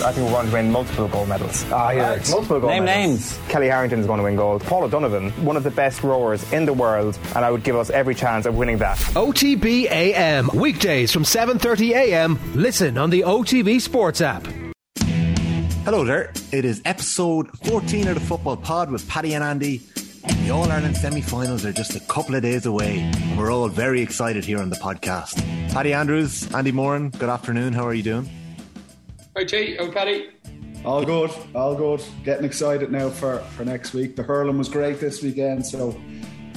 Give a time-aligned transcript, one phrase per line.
[0.00, 1.64] I think we're going to win multiple gold medals.
[1.72, 2.10] Ah, yeah.
[2.10, 2.70] Uh, multiple gold medals.
[2.70, 3.38] Name medals.
[3.38, 3.48] names.
[3.48, 4.62] Kellie Harrington is going to win gold.
[4.62, 7.90] Paul O'Donovan, one of the best rowers in the world, and I would give us
[7.90, 8.96] every chance of winning that.
[9.16, 12.38] OTB AM weekdays from 7:30 a.m.
[12.54, 14.46] Listen on the OTB Sports app.
[15.84, 16.32] Hello there.
[16.52, 19.78] It is episode 14 of the Football Pod with Paddy and Andy.
[20.44, 23.68] The All Ireland semi finals are just a couple of days away, and we're all
[23.68, 25.36] very excited here on the podcast.
[25.72, 27.72] Paddy Andrews, Andy Moran, good afternoon.
[27.72, 28.28] How are you doing?
[29.38, 29.76] Hi, Jay.
[29.76, 30.30] How Paddy?
[30.84, 32.02] All good, all good.
[32.24, 34.16] Getting excited now for, for next week.
[34.16, 35.92] The hurling was great this weekend, so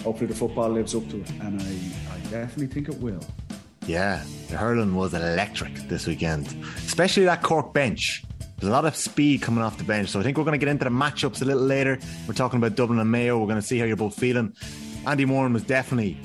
[0.03, 3.23] hopefully the football lives up to it, and I, I definitely think it will.
[3.85, 6.47] Yeah, the hurling was electric this weekend,
[6.77, 8.23] especially that Cork bench.
[8.57, 10.65] There's a lot of speed coming off the bench, so I think we're going to
[10.65, 11.99] get into the matchups a little later.
[12.27, 13.37] We're talking about Dublin and Mayo.
[13.37, 14.55] We're going to see how you're both feeling.
[15.05, 16.17] Andy Moran was definitely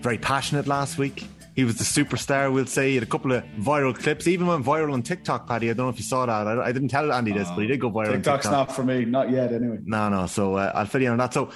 [0.00, 1.28] very passionate last week.
[1.54, 2.90] He was the superstar, we'll say.
[2.90, 5.68] He had a couple of viral clips, even went viral on TikTok, Paddy.
[5.68, 6.46] I don't know if you saw that.
[6.46, 8.12] I, I didn't tell Andy this, but he did go viral.
[8.12, 8.68] TikTok's on TikTok.
[8.68, 9.78] not for me, not yet anyway.
[9.84, 10.26] No, no.
[10.26, 11.34] So uh, I'll fill you in on that.
[11.34, 11.50] So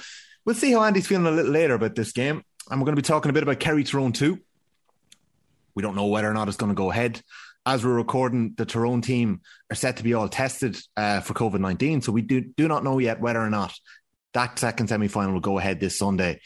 [0.45, 2.43] we'll see how Andy's feeling a little later about this game.
[2.69, 4.39] And we're going to be talking a bit about Kerry Tyrone too.
[5.73, 7.21] We don't know whether or not it's going to go ahead.
[7.65, 11.59] As we're recording, the Tyrone team are set to be all tested uh, for COVID
[11.59, 12.01] 19.
[12.01, 13.73] So we do, do not know yet whether or not
[14.33, 16.39] that second semi final will go ahead this Sunday.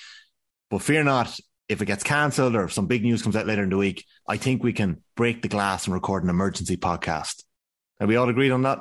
[0.70, 1.38] But fear not,
[1.72, 4.06] if it gets cancelled or if some big news comes out later in the week,
[4.28, 7.44] I think we can break the glass and record an emergency podcast.
[8.02, 8.80] Are we all agreed on that?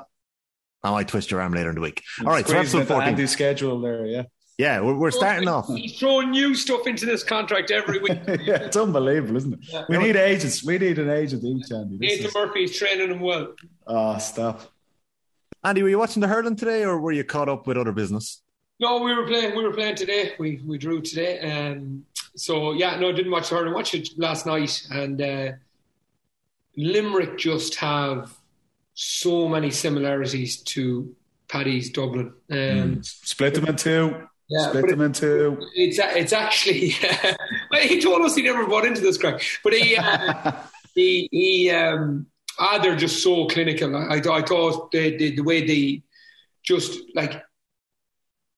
[0.83, 2.03] I might twist your arm later in the week.
[2.19, 3.09] All right, so episode 14.
[3.09, 4.23] Andy's schedule there, yeah.
[4.57, 5.67] Yeah, we're, we're starting off.
[5.69, 8.19] He's throwing new stuff into this contract every week.
[8.27, 9.85] yeah, it's unbelievable, isn't it?
[9.87, 10.61] We need agents.
[10.63, 11.97] We need an agent each, Andy.
[11.97, 13.53] This Nathan is, Murphy's training him well.
[13.87, 14.61] oh, stop.
[15.63, 18.41] Andy, were you watching the hurling today, or were you caught up with other business?
[18.81, 19.55] No, we were playing.
[19.55, 20.33] We were playing today.
[20.39, 21.39] We we drew today.
[21.39, 22.03] Um,
[22.35, 23.73] so yeah, no, didn't watch the hurling.
[23.73, 25.51] Watched it last night, and uh,
[26.77, 28.33] Limerick just have
[28.93, 31.15] so many similarities to
[31.47, 32.33] Paddy's Dublin.
[32.49, 34.27] Um, Split them in two.
[34.47, 35.57] Yeah, Split them in two.
[35.75, 36.95] It's it's actually
[37.81, 40.51] he told us he never bought into this crack, but he uh,
[40.95, 42.27] he he um
[42.59, 43.95] ah they're just so clinical.
[43.95, 46.03] I I thought the, the way they
[46.63, 47.43] just like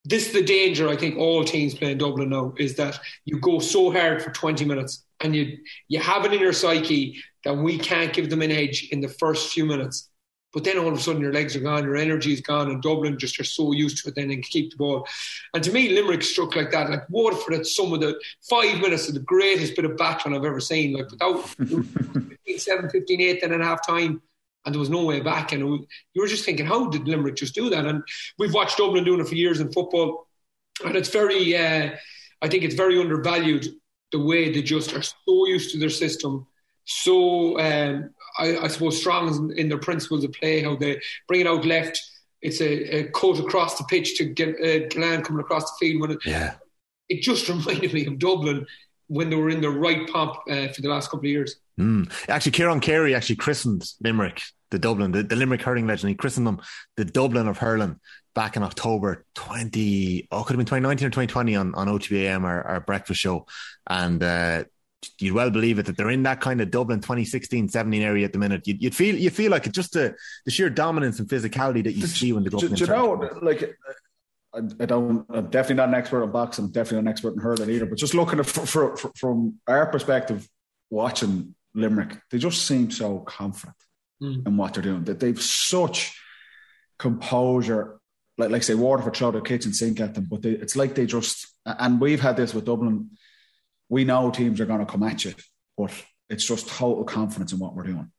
[0.06, 3.40] this is the danger I think all teams play in Dublin now is that you
[3.40, 7.56] go so hard for 20 minutes and you you have it in your psyche that
[7.56, 10.10] we can't give them an edge in the first few minutes.
[10.54, 12.82] But then all of a sudden your legs are gone, your energy is gone, and
[12.82, 15.08] Dublin just are so used to it then and keep the ball.
[15.54, 16.92] And to me, Limerick struck like that.
[16.92, 20.46] Like Waterford had some of the five minutes of the greatest bit of battling I've
[20.46, 20.94] ever seen.
[20.94, 24.22] Like without 15, 7, 15, 8, then and a half time,
[24.66, 25.52] and there was no way back.
[25.52, 25.82] And it was,
[26.14, 27.86] you were just thinking, how did Limerick just do that?
[27.86, 28.04] And
[28.40, 30.28] we've watched Dublin doing it for years in football,
[30.86, 31.92] and it's very, uh,
[32.42, 33.68] I think it's very undervalued
[34.12, 36.48] the way they just are so used to their system,
[36.86, 41.48] so um, I, I, suppose strong in their principles of play, how they bring it
[41.48, 42.02] out left.
[42.42, 46.02] It's a, a cut across the pitch to get uh, Glenn coming across the field.
[46.02, 46.56] When it, yeah,
[47.08, 48.66] it just reminded me of Dublin
[49.14, 51.58] when they were in the right pomp uh, for the last couple of years.
[51.80, 52.12] Mm.
[52.28, 54.42] Actually, Ciarán Carey actually christened Limerick,
[54.72, 56.10] the Dublin, the, the Limerick hurling legend.
[56.10, 56.62] He christened them
[56.98, 58.00] the Dublin of hurling
[58.34, 62.64] back in October 20, oh, could have been 2019 or 2020 on, on OTBAM, our,
[62.64, 63.46] our breakfast show.
[63.88, 64.64] And, uh,
[65.20, 68.34] you'd well believe it that they're in that kind of Dublin 2016 17 area at
[68.34, 68.66] the minute.
[68.66, 71.94] You'd, you'd feel you feel like it just the, the sheer dominance and physicality that
[71.94, 72.74] you see when the go do, up.
[72.74, 73.76] Do you know, like,
[74.54, 75.26] I, I, don't.
[75.30, 76.66] I'm definitely not an expert on boxing.
[76.66, 77.86] I'm definitely not an expert in hurling either.
[77.86, 80.48] But just looking at for, for, for, from our perspective,
[80.90, 83.78] watching Limerick, they just seem so confident
[84.22, 84.48] mm.
[84.48, 85.04] in what they're doing.
[85.06, 86.18] That they've such
[87.00, 88.00] composure.
[88.36, 91.06] Like, like say, Waterford throw the kitchen sink at them, but they, it's like they
[91.06, 91.48] just.
[91.66, 93.12] And we've had this with Dublin
[93.94, 95.36] we know teams are going to come at you,
[95.78, 95.92] but
[96.28, 98.12] it's just total confidence in what we're doing.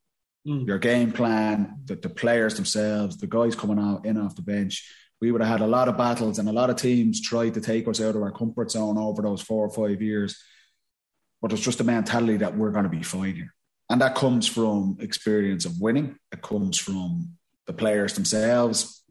[0.47, 0.69] Mm.
[0.69, 4.89] Your game plan, the, the players themselves, the guys coming out in off the bench.
[5.25, 7.61] We would have had a lot of battles, and a lot of teams tried to
[7.61, 10.39] take us out of our comfort zone over those four or five years.
[11.41, 13.55] But it's just a mentality that we're going to be fine here,
[13.89, 16.17] and that comes from experience of winning.
[16.31, 17.31] It comes from
[17.67, 19.03] the players themselves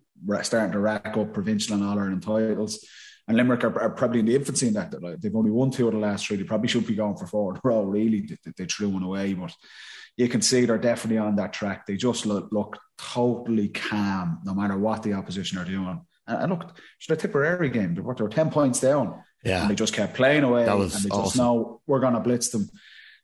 [0.43, 2.87] starting to rack up provincial and all Ireland titles
[3.27, 4.91] and Limerick are, are, probably in the infancy in that.
[5.21, 6.37] they've only won two of the last three.
[6.37, 8.21] They probably should be going for four in really.
[8.21, 9.33] They, they threw one away.
[9.33, 9.55] But
[10.17, 11.85] you can see they're definitely on that track.
[11.85, 16.01] They just look, look totally calm no matter what the opposition are doing.
[16.27, 17.95] And, and look, it's a Tipperary game.
[17.95, 19.23] They were, they were 10 points down.
[19.43, 19.61] Yeah.
[19.61, 20.65] And they just kept playing away.
[20.65, 21.25] That was and they awesome.
[21.25, 22.69] just know we're going to blitz them.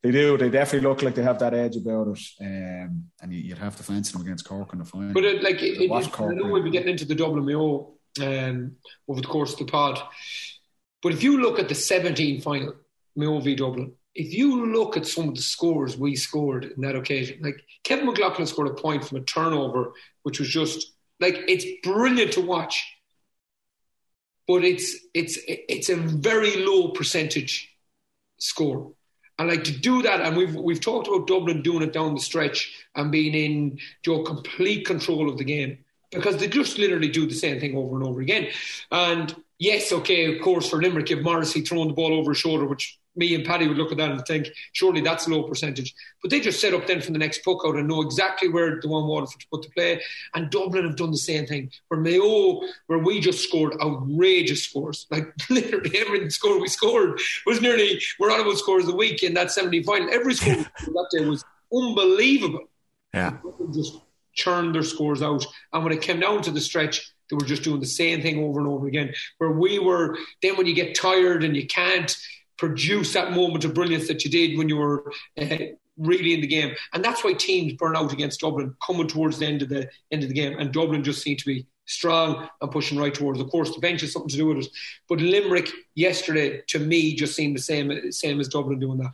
[0.01, 0.37] They do.
[0.37, 2.19] They definitely look like they have that edge about it.
[2.41, 5.13] Um, and you, would have to fancy them against Cork in the final.
[5.13, 8.75] But it, like, it, it, I know we'll be getting into the Dublin Mayo um,
[9.07, 10.01] over the course of the pod.
[11.01, 12.75] But if you look at the 17 final,
[13.15, 16.97] Mayo v Dublin, if you look at some of the scores we scored in that
[16.97, 19.93] occasion, like Kevin McLoughlin scored a point from a turnover,
[20.23, 22.85] which was just like it's brilliant to watch.
[24.45, 27.73] But it's it's it's a very low percentage
[28.39, 28.91] score.
[29.37, 32.19] And like to do that, and we've we've talked about Dublin doing it down the
[32.19, 35.77] stretch and being in your complete control of the game
[36.11, 38.49] because they just literally do the same thing over and over again.
[38.91, 42.65] And yes, okay, of course, for Limerick, if Morrissey throwing the ball over his shoulder,
[42.65, 45.93] which me and Paddy would look at that and think, surely that's a low percentage.
[46.21, 48.79] But they just set up then from the next puck out and know exactly where
[48.81, 50.01] the one Waterford to put the play.
[50.33, 51.69] And Dublin have done the same thing.
[51.89, 55.05] Where Mayo, where we just scored outrageous scores.
[55.11, 59.21] Like literally every score we scored was nearly, we're on about scores of the week
[59.21, 60.09] in that 70 final.
[60.11, 62.69] Every score that day was unbelievable.
[63.13, 63.37] Yeah.
[63.73, 63.97] Just
[64.33, 65.45] churned their scores out.
[65.73, 68.43] And when it came down to the stretch, they were just doing the same thing
[68.43, 69.13] over and over again.
[69.37, 72.15] Where we were, then when you get tired and you can't,
[72.59, 75.11] produce that moment of brilliance that you did when you were
[75.41, 75.57] uh,
[75.97, 76.75] really in the game.
[76.93, 80.23] And that's why teams burn out against Dublin coming towards the end of the end
[80.23, 80.59] of the game.
[80.59, 83.39] And Dublin just seemed to be strong and pushing right towards.
[83.39, 84.67] Of course, the bench has something to do with it.
[85.07, 89.13] But Limerick yesterday, to me, just seemed the same same as Dublin doing that.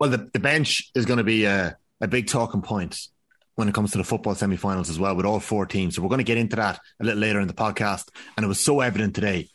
[0.00, 3.08] Well, the, the bench is going to be a, a big talking point
[3.54, 5.94] when it comes to the football semi-finals as well with all four teams.
[5.94, 8.08] So we're going to get into that a little later in the podcast.
[8.36, 9.50] And it was so evident today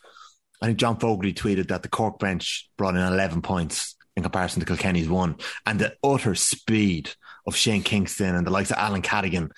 [0.60, 4.60] I think John Fogarty tweeted that the Cork bench brought in 11 points in comparison
[4.60, 5.36] to Kilkenny's one.
[5.64, 7.10] And the utter speed
[7.46, 9.50] of Shane Kingston and the likes of Alan Cadogan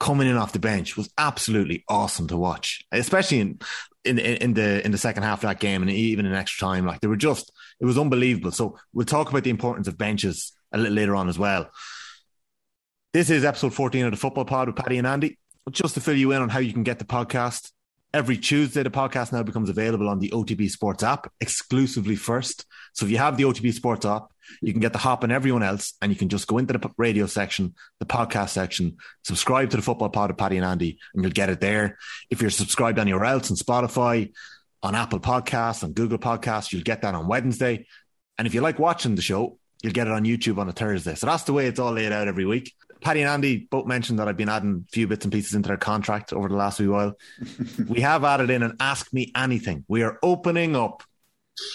[0.00, 3.58] coming in off the bench was absolutely awesome to watch, especially in,
[4.04, 6.86] in, in the in the second half of that game and even in extra time.
[6.86, 8.52] Like they were just, it was unbelievable.
[8.52, 11.70] So we'll talk about the importance of benches a little later on as well.
[13.12, 15.38] This is episode 14 of the Football Pod with Paddy and Andy.
[15.70, 17.72] Just to fill you in on how you can get the podcast,
[18.16, 22.64] Every Tuesday, the podcast now becomes available on the OTB Sports app exclusively first.
[22.94, 24.28] So if you have the OTB Sports app,
[24.62, 26.90] you can get the hop on everyone else and you can just go into the
[26.96, 31.22] radio section, the podcast section, subscribe to the football pod of Paddy and Andy, and
[31.22, 31.98] you'll get it there.
[32.30, 34.32] If you're subscribed anywhere else on Spotify,
[34.82, 37.86] on Apple Podcasts, on Google Podcasts, you'll get that on Wednesday.
[38.38, 41.16] And if you like watching the show, you'll get it on YouTube on a Thursday.
[41.16, 42.72] So that's the way it's all laid out every week.
[43.00, 45.68] Paddy and Andy both mentioned that I've been adding a few bits and pieces into
[45.68, 47.16] their contract over the last wee while.
[47.88, 49.84] we have added in an Ask Me Anything.
[49.88, 51.02] We are opening up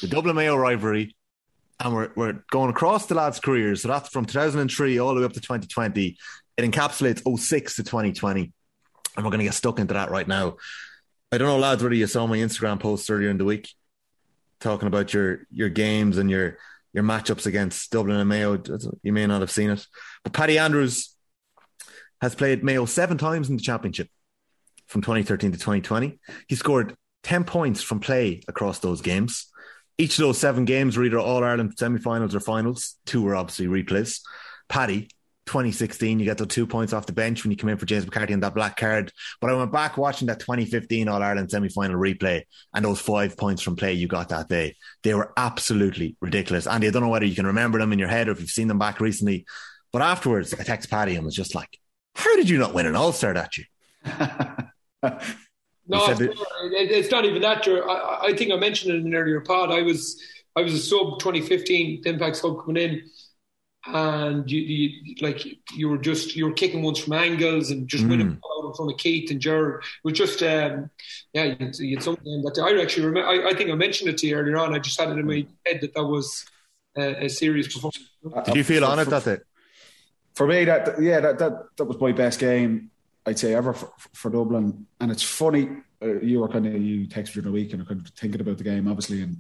[0.02, 1.16] the Dublin Mayo rivalry
[1.80, 3.82] and we're, we're going across the lads' careers.
[3.82, 6.18] So that's from 2003 all the way up to 2020.
[6.58, 8.52] It encapsulates 06 to 2020.
[9.16, 10.58] And we're going to get stuck into that right now.
[11.32, 13.70] I don't know, lads, whether you saw my Instagram post earlier in the week
[14.62, 16.58] talking about your your games and your
[16.94, 18.62] your matchups against Dublin and Mayo.
[19.02, 19.86] You may not have seen it.
[20.24, 21.11] But Paddy Andrews
[22.22, 24.10] has played Mayo seven times in the championship
[24.88, 26.20] from 2013 to 2020.
[26.48, 29.48] He scored 10 points from play across those games.
[29.98, 32.96] Each of those seven games were either All Ireland semi finals or finals.
[33.06, 34.22] Two were obviously replays.
[34.70, 35.10] Paddy,
[35.48, 38.06] 2016, you got the two points off the bench when you come in for James
[38.06, 39.12] McCarthy and that black card.
[39.40, 43.38] But I went back watching that 2015 All Ireland semi final replay and those five
[43.38, 44.76] points from play you got that day.
[45.04, 46.68] They were absolutely ridiculous.
[46.68, 48.50] Andy, I don't know whether you can remember them in your head or if you've
[48.50, 49.46] seen them back recently.
[49.92, 51.78] But afterwards, I text Paddy and was just like,
[52.16, 53.68] How did you not win an All Star that year?
[55.04, 55.18] no,
[55.92, 56.32] it's, it,
[56.74, 57.68] it's, not even that.
[57.68, 59.72] I, I think I mentioned it in an earlier pod.
[59.72, 60.22] I was
[60.56, 63.04] I was a sub 2015 Impact sub coming in
[63.88, 65.44] and you, you, like
[65.74, 68.10] you were just you were kicking ones from angles and just mm.
[68.10, 69.84] winning out in front of Keith and Jared.
[69.84, 70.90] It was just um,
[71.34, 73.30] yeah, you had, you had something that I actually remember.
[73.30, 74.76] I, I, think I mentioned it to you earlier on.
[74.76, 76.46] I just had it in my head that that was
[76.96, 78.00] a serious performance.
[78.46, 79.38] Did you feel on it that day?
[80.36, 82.92] For me, that yeah, that that that was my best game
[83.26, 84.86] I'd say ever for, for Dublin.
[85.00, 85.70] And it's funny,
[86.02, 88.58] uh, you were kind of you texted during the week and kind of thinking about
[88.58, 89.38] the game, obviously, and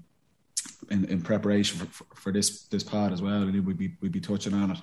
[0.89, 3.41] in, in preparation for, for, for, this this part as well.
[3.41, 4.77] And we'd be we'd be touching on it.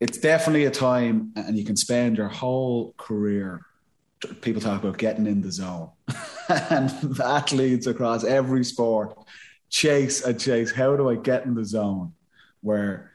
[0.00, 3.62] It's definitely a time, and you can spend your whole career.
[4.40, 5.90] People talk about getting in the zone,
[6.48, 6.90] and
[7.20, 9.16] athletes across every sport
[9.70, 10.72] chase and chase.
[10.72, 12.12] How do I get in the zone?
[12.60, 13.12] Where,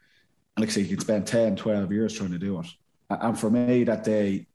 [0.57, 2.67] like I say, you can spend 10, 12 years trying to do it.
[3.09, 4.47] And for me, that day,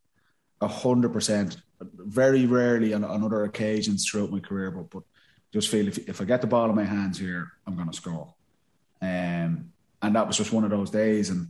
[0.67, 1.59] hundred percent.
[1.81, 5.05] Very rarely on, on other occasions throughout my career, but but
[5.53, 7.97] just feel if, if I get the ball in my hands here, I'm going to
[7.97, 8.35] score.
[9.01, 11.31] Um, and that was just one of those days.
[11.31, 11.49] And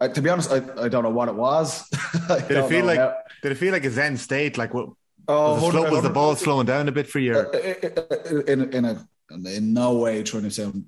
[0.00, 1.88] uh, to be honest, I, I don't know what it was.
[2.28, 4.58] did it feel like how, did it feel like a zen state?
[4.58, 4.90] Like what?
[5.28, 7.34] Oh, was, slow, was the ball slowing down a bit for you?
[7.34, 10.84] Uh, uh, in in a in no way trying to sound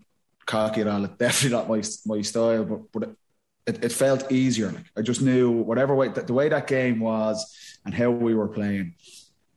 [0.47, 1.07] cocky at all.
[1.07, 3.17] Definitely not my my style, but but
[3.67, 4.71] it, it felt easier.
[4.71, 8.49] Like I just knew whatever way the way that game was and how we were
[8.49, 8.95] playing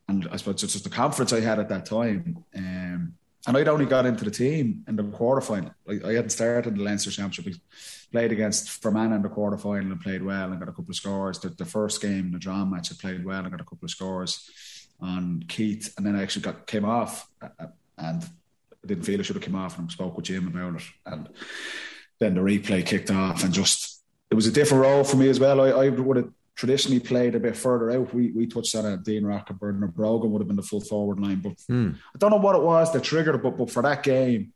[0.08, 2.44] and I suppose it's just the confidence I had at that time.
[2.56, 3.14] Um,
[3.46, 5.74] and I'd only got into the team in the quarterfinal.
[5.86, 7.62] Like I hadn't started the Leinster Championship.
[8.12, 11.40] Played against Fermanagh in the quarterfinal and played well and got a couple of scores.
[11.40, 13.84] The, the first game, in the draw match, I played well and got a couple
[13.84, 14.50] of scores
[15.00, 17.68] on Keith, and then I actually got came off uh, uh,
[17.98, 18.26] and
[18.86, 20.88] didn't feel I should have come off and spoke with Jim about it.
[21.06, 21.30] And
[22.20, 25.40] then the replay kicked off and just it was a different role for me as
[25.40, 25.62] well.
[25.62, 28.14] I, I would have traditionally played a bit further out.
[28.14, 29.04] We we touched on it.
[29.04, 31.96] Dean Rock and Bernard Brogan would have been the full forward line, but mm.
[31.96, 33.44] I don't know what it was that triggered it.
[33.44, 34.54] But but for that game,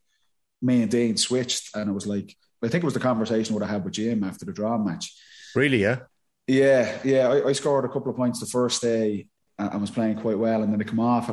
[0.61, 3.63] me and Dean switched, and it was like I think it was the conversation what
[3.63, 5.15] I had with Jim after the draw match.
[5.55, 5.81] Really?
[5.81, 5.99] Yeah.
[6.47, 7.27] Yeah, yeah.
[7.29, 10.63] I, I scored a couple of points the first day and was playing quite well,
[10.63, 11.29] and then they come off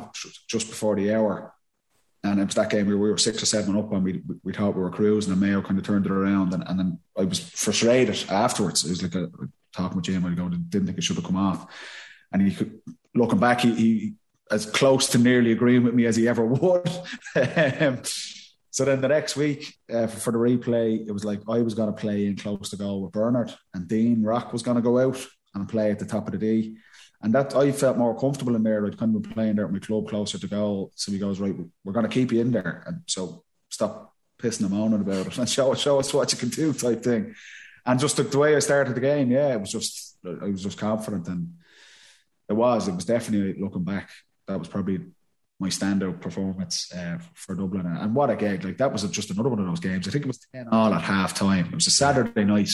[0.48, 1.54] just before the hour.
[2.24, 4.52] And it was that game where we were six or seven up and we, we
[4.52, 6.52] thought we were cruising and Mayo kind of turned it around.
[6.52, 8.84] And, and then I was frustrated afterwards.
[8.84, 9.30] It was like a,
[9.72, 11.72] talking with Jim, I didn't think it should have come off.
[12.32, 12.80] And he could,
[13.14, 14.14] looking back, he, he
[14.50, 16.88] as close to nearly agreeing with me as he ever would.
[17.80, 18.00] um,
[18.70, 21.92] so then the next week uh, for, the replay, it was like I was going
[21.92, 24.98] to play in close to goal with Bernard and Dean Rock was going to go
[24.98, 26.76] out and play at the top of the D.
[27.20, 28.86] And that I felt more comfortable in there.
[28.86, 30.92] I'd kind of been playing there at my club closer to goal.
[30.94, 32.84] So he goes, right, we're going to keep you in there.
[32.86, 36.48] And so stop pissing and moaning about it and show, show us what you can
[36.50, 37.34] do type thing.
[37.84, 40.62] And just the, the way I started the game, yeah, it was just, I was
[40.62, 41.26] just confident.
[41.26, 41.54] And
[42.48, 44.10] it was, it was definitely looking back,
[44.46, 45.00] that was probably
[45.58, 47.86] my standout performance uh, for Dublin.
[47.86, 48.62] And what a gig.
[48.64, 50.06] Like that was just another one of those games.
[50.06, 51.66] I think it was 10 all at half time.
[51.66, 52.70] It was a Saturday night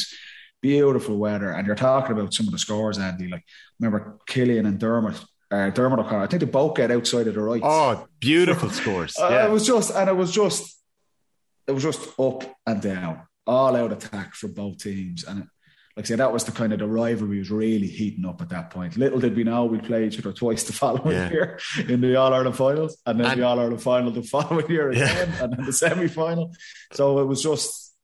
[0.64, 1.50] beautiful weather.
[1.50, 3.28] And you're talking about some of the scores, Andy.
[3.28, 3.44] Like
[3.78, 5.16] remember Cillian and Diarmuid.
[5.50, 6.24] Uh, Diarmuid O'Connor.
[6.24, 7.60] I think they both get outside of the right.
[7.62, 9.14] Oh, beautiful scores!
[9.18, 9.44] Uh.
[9.46, 10.74] It was just, and it was just,
[11.66, 15.22] it was just up and down, all out attack from both teams.
[15.22, 15.46] And it,
[15.96, 18.48] like I said, that was the kind of the rivalry was really heating up at
[18.48, 18.96] that point.
[18.96, 21.30] Little did we know we'd play each other twice the following yeah.
[21.30, 24.68] year in the All Ireland finals, and then and, the All Ireland final the following
[24.70, 25.44] year again, yeah.
[25.44, 26.54] and then the semi final.
[26.94, 27.94] So it was just,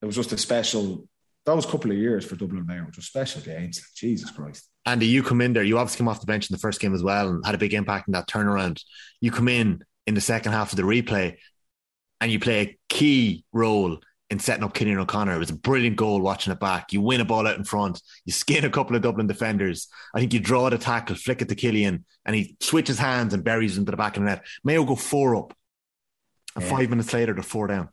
[0.00, 1.09] it was just a special
[1.46, 3.80] those couple of years for Dublin Mayo were just special games.
[3.94, 4.68] Jesus Christ.
[4.86, 5.62] Andy, you come in there.
[5.62, 7.58] You obviously come off the bench in the first game as well and had a
[7.58, 8.82] big impact in that turnaround.
[9.20, 11.36] You come in in the second half of the replay
[12.20, 13.98] and you play a key role
[14.30, 15.34] in setting up Cillian O'Connor.
[15.34, 16.92] It was a brilliant goal watching it back.
[16.92, 18.00] You win a ball out in front.
[18.24, 19.88] You skin a couple of Dublin defenders.
[20.14, 23.42] I think you draw the tackle, flick it to Cillian, and he switches hands and
[23.42, 24.46] buries into the back of the net.
[24.62, 25.56] Mayo go four up.
[26.54, 26.70] And yeah.
[26.70, 27.88] five minutes later, they're four down.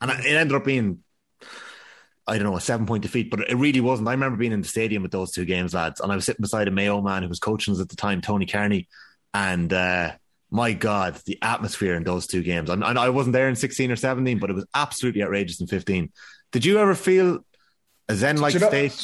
[0.00, 1.00] And it ended up being
[2.26, 4.08] I don't know, a seven point defeat, but it really wasn't.
[4.08, 6.42] I remember being in the stadium with those two games, lads, and I was sitting
[6.42, 8.88] beside a Mayo man who was coaching us at the time, Tony Carney,
[9.34, 10.12] and uh,
[10.50, 12.70] my God, the atmosphere in those two games.
[12.70, 16.12] And I wasn't there in 16 or 17, but it was absolutely outrageous in 15.
[16.52, 17.44] Did you ever feel
[18.08, 18.96] a Zen like state?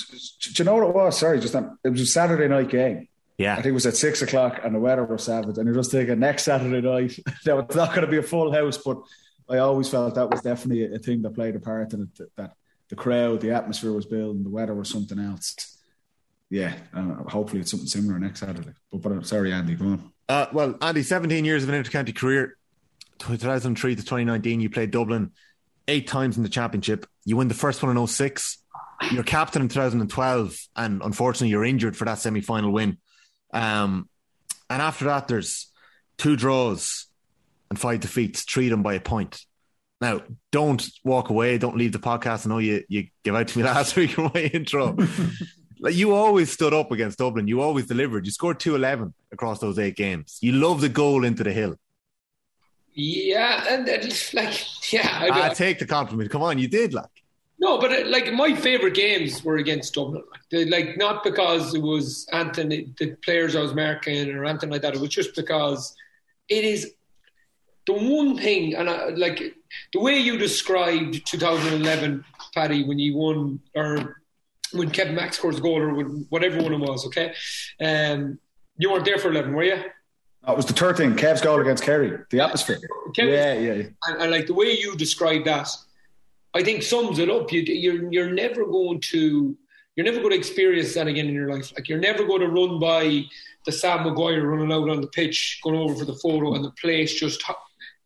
[0.43, 1.19] Do you know what it was?
[1.19, 3.09] Sorry, just that, it was a Saturday night game.
[3.37, 3.55] Yeah.
[3.55, 5.57] I think it was at six o'clock and the weather was savage.
[5.57, 8.53] And you're just thinking next Saturday night, that was not going to be a full
[8.53, 8.99] house, but
[9.49, 12.31] I always felt that was definitely a thing that played a part in it.
[12.37, 12.53] That
[12.91, 15.79] the crowd, the atmosphere was building, the weather was something else.
[16.51, 18.73] Yeah, and hopefully it's something similar next Saturday.
[18.91, 20.13] But, but sorry, Andy, go on.
[20.29, 22.57] Uh, well, Andy, 17 years of an intercounty career,
[23.21, 25.31] 2003 to 2019, you played Dublin
[25.87, 27.07] eight times in the championship.
[27.25, 28.59] You win the first one in 06.
[29.13, 32.99] You're captain in 2012, and unfortunately, you're injured for that semi final win.
[33.53, 34.09] Um,
[34.69, 35.71] and after that, there's
[36.19, 37.07] two draws
[37.71, 39.45] and five defeats, three of them by a point.
[40.01, 41.59] Now, don't walk away.
[41.59, 42.47] Don't leave the podcast.
[42.47, 44.97] I know you, you gave out to me last week in my intro.
[45.81, 47.49] like you always stood up against Dublin.
[47.49, 48.25] You always delivered.
[48.25, 50.39] You scored 211 across those eight games.
[50.41, 51.77] You love the goal into the hill.
[52.93, 55.29] Yeah, and, and like, yeah.
[55.31, 56.31] I, I take the compliment.
[56.31, 57.09] Come on, you did, like.
[57.59, 60.23] No, but uh, like my favorite games were against Dublin.
[60.51, 64.81] Like, like not because it was Anthony, the players I was marking or anything like
[64.81, 64.95] that.
[64.95, 65.95] It was just because
[66.49, 66.95] it is
[67.87, 69.55] the one thing, and I, like
[69.93, 74.23] the way you described 2011, Paddy, when you won, or
[74.73, 77.35] when Kevin Mack scores the goal, or when, whatever one it was, okay?
[77.81, 78.39] Um,
[78.77, 79.83] you weren't there for 11, were you?
[80.49, 82.79] It was the third thing, Kev's goal against Kerry, the atmosphere.
[83.17, 83.55] Yeah, yeah.
[83.55, 83.83] yeah.
[84.07, 85.69] And, and, like the way you described that,
[86.55, 87.53] I think sums it up.
[87.53, 89.57] You, you're you're never going to
[89.95, 91.73] you're never going to experience that again in your life.
[91.77, 93.25] Like you're never going to run by
[93.67, 96.73] the Sam Maguire running out on the pitch, going over for the photo, and the
[96.73, 97.43] place just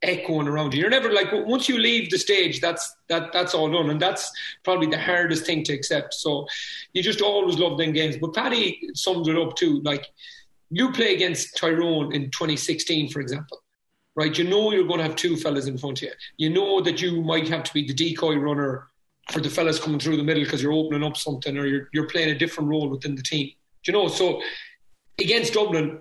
[0.04, 0.80] echoing around you.
[0.80, 4.30] You're never like once you leave the stage, that's that that's all done, and that's
[4.62, 6.14] probably the hardest thing to accept.
[6.14, 6.46] So
[6.92, 8.16] you just always love them games.
[8.16, 9.80] But Paddy sums it up too.
[9.82, 10.06] Like
[10.70, 13.61] you play against Tyrone in 2016, for example.
[14.16, 16.12] Right, you know you're going to have two fellas in front of you.
[16.37, 18.87] You know that you might have to be the decoy runner
[19.32, 22.06] for the fellas coming through the middle because you're opening up something or you're you're
[22.06, 23.50] playing a different role within the team.
[23.82, 24.08] Do you know?
[24.08, 24.40] So
[25.18, 26.00] against Dublin,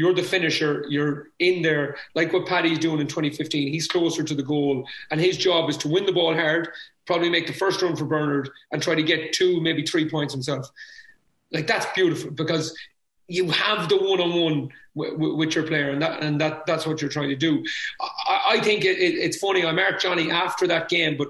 [0.00, 0.86] You're the finisher.
[0.88, 3.70] You're in there, like what Paddy's doing in 2015.
[3.70, 6.70] He's closer to the goal, and his job is to win the ball hard,
[7.06, 10.32] probably make the first run for Bernard, and try to get two, maybe three points
[10.32, 10.70] himself.
[11.52, 12.74] Like that's beautiful because
[13.28, 17.28] you have the one-on-one with your player, and that and that that's what you're trying
[17.28, 17.62] to do.
[18.00, 19.66] I, I think it, it, it's funny.
[19.66, 21.28] I marked Johnny after that game, but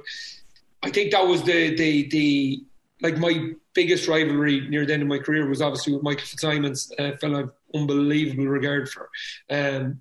[0.84, 2.64] I think that was the the the
[3.02, 6.92] like my biggest rivalry near the end of my career was obviously with Michael Fitzsimons,
[7.00, 9.08] uh, a fellow unbelievable regard for.
[9.48, 10.00] Um,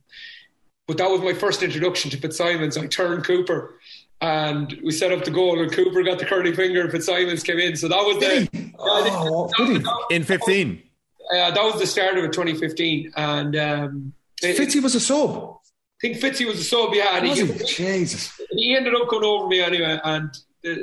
[0.87, 2.77] but that was my first introduction to Fitzsimons.
[2.77, 3.79] I turned Cooper
[4.21, 7.59] and we set up the goal and Cooper got the curly finger and Fitzsimons came
[7.59, 7.75] in.
[7.75, 10.83] So that was the oh, that, in 15.
[11.31, 13.13] Uh, that was the start of it, 2015.
[13.15, 15.57] And um, Fitzy was a sub.
[16.01, 17.17] I think Fitzy was a sub, yeah.
[17.17, 18.39] And he, Jesus.
[18.51, 19.99] he ended up going over me anyway.
[20.03, 20.35] And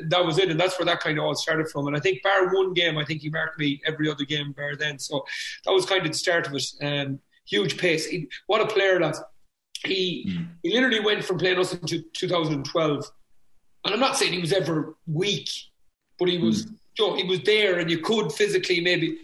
[0.09, 1.87] that was it, and that's where that kind of all started from.
[1.87, 4.77] And I think bar one game, I think he marked me every other game bar
[4.77, 4.99] then.
[4.99, 5.25] So
[5.65, 6.65] that was kind of the start of it.
[6.83, 8.07] Um, huge pace.
[8.07, 9.17] He, what a player that
[9.85, 10.49] he mm.
[10.63, 13.13] he literally went from playing us in 2012.
[13.85, 15.49] And I'm not saying he was ever weak,
[16.19, 16.75] but he was mm.
[16.99, 19.19] you know, he was there, and you could physically maybe.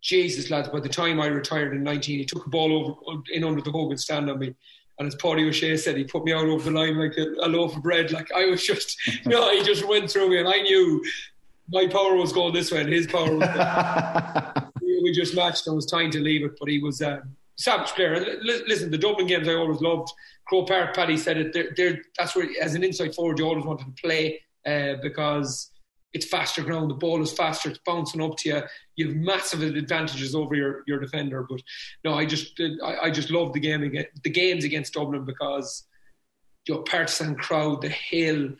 [0.00, 0.68] Jesus, lads!
[0.68, 3.72] By the time I retired in 19, he took a ball over in under the
[3.72, 4.54] Hogan stand on me
[4.98, 7.26] and as Páidí Ó Sé said, he put me out over the line like a,
[7.42, 8.10] a, loaf of bread.
[8.10, 11.04] Like I was just, you know, he just went through me, and I knew
[11.70, 14.62] my power was going this way, and his power was.
[15.02, 16.52] we just matched, and it was time to leave it.
[16.58, 17.22] But he was a
[17.56, 18.38] savage player.
[18.42, 20.10] listen, the Dublin games I always loved.
[20.46, 21.52] Croke Park, Paddy said it.
[21.52, 25.70] They're, they're, that's where, as an inside forward, you always wanted to play uh, because
[26.12, 26.90] it's faster ground.
[26.90, 27.70] The ball is faster.
[27.70, 28.62] It's bouncing up to you.
[28.96, 31.46] You have massive advantages over your, your defender.
[31.48, 31.60] But
[32.04, 35.84] no, I just I, I just love the game against, the games against Dublin because
[36.66, 38.50] your partisan crowd, the hill,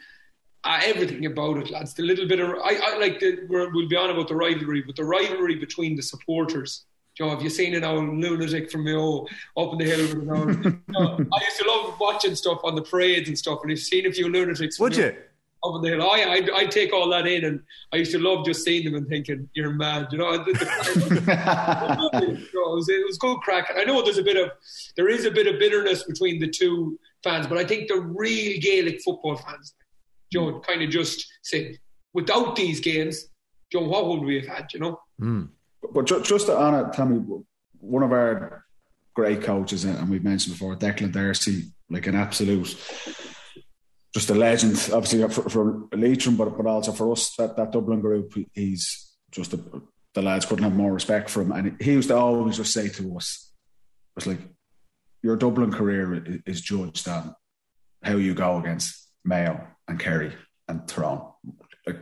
[0.65, 1.95] uh, everything about it, lads.
[1.95, 4.97] The little bit of I, I like the, we'll be on about the rivalry, but
[4.97, 6.85] the rivalry between the supporters.
[7.19, 9.27] You know, have you seen an old lunatic from Mayo
[9.57, 9.99] up in the hill?
[10.63, 13.81] you know, I used to love watching stuff on the parades and stuff, and I've
[13.81, 14.79] seen a few lunatics.
[14.79, 15.17] Would you?
[15.65, 16.03] In the hill.
[16.03, 17.61] I, I, I take all that in, and
[17.93, 20.33] I used to love just seeing them and thinking, "You're mad," you know.
[20.33, 20.47] it,
[22.55, 23.73] was, it was good crack.
[23.77, 24.51] I know there's a bit of
[24.97, 28.61] there is a bit of bitterness between the two fans, but I think the real
[28.61, 29.75] Gaelic football fans,
[30.33, 31.79] Joe, know, kind of just say,
[32.15, 33.29] without these games,
[33.73, 34.73] Joe, what would we have had?
[34.73, 35.01] You know.
[35.21, 35.49] Mm.
[35.93, 37.23] But just on it, Tommy,
[37.81, 38.65] one of our
[39.15, 42.77] great coaches, and we've mentioned before, Declan Darcy, like an absolute
[44.15, 48.01] just a legend, obviously for, for Leitrim, but but also for us that, that Dublin
[48.01, 48.33] group.
[48.55, 49.61] He's just a,
[50.15, 52.89] the lads couldn't have more respect for him, and he used to always just say
[52.89, 53.53] to us,
[54.17, 54.41] "It's like
[55.23, 57.35] your Dublin career is judged on
[58.03, 60.33] how you go against Mayo and Kerry
[60.69, 61.33] and Tyrone.
[61.87, 61.99] Like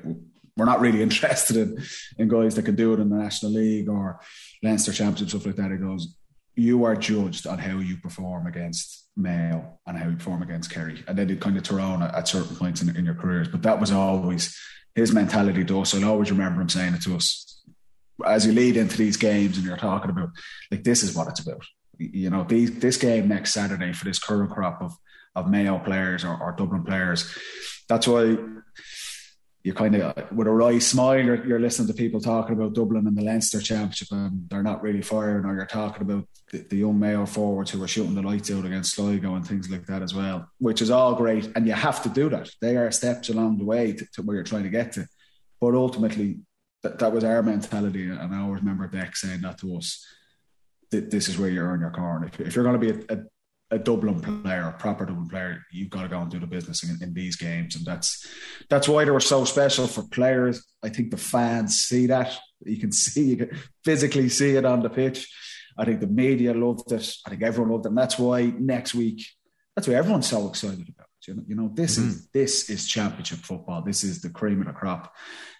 [0.57, 1.83] we're not really interested in,
[2.19, 4.21] in guys that can do it in the National League or
[4.62, 6.16] Leinster Championship stuff like that." He goes,
[6.55, 11.02] "You are judged on how you perform against." Mayo and how you perform against Kerry.
[11.09, 13.48] And then you kind of Tyrone at, at certain points in, in, your careers.
[13.48, 14.59] But that was always
[14.94, 15.94] his mentality to us.
[15.94, 17.46] I'll always remember him saying it to us
[18.24, 20.31] as you lead into these games and you're talking about,
[20.70, 21.62] like, this is what it's about.
[21.98, 24.92] You know, these, this game next Saturday for this current crop of,
[25.35, 27.37] of Mayo players or, or Dublin players.
[27.88, 28.37] That's why
[29.66, 33.05] you kind of with a wry smile you're, you're, listening to people talking about Dublin
[33.05, 36.76] and the Leinster Championship and they're not really firing or you're talking about the, the,
[36.76, 40.02] young Mayo forwards who are shooting the lights out against Sligo and things like that
[40.02, 41.50] as well which is all great.
[41.57, 42.48] And you have to do that.
[42.61, 45.09] They are steps along the way to, to where you're trying to get to.
[45.61, 46.38] But ultimately
[46.85, 48.05] that, that was our mentality.
[48.05, 50.07] And I always remember Beck saying that to us
[50.92, 53.24] this is where you earn your corner if, if you're going to be a, a
[53.70, 56.85] a Dublin player, a proper Dublin player, you've got to go and do the business
[56.85, 58.26] in, in, these games, and that's
[58.70, 60.64] that's why they were so special for players.
[60.85, 62.38] I think the fans see that.
[62.64, 65.29] You can see, you can physically see it on the pitch.
[65.76, 67.12] I think the media loved it.
[67.26, 69.26] I think everyone loved it, and that's why next week,
[69.74, 71.29] that's why everyone's so excited about it.
[71.29, 72.09] You know, you know this mm-hmm.
[72.09, 73.83] is this is championship football.
[73.83, 75.12] This is the cream of the crop,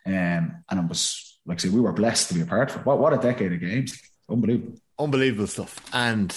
[0.07, 2.77] um, and it was like I say, we were blessed to be a part of
[2.77, 2.87] it.
[2.87, 4.01] What, what a decade of games!
[4.31, 6.33] Unbelievable, unbelievable stuff, and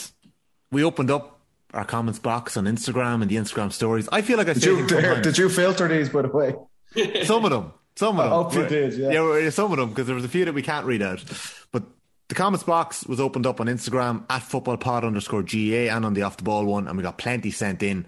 [0.72, 1.39] we opened up
[1.74, 4.10] our comments box on Instagram and the Instagram stories.
[4.12, 6.56] I feel like I did you did you filter these by the way?
[7.26, 8.34] Some of them, some of them.
[8.34, 8.94] I hope you did.
[8.94, 11.24] Yeah, yeah, some of them because there was a few that we can't read out.
[11.72, 11.84] But
[12.30, 16.24] the comments box was opened up on Instagram at footballpod underscore GAA and on the
[16.24, 18.08] off the ball one, and we got plenty sent in.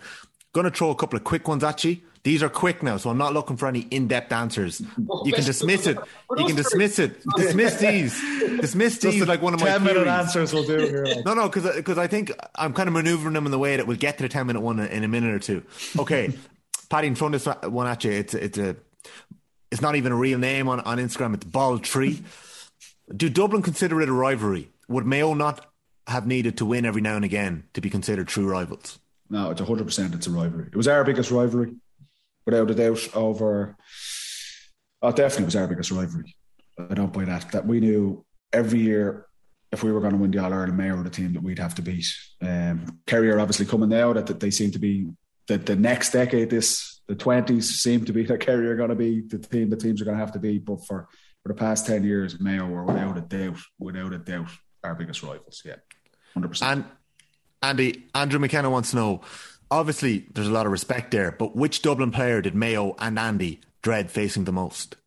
[0.54, 1.98] Going to throw a couple of quick ones at you.
[2.24, 4.80] These are quick now, so I'm not looking for any in-depth answers.
[5.26, 5.98] You can dismiss it.
[6.38, 7.20] You can dismiss it.
[7.36, 8.22] Dismiss these.
[8.62, 11.06] Dismiss these like one of my ten minute answers will do here.
[11.26, 13.88] No, no, because because I think I'm kind of maneuvering them in the way that
[13.88, 15.64] we'll get to the ten minute one in a minute or two.
[15.98, 16.32] Okay,
[16.90, 18.12] Paddy, in front of this one at you.
[18.12, 18.76] It's it's a
[19.72, 21.34] it's not even a real name on on Instagram.
[21.34, 22.22] It's Ball Tree.
[23.16, 24.70] Do Dublin consider it a rivalry?
[24.88, 25.66] Would Mayo not
[26.08, 29.00] have needed to win every now and again to be considered true rivals?
[29.30, 30.14] No, it's hundred percent.
[30.14, 30.68] It's a rivalry.
[30.68, 31.74] It was our biggest rivalry,
[32.46, 33.08] without a doubt.
[33.16, 33.76] Over,
[35.02, 36.36] oh, definitely was our biggest rivalry.
[36.78, 37.52] I don't buy that.
[37.52, 39.28] That we knew every year
[39.72, 41.76] if we were going to win the All Ireland Mayo, the team that we'd have
[41.76, 42.06] to beat.
[42.42, 44.14] Um, Kerry are obviously coming now.
[44.14, 45.08] That, that they seem to be
[45.48, 48.96] that the next decade, this the twenties seem to be that Kerry are going to
[48.96, 49.70] be the team.
[49.70, 50.58] The teams are going to have to be.
[50.58, 51.08] But for
[51.44, 54.50] for the past ten years, Mayo were without a doubt, without a doubt,
[54.84, 55.62] our biggest rivals.
[55.64, 55.76] Yeah,
[56.34, 56.72] hundred percent.
[56.72, 56.86] And
[57.64, 59.22] Andy, Andrew McKenna wants to know.
[59.72, 63.62] Obviously, there's a lot of respect there, but which Dublin player did Mayo and Andy
[63.82, 64.98] dread facing the most?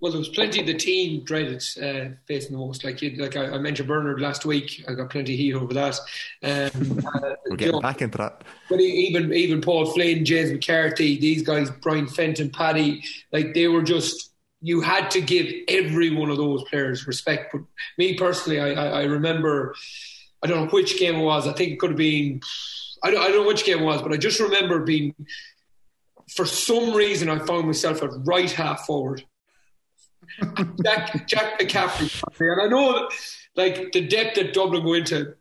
[0.00, 2.84] Well, there was plenty of the team dreaded uh, facing the most.
[2.84, 4.84] Like, like I, I, mentioned Bernard last week.
[4.88, 5.98] I got plenty of heat over that.
[6.42, 8.44] Um, uh, We're getting know, back into that.
[8.68, 13.02] But even even Paul Flynn, James McCarthy, these guys, Brian Fenton, Paddy,
[13.32, 14.30] like they were just.
[14.60, 17.52] You had to give every one of those players respect.
[17.52, 17.62] But
[17.98, 19.74] me personally, I, I, I remember.
[20.42, 21.46] I don't know which game it was.
[21.46, 22.42] I think it could have been.
[23.04, 25.14] I don't, I don't know which game it was, but I just remember being.
[26.34, 29.22] For some reason, I found myself at right half forward
[30.82, 33.12] Jack Jack McCaffrey, and I know that,
[33.56, 35.34] like the depth that Dublin go into,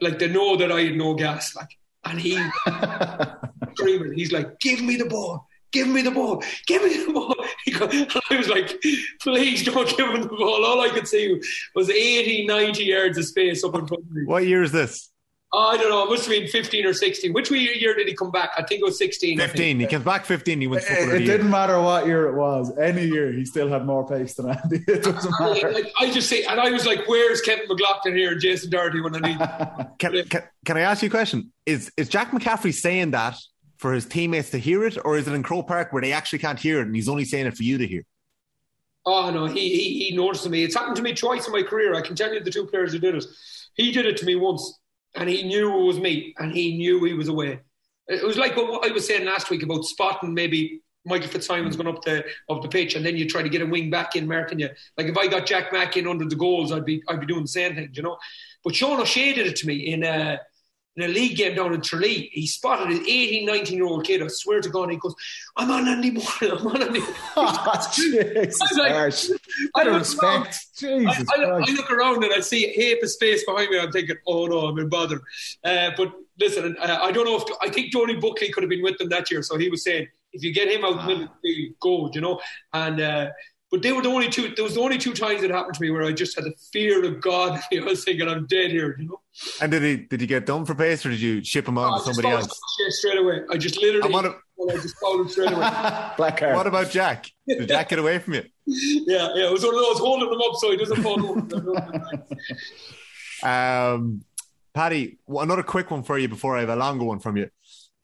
[0.00, 2.42] like they know that I had no gas, like, and he
[3.74, 6.44] screaming, he's like, "Give me the ball." Give me the ball.
[6.66, 7.34] Give me the ball.
[8.30, 8.78] I was like,
[9.22, 10.66] please don't give him the ball.
[10.66, 11.40] All I could see
[11.74, 14.26] was 80, 90 yards of space up in front of me.
[14.26, 15.08] What year is this?
[15.54, 16.02] Oh, I don't know.
[16.04, 17.34] It must have been 15 or 16.
[17.34, 18.52] Which year did he come back?
[18.56, 19.36] I think it was 16.
[19.36, 19.80] 15.
[19.80, 20.60] He came back 15.
[20.62, 20.84] He went.
[20.84, 22.74] It, it didn't matter what year it was.
[22.78, 24.82] Any year, he still had more pace than Andy.
[24.88, 25.68] It doesn't matter.
[25.68, 28.70] I, like, I just say, and I was like, "Where's Kevin McLoughlin here and Jason
[28.70, 29.38] Doherty when I need?"
[29.98, 31.52] can, can, can I ask you a question?
[31.66, 33.36] Is is Jack McCaffrey saying that
[33.76, 36.38] for his teammates to hear it, or is it in Croke Park where they actually
[36.38, 38.04] can't hear it and he's only saying it for you to hear?
[39.04, 40.64] Oh no, he he, he noticed me.
[40.64, 41.94] It's happened to me twice in my career.
[41.94, 43.24] I can tell you the two players who did it.
[43.74, 44.78] He did it to me once
[45.14, 47.60] and he knew it was me, and he knew he was away.
[48.08, 51.94] It was like what I was saying last week about spotting maybe Michael Fitzsimon's going
[51.94, 54.26] up the up the pitch, and then you try to get a wing back in,
[54.26, 54.68] marking you.
[54.96, 57.42] Like if I got Jack Mack in under the goals, I'd be I'd be doing
[57.42, 58.18] the same thing, you know.
[58.64, 60.38] But Sean O'Shea did it to me in a
[60.96, 62.30] in a league game down in Tralee.
[62.32, 64.22] He spotted an 18, 19 year old kid.
[64.22, 65.14] I swear to God, he goes,
[65.56, 66.24] "I'm on Andy Moore.
[66.42, 67.00] I'm on Andy."
[67.36, 69.14] oh, Jesus, I, like,
[69.74, 70.58] I don't respect.
[70.78, 73.78] Jesus I, I, I, look around and I see Hape's face behind me.
[73.78, 75.20] I'm thinking, "Oh no, I'm in bother."
[75.64, 78.82] Uh, but listen, uh, I don't know if I think Tony Buckley could have been
[78.82, 79.42] with them that year.
[79.42, 81.26] So he was saying, if you get him out, ah.
[81.80, 82.40] go, you know,
[82.72, 83.00] and.
[83.00, 83.30] Uh,
[83.72, 84.54] but they were the only two.
[84.54, 86.52] There was the only two times it happened to me where I just had the
[86.70, 87.58] fear of God.
[87.72, 88.94] I was thinking, I'm dead here.
[88.98, 89.20] You know.
[89.62, 89.96] And did he?
[89.96, 92.60] Did you get done for pace, or did you ship him on to somebody else?
[92.90, 93.40] Straight away.
[93.50, 94.28] I just literally.
[94.28, 94.34] A,
[94.70, 95.60] I just followed him straight away.
[96.18, 96.54] Black card.
[96.54, 97.30] What about Jack?
[97.48, 98.42] Did Jack get away from you?
[98.66, 99.46] yeah, yeah.
[99.46, 101.96] It was one of those holding him up so he doesn't fall over.
[103.42, 104.22] um,
[104.74, 107.48] Paddy, another quick one for you before I have a longer one from you.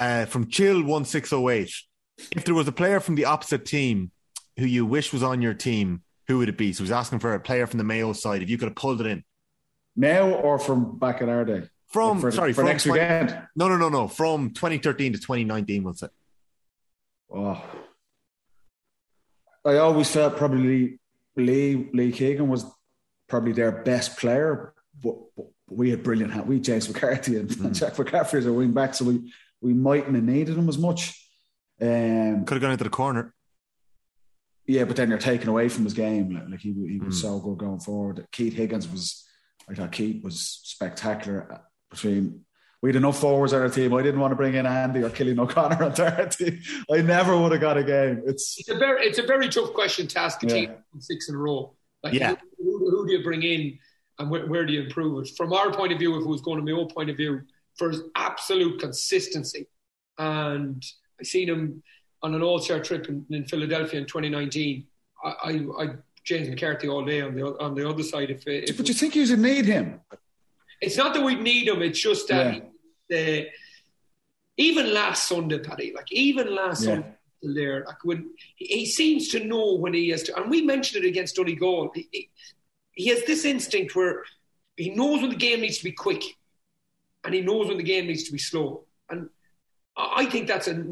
[0.00, 1.72] Uh, from Chill1608.
[2.34, 4.10] If there was a player from the opposite team
[4.58, 6.72] who you wish was on your team, who would it be?
[6.72, 8.42] So he's asking for a player from the Mayo side.
[8.42, 9.24] If you could have pulled it in
[9.98, 11.68] now or from back in our day.
[11.88, 13.42] From for, sorry for from next 20, weekend.
[13.56, 14.08] No, no, no, no.
[14.08, 16.08] From 2013 to 2019, we'll say.
[17.34, 17.62] Oh,
[19.64, 20.98] I always felt probably
[21.36, 22.64] Lee Lee Keegan was
[23.26, 26.32] probably their best player, but, but we had brilliant.
[26.32, 26.46] Hands.
[26.46, 27.74] We James McCarthy and mm.
[27.74, 31.28] Jack McCaffrey as a wing back, so we we mightn't have needed him as much.
[31.80, 33.34] Um, Could have gone into the corner.
[34.68, 36.34] Yeah, but then you're taken away from his game.
[36.34, 37.22] Like, like he, he was mm.
[37.22, 38.26] so good going forward.
[38.30, 39.24] Keith Higgins was,
[39.68, 41.62] I thought Keith was spectacular.
[41.90, 42.44] Between
[42.82, 43.94] we had enough forwards on our team.
[43.94, 46.60] I didn't want to bring in Andy or Cillian O'Connor on our team.
[46.92, 48.22] I never would have got a game.
[48.26, 50.52] It's it's a very it's a very tough question to ask a yeah.
[50.52, 51.74] team six in a row.
[52.02, 52.34] Like yeah.
[52.58, 53.78] who, who, who, do you bring in
[54.18, 55.30] and where, where, do you improve it?
[55.36, 57.40] From our point of view, if it was going to my own point of view,
[57.76, 59.66] for his absolute consistency,
[60.18, 60.84] and
[61.18, 61.82] I seen him
[62.22, 64.86] on an all-star trip in, in Philadelphia in 2019.
[65.24, 65.50] I, I,
[65.80, 65.88] I,
[66.24, 68.30] James McCarthy all day on the on the other side.
[68.30, 70.00] If, if but you think you should need him?
[70.80, 71.82] It's not that we need him.
[71.82, 72.62] It's just that
[73.08, 73.42] yeah.
[74.56, 76.94] even last Sunday, Paddy, like even last yeah.
[76.94, 81.04] Sunday there, like when he seems to know when he has to, and we mentioned
[81.04, 81.92] it against Donegal.
[81.94, 82.30] He, he,
[82.92, 84.24] he has this instinct where
[84.76, 86.22] he knows when the game needs to be quick,
[87.24, 88.84] and he knows when the game needs to be slow.
[89.08, 89.30] And
[89.98, 90.84] I think that's a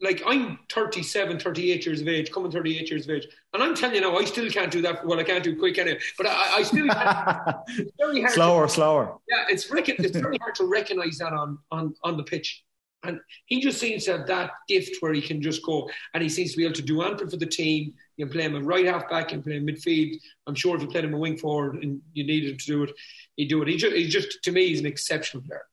[0.00, 3.96] like I'm 37, 38 years of age, coming 38 years of age, and I'm telling
[3.96, 5.06] you now, I still can't do that.
[5.06, 8.32] Well, I can't do quick anyway, but I, I still it's very hard.
[8.32, 9.18] slower, to, slower.
[9.28, 12.64] Yeah, it's it's very hard to recognise that on on on the pitch,
[13.02, 16.28] and he just seems to have that gift where he can just go, and he
[16.30, 17.92] seems to be able to do anything for the team.
[18.16, 20.16] You can play him a right half back, you can play him midfield.
[20.46, 22.82] I'm sure if you played him a wing forward and you needed him to do
[22.84, 22.90] it,
[23.36, 23.68] he'd do it.
[23.68, 25.66] He just, he just to me, he's an exceptional player.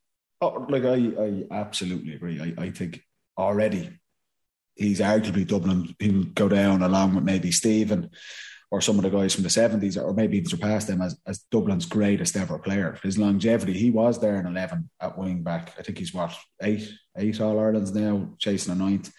[0.44, 2.42] Oh, like I, I absolutely agree.
[2.42, 3.02] I, I think
[3.38, 3.98] already
[4.76, 5.96] he's arguably Dublin.
[6.00, 8.10] He'll go down along with maybe Stephen
[8.70, 11.40] or some of the guys from the seventies, or maybe even surpass them as, as
[11.52, 12.98] Dublin's greatest ever player.
[13.04, 15.74] His longevity, he was there in eleven at wing back.
[15.78, 19.14] I think he's what eight, eight All Irelands now, chasing a ninth,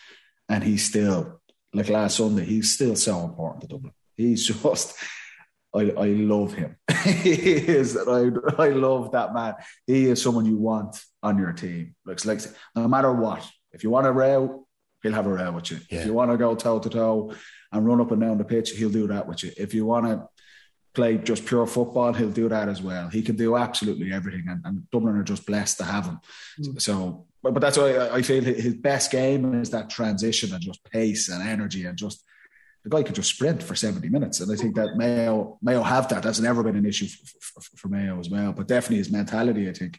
[0.48, 1.40] and he's still
[1.72, 2.44] like last Sunday.
[2.44, 3.94] He's still so important to Dublin.
[4.16, 4.94] He's just.
[5.76, 6.76] I, I love him.
[7.04, 7.96] he is.
[7.96, 9.54] I, I love that man.
[9.84, 11.96] He is someone you want on your team.
[12.04, 12.40] Looks like
[12.76, 14.66] no matter what, if you want a row,
[15.02, 15.78] he'll have a row with you.
[15.90, 16.00] Yeah.
[16.00, 17.34] If you want to go toe to toe
[17.72, 19.50] and run up and down the pitch, he'll do that with you.
[19.56, 20.28] If you want to
[20.94, 23.08] play just pure football, he'll do that as well.
[23.08, 26.20] He can do absolutely everything, and, and Dublin are just blessed to have him.
[26.60, 26.80] Mm.
[26.80, 30.62] So, but, but that's why I, I feel his best game is that transition and
[30.62, 32.24] just pace and energy and just
[32.84, 34.40] the guy could just sprint for 70 minutes.
[34.40, 36.22] And I think that Mayo Mayo have that.
[36.22, 38.52] That's never been an issue for, for, for Mayo as well.
[38.52, 39.98] But definitely his mentality, I think,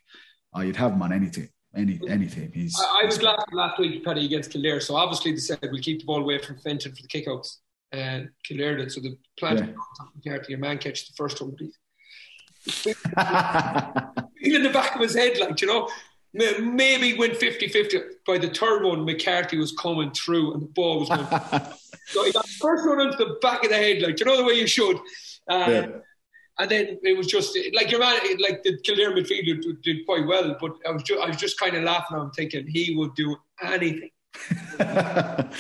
[0.56, 1.50] oh, you'd have him on any team.
[1.76, 2.52] Any any team.
[2.54, 4.80] He's I, I was glad last week, Paddy, against Kildare.
[4.80, 7.58] So obviously they said we'll keep the ball away from Fenton for the kickouts.
[7.92, 8.92] And Kildare did.
[8.92, 9.66] So the plan Yeah.
[9.66, 9.76] to
[10.16, 11.78] McCarthy, your man catch the first one, please.
[14.42, 15.90] in the back of his head, like, you know,
[16.34, 18.00] maybe went 50 50.
[18.26, 21.28] By the third one, McCarthy was coming through and the ball was going.
[22.08, 24.38] so he got the first one into the back of the head, like, you know,
[24.38, 24.96] the way you should.
[25.50, 25.88] Um, Yeah.
[26.58, 30.26] And then it was just like your man, like the Kildare midfielder did, did quite
[30.26, 32.96] well, but I was just, I was just kind of laughing at him, thinking he
[32.96, 34.12] would do anything.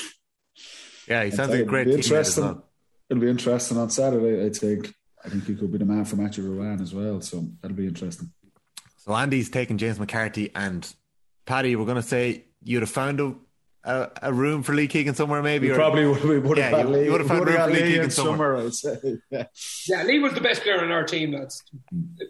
[1.08, 2.44] Yeah, he sounds like a great be teammate as interesting.
[2.44, 2.70] well.
[3.10, 4.46] It'll be interesting on Saturday.
[4.46, 4.94] I think.
[5.24, 7.20] I think he could be the man for Matthew Ruane as well.
[7.22, 8.32] So that'll be interesting.
[8.98, 10.92] So Andy's taking James McCarthy and
[11.46, 11.76] Paddy.
[11.76, 13.34] We're going to say you'd have found a,
[13.86, 15.68] a, a room for Lee Keegan somewhere, maybe.
[15.68, 17.40] We or- probably would, we would have Yeah, had you- Lee, you would have found
[17.42, 18.58] would have room for Lee Lee Keegan in somewhere.
[18.58, 19.18] I'd say.
[19.32, 19.46] Yeah.
[19.88, 21.32] Yeah, Lee was the best player on our team.
[21.32, 21.62] That's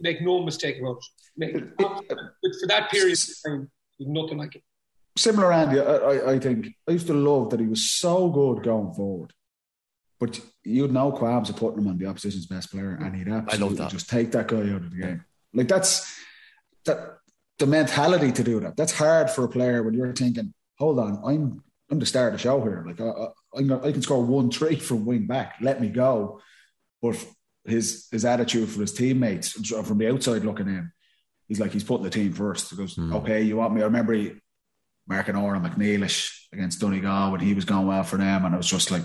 [0.01, 1.05] make no mistake about it.
[1.37, 4.63] Make, but for that period of time, there's nothing like it.
[5.17, 5.79] Similar, Andy.
[5.79, 9.31] I, I, I think I used to love that he was so good going forward.
[10.19, 13.77] But you'd know qualms of putting him on the opposition's best player, and he'd absolutely
[13.77, 13.91] that.
[13.91, 15.23] just take that guy out of the game.
[15.53, 16.17] Like that's
[16.85, 17.17] that
[17.59, 18.75] the mentality to do that.
[18.77, 22.33] That's hard for a player when you're thinking, "Hold on, I'm I'm the star of
[22.33, 22.83] the show here.
[22.85, 25.55] Like I, I, I can score one three from wing back.
[25.61, 26.41] Let me go."
[27.01, 27.23] But
[27.65, 30.91] his his attitude for his teammates from the outside looking in,
[31.47, 32.69] he's like he's putting the team first.
[32.69, 33.13] He goes, hmm.
[33.13, 34.33] "Okay, you want me?" I remember he,
[35.07, 38.57] Mark and Odhrán MacNiallais against Donegal when he was going well for them, and I
[38.57, 39.03] was just like,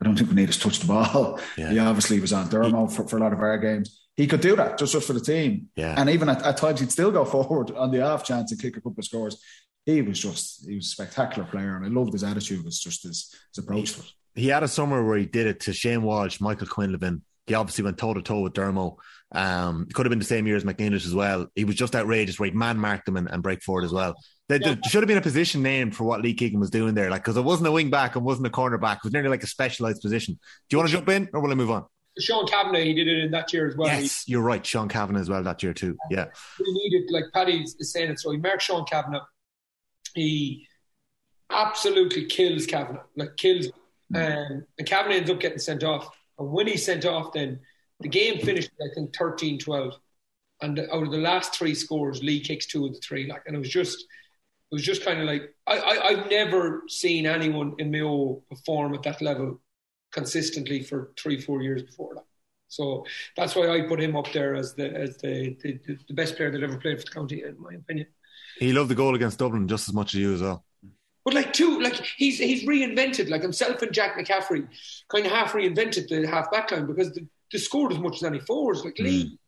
[0.00, 1.38] I don't think we need to touch the ball.
[1.56, 1.70] Yeah.
[1.70, 4.00] He obviously was on Dermo for, for a lot of our games.
[4.16, 5.68] He could do that just, just for the team.
[5.76, 5.94] Yeah.
[5.96, 8.76] And even at, at times he'd still go forward on the off chance and kick
[8.76, 9.42] a couple of scores.
[9.86, 13.02] He was just he was a spectacular player and I loved his attitude, was just
[13.02, 14.12] his, his approach to it.
[14.34, 17.22] he had a summer where he did it to Shane Walsh, Michael Quinlivan.
[17.46, 18.96] He obviously went toe to toe with Dermo.
[19.32, 21.48] Um, it could have been the same year as MacNiallais as well.
[21.56, 24.14] He was just outrageous where he'd man mark them and, and break forward as well.
[24.48, 27.10] There, there should have been a position named for what Lee Keegan was doing there,
[27.10, 28.98] like because it wasn't a wing back and wasn't a corner back.
[28.98, 30.38] It was nearly like a specialized position.
[30.68, 31.86] Do you want to jump in or will I move on?
[32.18, 33.88] Sean Cavanagh, he did it in that year as well.
[33.88, 34.64] yes, you're right.
[34.66, 35.96] Sean Cavanagh as well that year too.
[36.10, 36.26] Yeah.
[36.58, 39.20] He, he needed, like Paddy is saying it, so he marked Sean Cavanagh.
[40.14, 40.66] He
[41.50, 43.72] absolutely kills Cavanagh, like kills him.
[44.12, 46.08] Um, and Cavanagh ends up getting sent off.
[46.38, 47.60] And when he's sent off, then
[48.00, 49.94] the game finished, I think, 13 12.
[50.62, 53.26] And out of the last three scores, Lee kicks two of the three.
[53.26, 56.82] Like, and it was just, it was just kind of like I, I, I've never
[56.88, 59.60] seen anyone in Mayo perform at that level
[60.12, 62.24] consistently for three, four years before that.
[62.68, 63.04] So
[63.36, 66.52] that's why I put him up there as the as the, the, the best player
[66.52, 68.06] that ever played for the county, in my opinion.
[68.60, 70.64] He loved the goal against Dublin just as much as you as well.
[71.24, 74.68] But like two, like he's he's reinvented, like himself and Jack McCaffrey,
[75.08, 78.24] kind of half reinvented the half back line because the, they scored as much as
[78.24, 78.84] any forwards.
[78.84, 79.38] Like Lee,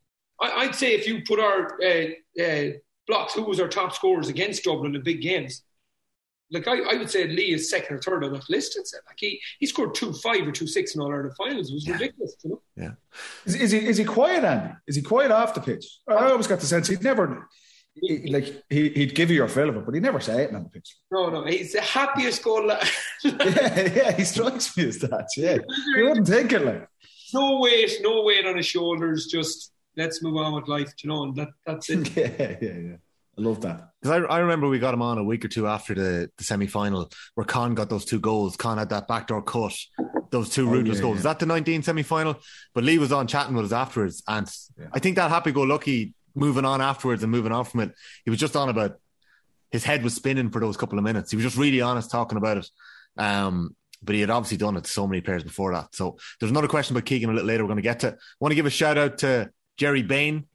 [0.40, 2.72] I, I'd say if you put our uh, uh,
[3.06, 5.62] blocks, who was our top scorers against Dublin in big games,
[6.50, 8.76] like I, I would say Lee is second or third on that list.
[8.78, 11.70] I'd say like he he scored two five or two six in all Ireland finals.
[11.70, 12.62] It was ridiculous, you know.
[12.76, 12.92] Yeah.
[13.44, 14.74] Is, is he is he quiet, Andy?
[14.86, 15.86] Is he quiet off the pitch?
[16.08, 17.48] I always got the sense he'd never
[17.94, 20.54] he, like he, he'd give you your fill of it, but he'd never say it
[20.54, 20.96] on the pitch.
[21.10, 22.66] No, no, he's the happiest goal.
[23.24, 25.28] yeah, yeah, he strikes me as that.
[25.36, 25.58] Yeah,
[25.96, 26.88] you wouldn't think it like.
[27.34, 29.26] no weight, no weight on his shoulders.
[29.26, 31.24] Just let's move on with life, you know.
[31.24, 32.16] And that that's it.
[32.16, 32.96] Yeah, yeah, yeah.
[33.38, 33.90] I love that.
[34.00, 36.44] Because I, I remember we got him on a week or two after the, the
[36.44, 38.56] semi final where Con got those two goals.
[38.56, 39.74] Con had that backdoor cut,
[40.30, 41.14] those two oh, ruthless yeah, goals.
[41.14, 41.18] yeah.
[41.18, 42.36] Is that the 19 semi final?
[42.74, 44.22] But Lee was on chatting with us afterwards.
[44.28, 44.46] And
[44.78, 44.88] Yeah.
[44.92, 48.30] I think that happy go lucky moving on afterwards and moving on from it, he
[48.30, 48.98] was just on about
[49.70, 51.30] his head was spinning for those couple of minutes.
[51.30, 52.70] He was just really honest talking about it.
[53.16, 55.94] Um, but he had obviously done it to so many players before that.
[55.94, 58.16] So there's another question about Keegan a little later we're going to get to.
[58.40, 60.46] want to give a shout out to Jerry Bain.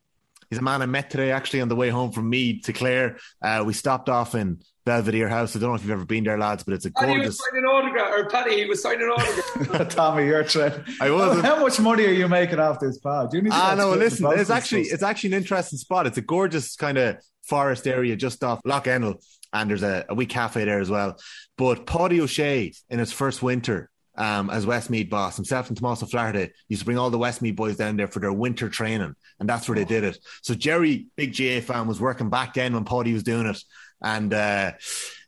[0.50, 3.18] He's a man I met today actually on the way home from Meath to Clare.
[3.42, 5.56] Uh, we stopped off in Belvedere House.
[5.56, 7.40] I don't know if you've ever been there, lads, but it's a Paddy was gorgeous.
[7.52, 9.90] signing autograph, or Paddy, he was signing autograph.
[9.96, 10.74] Tommy, you're trying.
[11.02, 11.46] I wasn't.
[11.46, 13.32] How much money are you making off this pod?
[13.32, 14.94] Do you need to Ah, get no, listen, it's actually stuff?
[14.96, 16.08] it's actually an interesting spot.
[16.08, 19.16] It's a gorgeous kind of forest area just off Lough Ennell,
[19.54, 21.18] and there's a, a wee cafe there as well.
[21.58, 26.02] But Páidí Ó Sé, in his first winter um, as Westmeath boss, himself and Tomás
[26.02, 29.14] Ó Flatharta used to bring all the Westmeath boys down there for their winter training,
[29.40, 30.18] and that's where they did it.
[30.44, 33.62] So Jerry, big GAA fan, was working back then when Paddy was doing it,
[34.02, 34.72] and uh,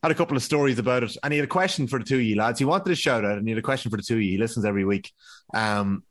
[0.04, 1.18] had a couple of stories about it.
[1.24, 2.60] And he had a question for the two of you lads.
[2.60, 4.32] He wanted a shout out, and he had a question for the two of you.
[4.32, 5.12] He listens every week.
[5.54, 6.04] Um,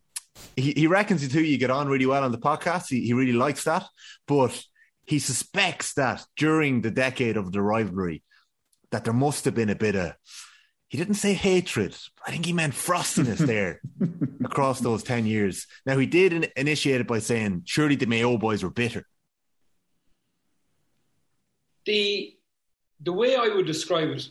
[0.56, 2.88] he, he reckons the two of you get on really well on the podcast.
[2.88, 3.84] He, he really likes that,
[4.26, 4.62] but
[5.04, 8.22] he suspects that during the decade of the rivalry,
[8.90, 10.14] that there must have been a bit of.
[10.88, 11.94] He didn't say hatred.
[12.26, 13.82] I think he meant frostiness there
[14.42, 15.66] across those ten years.
[15.84, 19.04] Now he did in, initiate it by saying, "Surely the Mayo boys were bitter."
[21.88, 22.37] the
[23.00, 24.28] the way I would describe it,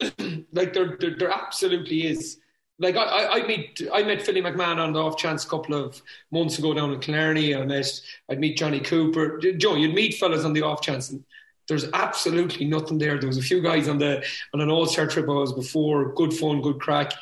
[0.52, 2.38] like there, there, there absolutely is.
[2.78, 5.74] Like I, I, I meet, I met Philly McMahon on the off chance a couple
[5.74, 6.00] of
[6.30, 7.54] months ago down in Killarney.
[7.54, 7.88] I met,
[8.30, 9.38] I'd meet Johnny Cooper.
[9.38, 11.24] Joe, you'd meet fellas on the off chance, and
[11.68, 13.18] there's absolutely nothing there.
[13.18, 16.12] There was a few guys on the on an all star trip I was before.
[16.14, 17.12] Good fun, good crack.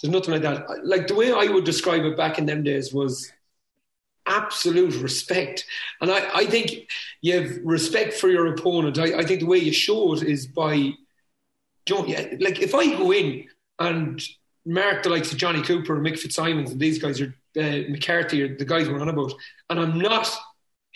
[0.00, 0.84] There's nothing like that.
[0.84, 3.32] Like the way I would describe it back in them days was
[4.26, 5.64] absolute respect.
[6.00, 6.88] And I, I think
[7.22, 8.98] you have respect for your opponent.
[8.98, 10.92] I, I think the way you show it is by,
[11.84, 13.46] don't yeah, like if I go in
[13.78, 14.22] and
[14.64, 18.42] mark the likes of Johnny Cooper and Mick Fitzsimons and these guys are uh, McCarthy
[18.42, 19.32] or the guys we're on about,
[19.70, 20.28] and I'm not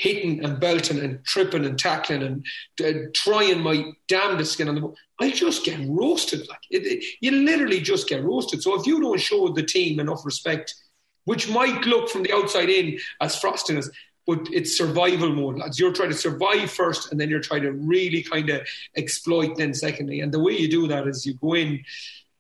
[0.01, 2.45] hitting and belting and tripping and tackling and
[2.85, 6.49] uh, trying my damnedest skin on the ball, I just get roasted.
[6.49, 8.63] Like it, it, you literally just get roasted.
[8.63, 10.75] So if you don't show the team enough respect
[11.25, 13.89] which might look from the outside in as frostiness,
[14.27, 15.79] but it's survival mode, lads.
[15.79, 19.75] You're trying to survive first, and then you're trying to really kind of exploit then
[19.75, 20.21] secondly.
[20.21, 21.85] And the way you do that is you go in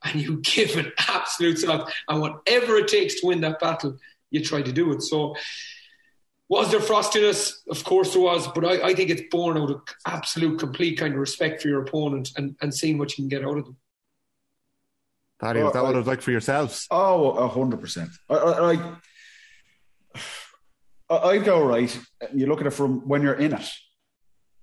[0.04, 3.98] and you give an absolute self, and whatever it takes to win that battle,
[4.30, 5.02] you try to do it.
[5.02, 5.34] So,
[6.48, 7.54] was there frostiness?
[7.68, 11.14] Of course there was, but I, I think it's born out of absolute, complete kind
[11.14, 13.76] of respect for your opponent and, and seeing what you can get out of them.
[15.40, 16.86] Paddy, was that what it was like for yourselves?
[16.90, 18.10] Oh, a hundred percent.
[18.28, 18.92] I, I,
[21.08, 21.98] I, I'd go right.
[22.34, 23.68] You look at it from when you're in it.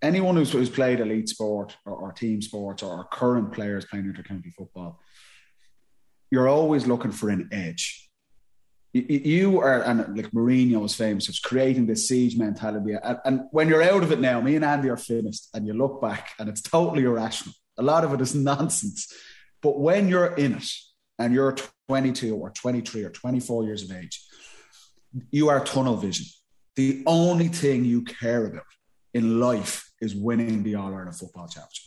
[0.01, 4.53] Anyone who's, who's played elite sport or, or team sports or current players playing intercounty
[4.53, 4.99] football,
[6.29, 8.07] you're always looking for an edge.
[8.93, 12.95] You, you are, and like Mourinho was famous, it's creating this siege mentality.
[13.01, 15.73] And, and when you're out of it now, me and Andy are finished, and you
[15.73, 17.55] look back, and it's totally irrational.
[17.77, 19.11] A lot of it is nonsense.
[19.61, 20.69] But when you're in it
[21.19, 21.55] and you're
[21.87, 24.23] 22 or 23 or 24 years of age,
[25.31, 26.25] you are tunnel vision.
[26.75, 28.63] The only thing you care about
[29.13, 31.83] in life is winning the All Ireland Football Championship.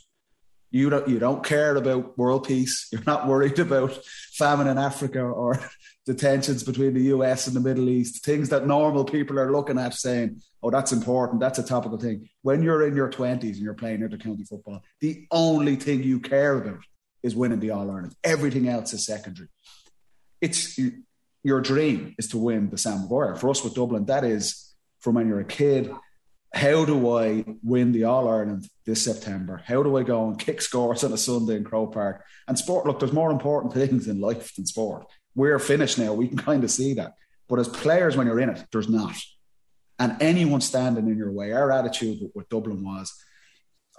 [0.72, 2.88] You don't, you don't care about world peace.
[2.92, 3.98] You're not worried about
[4.33, 5.61] famine in Africa or
[6.06, 9.78] the tensions between the US and the Middle East, things that normal people are looking
[9.78, 11.40] at saying, oh, that's important.
[11.40, 12.28] That's a topical thing.
[12.42, 16.56] When you're in your 20s and you're playing intercounty football, the only thing you care
[16.56, 16.80] about
[17.22, 18.14] is winning the All Ireland.
[18.24, 19.48] Everything else is secondary.
[20.40, 20.78] It's
[21.42, 23.37] your dream is to win the Sam Maguire.
[23.37, 25.92] For us with Dublin, that is from when you're a kid.
[26.52, 29.62] How do I win the All Ireland this September?
[29.64, 32.24] How do I go and kick scores on a Sunday in Croke Park?
[32.48, 35.06] And sport, look, there's more important things in life than sport.
[35.35, 36.12] We're finished now.
[36.12, 37.14] We can kind of see that.
[37.48, 39.16] But as players, when you're in it, there's not.
[39.98, 43.12] And anyone standing in your way, our attitude with, with Dublin was,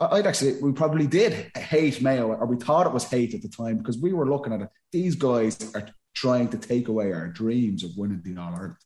[0.01, 3.47] I'd actually, we probably did hate Mayo, or we thought it was hate at the
[3.47, 4.69] time because we were looking at it.
[4.91, 8.77] These guys are trying to take away our dreams of winning the All Ireland.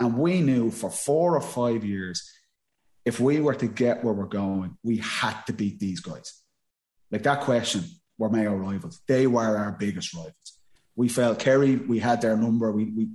[0.00, 2.28] And we knew for four or five years,
[3.04, 6.42] if we were to get where we're going, we had to beat these guys.
[7.12, 7.84] Like that question,
[8.18, 9.00] were Mayo rivals?
[9.06, 10.58] They were our biggest rivals.
[10.96, 12.72] We felt Kerry, we had their number.
[12.72, 13.08] We, we,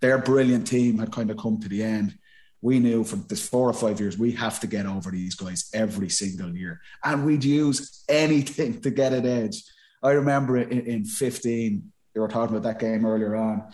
[0.00, 2.18] their brilliant team had kind of come to the end
[2.64, 5.68] we knew for this four or five years we have to get over these guys
[5.74, 6.80] every single year.
[7.04, 9.62] And we'd use anything to get an edge.
[10.02, 13.70] I remember in, in 15 they were talking about that game earlier on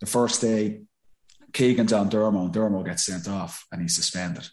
[0.00, 0.80] the first day
[1.52, 4.48] keegan's on dermo and dermo gets sent off and he's suspended.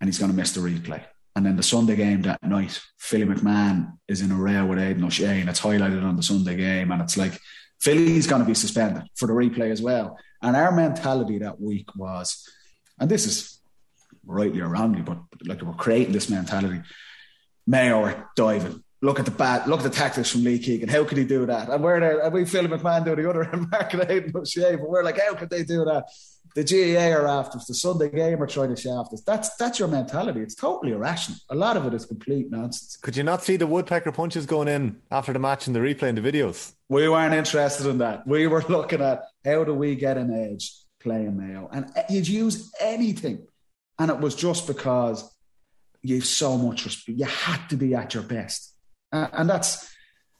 [0.00, 1.02] And he's going to miss the replay.
[1.36, 5.04] And then the sunday game that night philly mcmahon is in a row with aidan
[5.04, 7.38] o'shea and it's highlighted on the sunday game and it's like
[7.80, 11.94] philly's going to be suspended for the replay as well and our mentality that week
[11.94, 12.48] was,
[12.98, 13.60] and this is
[14.24, 16.80] rightly or wrongly, but like we're creating this mentality.
[17.66, 18.82] Mayo are diving.
[19.02, 19.66] Look at the bat.
[19.66, 20.88] look at the tactics from Lee Keegan.
[20.88, 21.70] How could he do that?
[21.70, 24.76] And we're there, and we Phil McMahon do the other and Mark and Aidan O'Shea,
[24.76, 26.10] but we're like, how could they do that?
[26.54, 29.22] the GAA are after us, the Sunday game are trying to shaft us.
[29.22, 30.40] That's that's your mentality.
[30.40, 31.38] It's totally irrational.
[31.50, 32.96] A lot of it is complete nonsense.
[32.96, 36.08] Could you not see the woodpecker punches going in after the match and the replay
[36.08, 36.72] and the videos?
[36.88, 38.26] We weren't interested in that.
[38.26, 42.72] We were looking at how do we get an edge playing Mayo, and you'd use
[42.80, 43.46] anything,
[43.98, 45.28] and it was just because
[46.02, 47.18] you've so much respect.
[47.18, 48.74] You had to be at your best,
[49.12, 49.88] uh, and that's.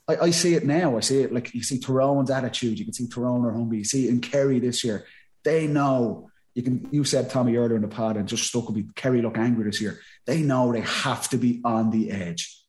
[0.09, 0.97] I, I, see it now.
[0.97, 2.81] I see it like you see Tyrone's attitude.
[2.81, 3.79] You can see Tyrone or Humby.
[3.79, 5.07] You see it in Kerry this year
[5.45, 6.89] they know you can.
[6.91, 8.87] You said Tommy earlier in the pod and just stuck with me.
[8.95, 10.01] Kerry look angry this year.
[10.27, 12.63] They know they have to be on the edge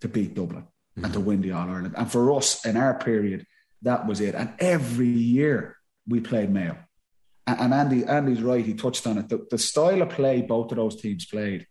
[0.00, 1.04] to beat Dublin mm-hmm.
[1.04, 1.94] and to win the All Ireland.
[1.96, 3.46] And for us in our period,
[3.82, 4.34] that was it.
[4.34, 5.76] And every year
[6.08, 6.78] we played Mayo.
[7.46, 8.64] And, and Andy, Andy's right.
[8.64, 9.28] He touched on it.
[9.28, 11.66] The, the style of play both of those teams played,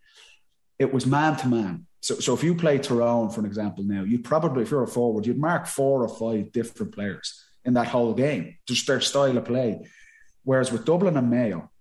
[0.79, 1.87] it was man to man.
[2.01, 4.87] So, so if you play Tyrone, for an example, now, you'd probably, if you're a
[4.87, 9.37] forward, you'd mark four or five different players in that whole game, just their style
[9.37, 9.87] of play.
[10.43, 11.71] Whereas with Dublin and Mayo,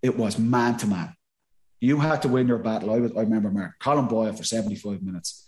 [0.00, 1.14] it was man to man.
[1.80, 2.90] You had to win your battle.
[2.92, 5.46] I, I remember Mark Colin Boyle for 75 minutes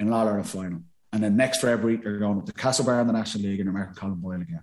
[0.00, 0.82] in an final.
[1.12, 3.94] And then next February, they're going up to Castlebar in the National League and marking
[3.94, 4.62] Colin Boyle again.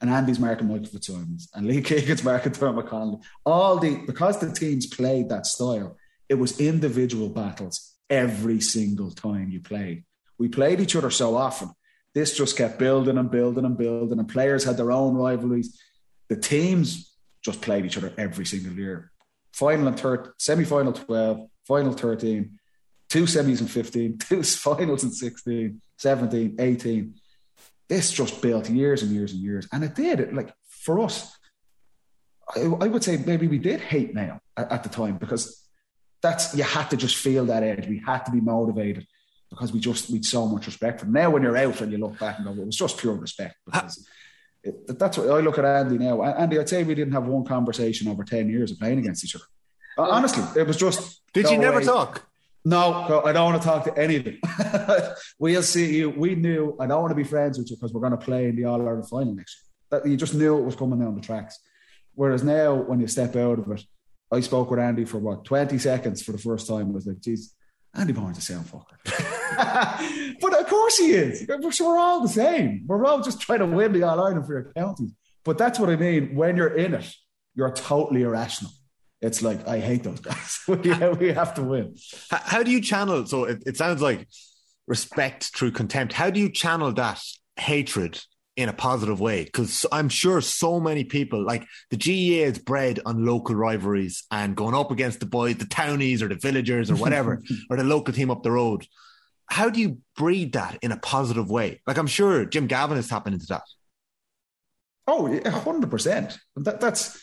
[0.00, 3.18] And Andy's marking Michael Fitzsimons and Lee Keegan's marking Diarmuid Connolly.
[3.44, 5.96] All the, because the teams played that style,
[6.28, 10.04] it was individual battles every single time you played.
[10.38, 11.70] We played each other so often.
[12.14, 15.78] This just kept building and building and building, and players had their own rivalries
[16.30, 17.12] the teams
[17.44, 19.10] just played each other every single year.
[19.52, 22.58] Final and third, semi final 12, final 13,
[23.10, 27.14] two semis and 15, two finals and 16, 17, 18.
[27.88, 29.68] This just built years and years and years.
[29.72, 30.20] And it did.
[30.20, 31.36] It, like for us,
[32.56, 35.62] I, I would say maybe we did hate Mayo at, at the time because
[36.22, 37.88] that's you had to just feel that edge.
[37.88, 39.06] We had to be motivated
[39.50, 41.14] because we just we'd so much respect for them.
[41.14, 43.56] Now when you're out and you look back and go, it was just pure respect
[43.66, 44.06] because
[44.62, 46.22] it, that's what I look at Andy now.
[46.22, 49.34] Andy, I'd say we didn't have one conversation over 10 years of playing against each
[49.34, 49.44] other.
[49.98, 51.20] Uh, honestly, it was just.
[51.32, 52.29] Did you never talk?
[52.64, 54.38] No, I don't want to talk to any of them.
[55.38, 56.10] we'll see you.
[56.10, 58.48] We knew I don't want to be friends with you because we're going to play
[58.48, 60.00] in the All Ireland final next year.
[60.00, 61.58] That you just knew it was coming down the tracks.
[62.14, 63.82] Whereas now, when you step out of it,
[64.30, 66.90] I spoke with Andy for what 20 seconds for the first time.
[66.90, 67.54] I was like, geez,
[67.94, 70.36] Andy Barnes is a sound fucker.
[70.40, 71.46] but of course he is.
[71.48, 72.84] We're all the same.
[72.86, 75.12] We're all just trying to win the All Ireland for your counties.
[75.44, 76.34] But that's what I mean.
[76.36, 77.12] When you're in it,
[77.54, 78.72] you're totally irrational.
[79.22, 80.60] It's like, I hate those guys.
[80.68, 81.96] we, we have to win.
[82.30, 83.26] How do you channel?
[83.26, 84.26] So it, it sounds like
[84.86, 86.12] respect through contempt.
[86.12, 87.20] How do you channel that
[87.56, 88.20] hatred
[88.56, 93.00] in a positive way because I'm sure so many people like the GAA is bred
[93.06, 96.96] on local rivalries and going up against the boys, the townies or the villagers or
[96.96, 98.86] whatever, or the local team up the road.
[99.46, 101.80] How do you breed that in a positive way?
[101.86, 103.62] Like I'm sure Jim Gavin is tapping into that.
[105.06, 106.38] Oh, hundred percent.
[106.56, 107.20] That, that's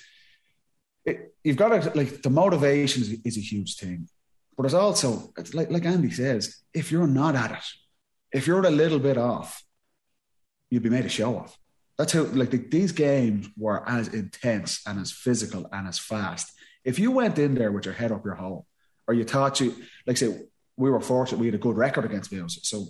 [1.08, 4.10] it, you've got to like the motivation is, is a huge thing,
[4.56, 7.64] but it's also it's like like Andy says, if you're not at it,
[8.32, 9.64] if you're a little bit off,
[10.70, 11.58] you'd be made a show off.
[11.98, 16.52] That's how like the, these games were as intense and as physical and as fast.
[16.84, 18.68] If you went in there with your head up your hole,
[19.08, 20.38] or you thought you like say
[20.76, 22.88] we were fortunate we had a good record against Wales, so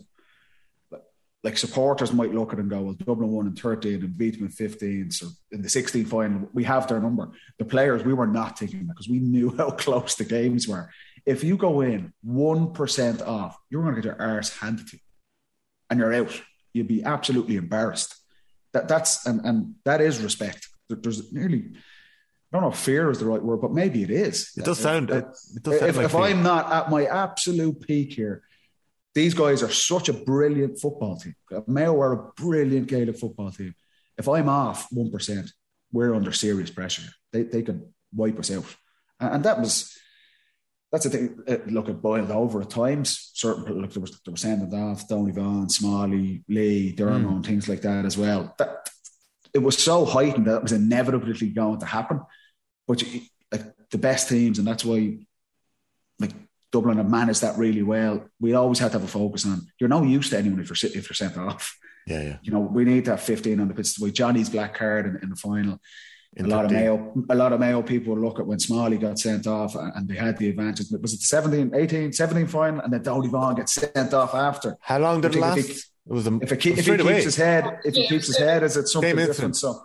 [1.48, 4.46] like supporters might look at and go, well, Dublin won in 13 and beat them
[4.46, 5.12] in 15.
[5.12, 7.32] So in the 16 final, we have their number.
[7.58, 10.90] The players, we were not thinking that because we knew how close the games were.
[11.26, 15.02] If you go in 1% off, you're going to get your arse handed to you
[15.90, 16.42] and you're out
[16.74, 18.16] you'd be absolutely embarrassed.
[18.74, 20.68] That that's and and that is respect.
[20.90, 21.72] There's nearly
[22.52, 24.52] I don't know if fear is the right word, but maybe it is.
[24.56, 25.10] It does sound.
[25.10, 25.26] It,
[25.56, 28.44] it does sound if, like if I'm not at my absolute peak here,
[29.18, 31.34] these guys are such a brilliant football team.
[31.66, 33.74] Mayo are a brilliant Gaelic football team.
[34.16, 35.50] If I'm off one percent,
[35.92, 37.10] we're under serious pressure.
[37.34, 38.76] They they can wipe us out,
[39.20, 39.98] and that was
[40.92, 41.40] that's the thing.
[41.48, 43.32] It, look, it boiled over at times.
[43.34, 47.46] Certain look, there was there were sending off Donny Vaughan, Smalley, Lee, Diarmuid, mm.
[47.46, 48.54] things like that as well.
[48.60, 48.88] That
[49.52, 52.22] it was so heightened that it was inevitably going to happen.
[52.88, 55.18] But you, like the best teams, and that's why
[56.72, 58.28] Dublin have managed that really well.
[58.40, 59.68] We always had to have a focus on.
[59.80, 61.78] You're no use to anyone if you're if you're sent off.
[62.06, 62.38] Yeah, yeah.
[62.42, 63.96] You know, we need to have 15 on the pitch.
[63.98, 65.80] Why Johnny's black card in, in the final
[66.40, 69.48] a lot of Mayo, a lot of Mayo people look at when Smalley got sent
[69.48, 70.88] off and they had the advantage.
[71.02, 74.78] Was it 17, 18, 17 final, and then Donny Vaughan gets sent off after?
[74.82, 75.58] How long did it last?
[75.58, 78.28] If, it was a, if, it keep, if he keeps his head, if he keeps
[78.28, 79.56] his head, is it something different?
[79.56, 79.82] So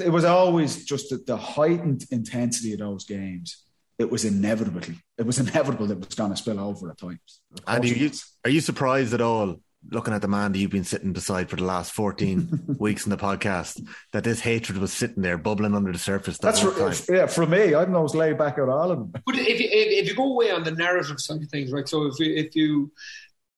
[0.00, 3.62] it was always just the, the heightened intensity of those games.
[3.98, 7.40] It was inevitably, it was inevitable that it was going to spill over at times.
[7.66, 8.10] And are you,
[8.44, 11.56] are you surprised at all looking at the man that you've been sitting beside for
[11.56, 15.92] the last 14 weeks in the podcast, that this hatred was sitting there bubbling under
[15.92, 16.38] the surface.
[16.38, 16.96] That That's whole time.
[17.08, 17.26] yeah.
[17.26, 18.04] For me, I don't know.
[18.04, 19.12] It's laid back out all of them.
[19.26, 21.86] But if you, if, if you go away on the narrative side of things, right?
[21.88, 22.92] So if you, if you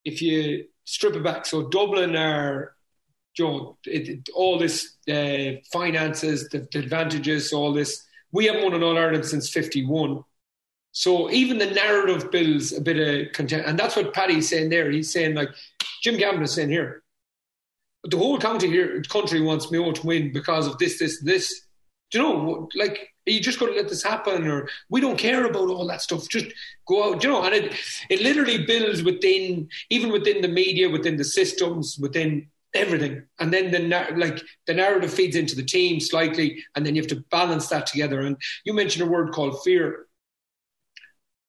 [0.04, 2.74] if you strip it back, so Dublin are,
[3.38, 8.02] you know, it, it- all this uh, finances, the, the advantages, all this.
[8.36, 10.22] We haven't won an All Ireland since '51.
[10.92, 14.90] So even the narrative builds a bit of content, and that's what Paddy's saying there.
[14.90, 15.48] He's saying like
[16.02, 17.02] Jim Gavin is saying here.
[18.04, 21.62] The whole county here, country wants Mayo to win because of this, this, this.
[22.10, 25.18] Do you know, like, are you just going to let this happen, or we don't
[25.18, 26.28] care about all that stuff?
[26.28, 26.46] Just
[26.86, 27.42] go out, do you know.
[27.42, 27.74] And it,
[28.10, 33.22] it literally builds within, even within the media, within the systems, within everything.
[33.38, 33.80] And then the
[34.16, 37.86] like the narrative feeds into the team slightly, and then you have to balance that
[37.86, 38.20] together.
[38.20, 40.06] And you mentioned a word called fear.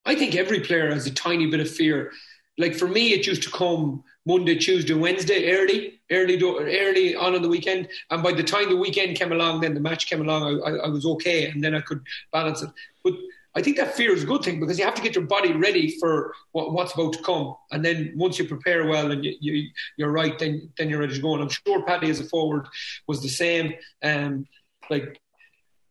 [0.06, 2.12] I think every player has a tiny bit of fear.
[2.58, 7.42] Like for me, it used to come Monday, Tuesday, Wednesday, early, early, early on in
[7.42, 7.88] the weekend.
[8.10, 10.76] And by the time the weekend came along, then the match came along, I, I,
[10.86, 12.02] I was okay, and then I could
[12.32, 12.70] balance it.
[13.04, 13.14] But
[13.56, 15.54] I think that fear is a good thing because you have to get your body
[15.54, 17.56] ready for what, what's about to come.
[17.72, 21.16] And then once you prepare well and you, you, you're right, then then you're ready
[21.16, 21.34] to go.
[21.34, 22.68] And I'm sure Paddy as a forward
[23.08, 23.74] was the same.
[24.04, 24.48] Um,
[24.90, 25.20] like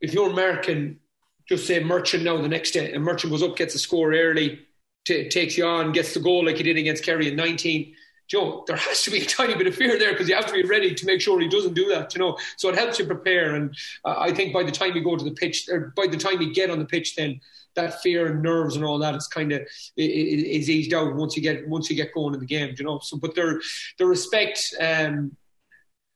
[0.00, 1.00] if you're American,
[1.48, 4.60] just say Murchan now the next day, and Murchan goes up, gets a score early,
[5.04, 7.94] t- takes you on, gets the goal like he did against Kerry in 19.
[8.28, 10.52] Joe, there has to be a tiny bit of fear there because you have to
[10.52, 12.36] be ready to make sure he doesn't do that, you know.
[12.56, 13.74] So it helps you prepare, and
[14.04, 16.40] uh, I think by the time you go to the pitch, or by the time
[16.40, 17.40] you get on the pitch, then
[17.74, 19.60] that fear and nerves and all that is kind of
[19.96, 22.98] is eased out once you get once you get going in the game, you know.
[23.00, 23.62] So, but the
[23.98, 24.74] the respect.
[24.80, 25.36] Um,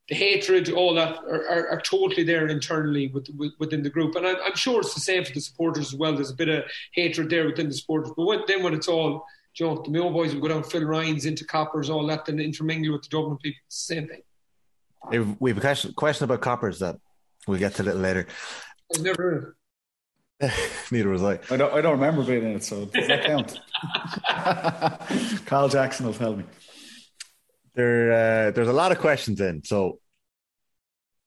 [0.09, 4.17] the hatred, all that are, are, are totally there internally with, with, within the group,
[4.17, 6.17] and I'm, I'm, sure it's the same for the supporters as well.
[6.17, 9.25] There's a bit of hatred there within the supporters, but when, then when it's all,
[9.59, 12.39] you know, the Mayo boys will go down Phil Ryan's into Coppers, all that, then
[12.41, 13.61] intermingle with the Dublin people.
[13.67, 14.23] It's same thing.
[15.39, 16.97] We have a question, question about Coppers that
[17.47, 18.27] we'll get to a little later.
[18.95, 19.57] I've never
[20.91, 21.39] Neither was I.
[21.51, 21.73] I don't.
[21.73, 23.61] I don't remember being in it, so does that count?
[25.47, 26.45] Carl Jackson will tell me.
[27.75, 29.99] There, uh, there's a lot of questions in, so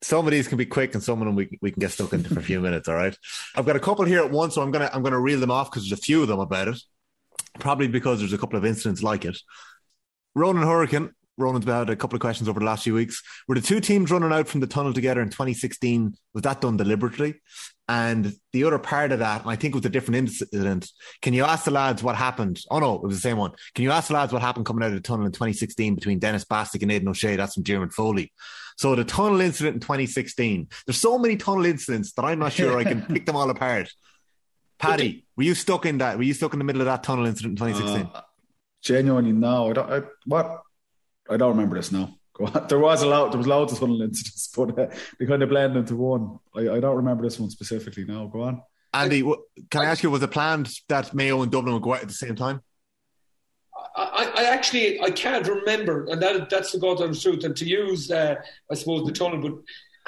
[0.01, 2.13] some of these can be quick, and some of them we we can get stuck
[2.13, 2.89] into for a few minutes.
[2.89, 3.15] All right,
[3.55, 5.69] I've got a couple here at once, so I'm gonna I'm gonna reel them off
[5.69, 6.81] because there's a few of them about it.
[7.59, 9.37] Probably because there's a couple of incidents like it.
[10.35, 11.11] Ronan Hurricane.
[11.37, 13.21] Ronan's had a couple of questions over the last few weeks.
[13.47, 16.15] Were the two teams running out from the tunnel together in 2016?
[16.33, 17.41] Was that done deliberately?
[17.87, 20.89] And the other part of that, and I think it was a different incident.
[21.21, 22.61] Can you ask the lads what happened?
[22.69, 23.51] Oh no, it was the same one.
[23.75, 26.19] Can you ask the lads what happened coming out of the tunnel in 2016 between
[26.19, 27.35] Denis Bastick and Aidan O'Shea?
[27.35, 28.31] That's from Jeremy Foley.
[28.77, 30.67] So the tunnel incident in 2016.
[30.85, 33.91] There's so many tunnel incidents that I'm not sure I can pick them all apart.
[34.83, 36.17] Paddy, were you stuck in that?
[36.17, 38.11] Were you stuck in the middle of that tunnel incident in 2016?
[38.13, 38.21] Uh,
[38.81, 39.69] genuinely, no.
[39.69, 39.91] I don't.
[39.91, 40.61] I, what?
[41.29, 42.15] I don't remember this now.
[42.67, 43.31] There was a lot.
[43.31, 44.87] There was loads of tunnel incidents, but uh,
[45.19, 46.39] they kind of blend into one.
[46.55, 48.05] I, I don't remember this one specifically.
[48.05, 48.61] Now, go on.
[48.93, 51.93] Andy, w- can I ask you, was it planned that Mayo and Dublin would go
[51.93, 52.61] out at the same time?
[53.95, 57.43] I, I actually I can't remember, and that that's the goddamn truth.
[57.43, 58.35] And to use, uh,
[58.71, 59.53] I suppose, the tunnel, but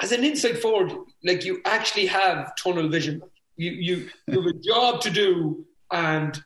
[0.00, 0.92] as an inside forward,
[1.24, 3.22] like you actually have tunnel vision.
[3.56, 6.38] You you you have a job to do, and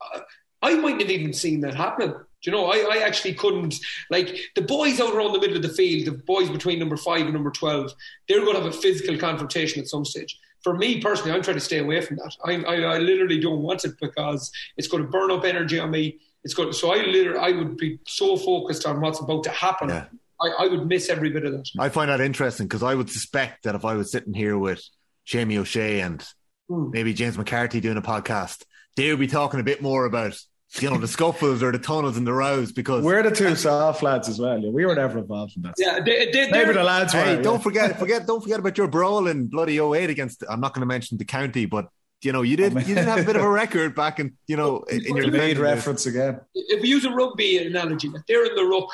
[0.00, 0.20] uh,
[0.60, 2.10] I mightn't have even seen that happen.
[2.10, 3.76] Do you know, I, I actually couldn't.
[4.10, 7.22] Like the boys out around the middle of the field, the boys between number five
[7.22, 7.92] and number twelve,
[8.28, 10.38] they're going to have a physical confrontation at some stage.
[10.62, 12.36] For me personally, I'm trying to stay away from that.
[12.44, 15.90] I, I, I literally don't want it because it's going to burn up energy on
[15.90, 16.20] me.
[16.44, 16.72] It's going.
[16.72, 19.88] So I literally, I would be so focused on what's about to happen.
[19.88, 20.06] Yeah.
[20.40, 21.68] I, I would miss every bit of that.
[21.78, 24.82] I find that interesting because I would suspect that if I was sitting here with
[25.24, 26.24] Jamie O'Shea and
[26.68, 26.90] Hmm.
[26.90, 28.64] maybe James McCarthy doing a podcast,
[28.96, 30.38] they would be talking a bit more about
[30.80, 34.02] you know the scuffles or the tunnels and the rows because We're the two soft
[34.02, 34.58] lads as well.
[34.58, 35.74] Yeah, we were never involved in that.
[35.76, 37.12] Yeah, they, they, Maybe they're- the lads.
[37.12, 37.42] Hey, yeah.
[37.42, 40.42] don't forget, forget, don't forget about your brawl in bloody 08 against.
[40.48, 41.88] I'm not going to mention the county, but
[42.22, 44.56] you know you did, you did have a bit of a record back in, you
[44.56, 46.40] know, in, in your You made reference again.
[46.54, 48.88] if we use a rugby analogy, like they're in the ruck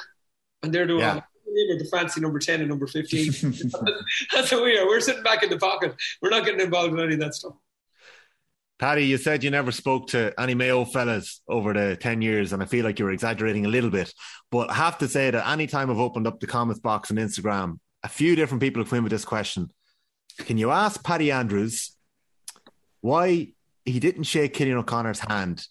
[0.64, 1.20] and they're doing Yeah.
[1.50, 3.32] We're the fancy number 10 and number 15.
[4.34, 4.86] That's what we are.
[4.86, 5.94] We're sitting back in the pocket.
[6.22, 7.54] We're not getting involved in any of that stuff.
[8.78, 12.62] Paddy, you said you never spoke to any Mayo fellas over the 10 years, and
[12.62, 14.14] I feel like you were exaggerating a little bit.
[14.52, 17.16] But I have to say that any time I've opened up the comments box on
[17.16, 19.72] Instagram, a few different people have come in with this question.
[20.38, 21.96] Can you ask Paddy Andrews
[23.00, 23.48] why
[23.84, 25.66] he didn't shake Cillian O'Connor's hand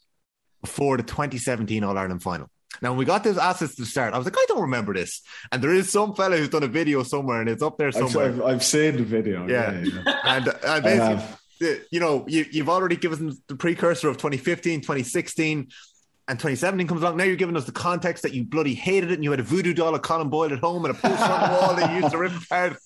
[0.62, 2.50] before the 2017 All Ireland final?
[2.82, 5.22] Now, when we got those assets to start, I was like, I don't remember this.
[5.52, 8.28] And there is some fella who's done a video somewhere, and it's up there somewhere.
[8.28, 9.48] I've, I've seen the video.
[9.48, 9.72] Yeah.
[9.72, 10.20] Yeah, yeah.
[10.26, 11.82] and, uh, and I basically, have.
[11.92, 15.70] you know, you, you've already given the precursor of 2015, 2016.
[16.28, 17.18] and 2017 comes along.
[17.18, 19.44] Now you're giving us the context that you bloody hated it and you had a
[19.44, 22.02] voodoo doll of Colin Boyle at home and a poster on the wall that you
[22.02, 22.78] used to rip apart.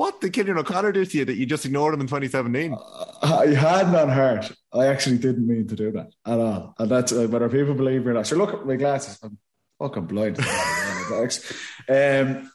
[0.00, 2.74] What did Cillian O'Connor do to you that you just ignored him in 2017?
[3.22, 4.48] I had not heard.
[4.72, 6.74] I actually didn't mean to do that at all.
[6.78, 8.26] And that's uh, whether people believe me or not.
[8.26, 9.18] So look at my glasses.
[9.22, 9.36] I'm
[9.78, 10.38] fucking blind.
[10.38, 10.46] um,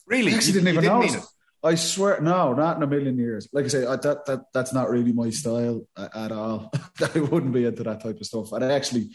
[0.08, 0.32] really?
[0.32, 1.08] I actually You- didn't even know.
[1.64, 3.48] I swear, no, not in a million years.
[3.54, 6.72] Like I say, I, that that that's not really my style at all.
[7.16, 8.54] I wouldn't be into that type of stuff.
[8.54, 9.12] And actually,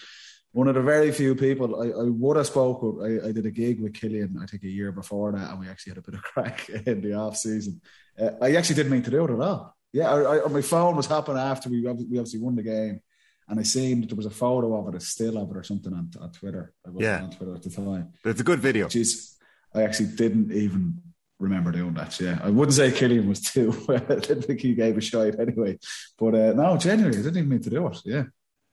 [0.52, 3.04] one of the very few people I, I would have spoke with.
[3.24, 5.68] I, I did a gig with Cillian, I think a year before that, and we
[5.68, 7.80] actually had a bit of crack in the off season.
[8.20, 9.76] Uh, I actually didn't mean to do it at all.
[9.92, 11.88] Yeah, I, I, my phone was happening after we we
[12.18, 13.00] obviously won the game,
[13.48, 15.62] and I seen that there was a photo of it, a still of it, or
[15.64, 16.72] something on, on Twitter.
[16.86, 17.22] I wasn't Yeah.
[17.24, 18.12] on Twitter at the time.
[18.22, 18.86] But it's a good video.
[18.86, 19.34] Jeez,
[19.74, 21.00] I actually didn't even
[21.40, 22.20] remember doing that.
[22.20, 23.72] Yeah, I wouldn't say Cillian was too.
[23.88, 25.78] I didn't think he gave a shite anyway.
[26.18, 27.98] But uh, no, genuinely, I didn't even mean to do it.
[28.04, 28.24] Yeah,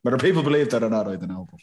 [0.03, 1.47] whether people believe that or not, I don't know.
[1.51, 1.59] But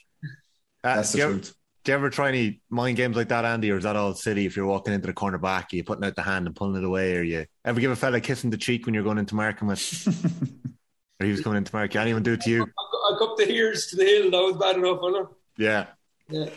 [0.90, 1.54] Uh, that's do, the you ever, truth.
[1.84, 4.44] do you ever try any mind games like that, Andy, or is that all silly?
[4.46, 6.76] If you're walking into the corner back, are you putting out the hand and pulling
[6.82, 9.04] it away, or you ever give a fella a kiss in the cheek when you're
[9.04, 9.80] going into Markham with,
[11.20, 12.00] or he was coming into Markham?
[12.02, 12.62] Anyone do it to you?
[12.64, 14.30] I got the ears to the hill.
[14.30, 15.28] That was bad enough, wasn't
[15.58, 15.86] Yeah.
[16.28, 16.34] it?
[16.36, 16.50] Yeah.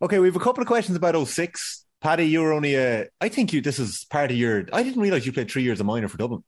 [0.00, 1.84] Okay, we have a couple of questions about 06.
[2.00, 3.06] Paddy, you were only a.
[3.20, 3.60] I think you.
[3.60, 4.64] This is part of your.
[4.72, 6.42] I didn't realize you played three years of minor for Dublin.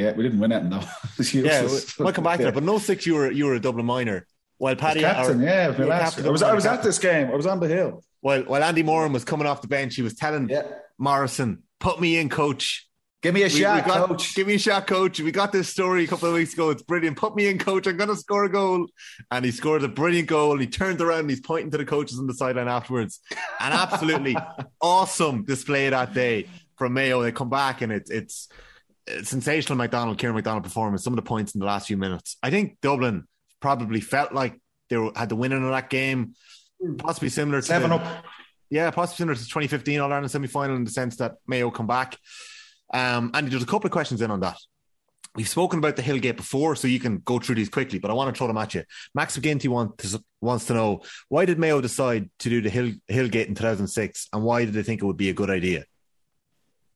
[0.00, 0.64] Yeah, we didn't win it.
[0.64, 0.80] No,
[1.32, 1.66] Yeah,
[1.98, 2.54] we'll come back to that.
[2.54, 4.26] But no six, you were you were a Dublin minor.
[4.58, 6.26] While Paddy, captain, yeah, was were last captain.
[6.26, 7.28] I was, I was at this game.
[7.30, 8.02] I was on the hill.
[8.20, 10.64] While while Andy Moran was coming off the bench, he was telling Yeah,
[10.98, 12.86] Morrison, "Put me in, coach."
[13.22, 14.34] give me a We- we shot, got- coach.
[14.34, 15.20] Give me a shot, coach.
[15.20, 16.70] We got this story a couple of weeks ago.
[16.70, 17.18] It's brilliant.
[17.18, 17.86] Put me in, coach.
[17.86, 18.86] I'm going to score a goal.
[19.30, 20.52] And he scored a brilliant goal.
[20.52, 23.20] And he turns around and he's pointing to the coaches on the sideline afterwards.
[23.60, 24.38] An absolutely
[24.80, 26.46] awesome display that day
[26.78, 27.20] from Mayo.
[27.22, 28.48] They come back and it's, it's
[29.22, 31.04] sensational McDonald, Ciarán McDonald performance.
[31.04, 32.36] Some of the points in the last few minutes.
[32.42, 33.24] I think Dublin
[33.60, 36.34] probably felt like they were, had the winning of that game.
[36.98, 38.24] Possibly similar to Seven up.
[38.70, 41.70] yeah, possibly similar to the 2015 All Ireland semi final in the sense that Mayo
[41.70, 42.16] come back.
[42.92, 44.56] Um, and there's a couple of questions in on that.
[45.36, 48.14] We've spoken about the Hillgate before, so you can go through these quickly, but I
[48.14, 48.82] want to throw them at you.
[49.14, 52.92] Max McGinty wants to, wants to know why did Mayo decide to do the Hill,
[53.06, 55.84] Hillgate in 2006 and why did they think it would be a good idea?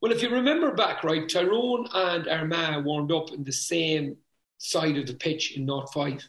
[0.04, 4.18] Well, if you remember back, right, Tyrone and Armagh warmed up in the same
[4.58, 6.28] side of the pitch in not 5.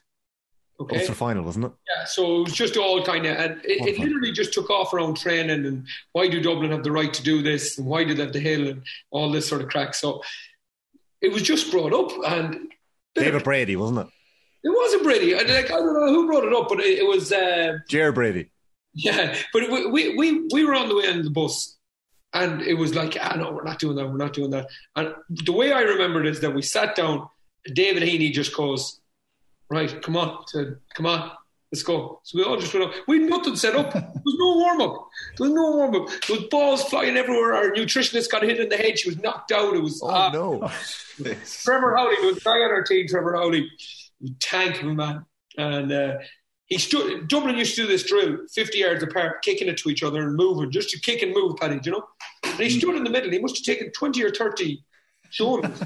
[0.79, 0.97] Okay.
[0.97, 1.71] Ulster final, wasn't it?
[1.89, 4.93] Yeah, so it was just all kind of, and it, it literally just took off
[4.93, 8.13] around training and why do Dublin have the right to do this and why do
[8.13, 9.93] they have the hill and all this sort of crack.
[9.93, 10.21] So
[11.19, 12.71] it was just brought up and
[13.13, 14.07] David Brady, wasn't it?
[14.63, 15.33] it wasn't Brady.
[15.33, 18.13] And like, I don't know who brought it up, but it, it was, uh, Jer
[18.13, 18.51] Brady.
[18.93, 21.74] yeah, but we, we, we, we were on the way on the bus
[22.35, 24.67] and it was like, ah, no, we're not doing that, we're not doing that.
[24.95, 27.27] And the way I remember it is that we sat down,
[27.73, 28.99] David Heaney just goes,
[29.69, 31.31] right, come on, said, come on,
[31.71, 32.19] let's go.
[32.23, 32.93] So we all just went up.
[33.07, 33.93] We had nothing set up.
[34.25, 35.07] There was no warm up.
[35.37, 36.09] There was no warm up.
[36.27, 37.53] There was balls flying everywhere.
[37.53, 38.97] Our nutritionist got hit in the head.
[38.97, 39.75] She was knocked out.
[39.75, 40.71] It was Oh, ah, no.
[41.63, 43.07] Trevor Howley was guy on our team.
[43.07, 43.69] Trevor Howley,
[44.39, 45.25] tank of a man,
[45.57, 46.15] and uh,
[46.65, 47.27] he stood.
[47.27, 50.35] Dublin used to do this drill, fifty yards apart, kicking it to each other and
[50.35, 51.79] moving, just to kick and move, Paddy.
[51.79, 52.07] do You know,
[52.51, 53.29] and he stood in the middle.
[53.31, 54.83] He must have taken twenty or thirty
[55.29, 55.77] shoulders.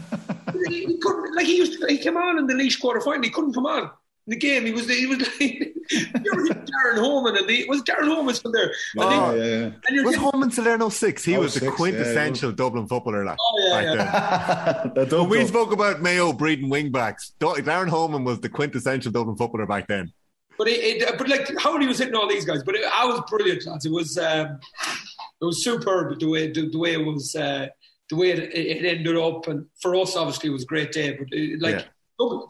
[0.68, 1.80] he, he couldn't, like he used.
[1.80, 3.24] To, he came on in the Leash quarter final.
[3.24, 3.84] He couldn't come on.
[4.28, 7.82] In the game, he was he was like you were Darren Homan and the was
[7.82, 8.66] Darren Homan still there.
[8.66, 9.66] And, Oh, they- yeah, yeah.
[9.66, 11.26] and you're Was getting- Homan still there 06?
[11.26, 13.26] He was the 06, quintessential Dublin footballer.
[13.26, 15.03] Like, Oh, yeah, back yeah.
[15.05, 15.20] then.
[15.22, 19.88] When we spoke about Mayo breeding wingbacks, Darren Homan was the quintessential Dublin footballer back
[19.88, 20.14] then.
[20.60, 22.62] But it, it, but like Howley was hitting all these guys.
[22.64, 23.86] But it, I was brilliant, lads.
[23.88, 24.60] It was um,
[25.42, 27.68] it was superb the way the, the way it was uh,
[28.10, 31.12] the way it, it ended up, and for us obviously it was a great day.
[31.18, 31.84] But it, like Yeah.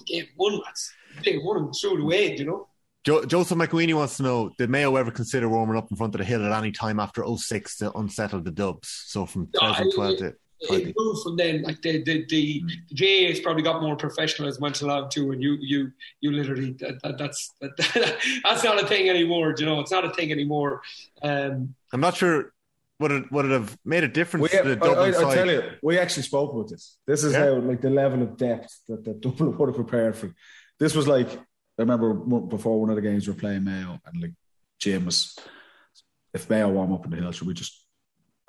[0.07, 0.91] Game won, lads.
[1.23, 2.67] They won and threw it away, you know.
[3.05, 6.19] Jo- Joseph McWeeny wants to know Did Mayo ever consider warming up in front of
[6.19, 8.89] the hill at any time after 06 to unsettle the Dubs?
[9.07, 11.61] So from 2012 to It moved from then.
[11.61, 15.41] Like the the the, the has probably got more professional as went along too, and
[15.41, 17.77] you you you literally that, that, that's that,
[18.43, 19.55] that's not a thing anymore.
[19.57, 20.81] You know, it's not a thing anymore.
[21.21, 22.53] Um, I'm not sure
[22.99, 25.35] would it would it have made a difference We, to the I, Dublin I, I
[25.35, 26.97] tell you, we actually spoke about this.
[27.07, 27.45] This is Yeah.
[27.45, 30.33] how, like, the level of depth that, that Dublin would have prepared for.
[30.79, 34.21] This was like, I remember before one of the games we were playing Mayo, and
[34.21, 34.33] like,
[34.79, 35.35] Jim was,
[36.33, 37.85] if Mayo warm up in the hill, should we just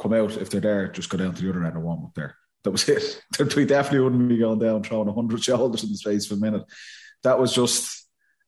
[0.01, 0.37] come out?
[0.37, 2.37] If they're there, just go down to the other end and warm up there.
[2.65, 3.23] That was it.
[3.57, 6.63] We definitely wouldn't be going down throwing 100 shoulders in the space for a minute.
[7.23, 8.07] That was just,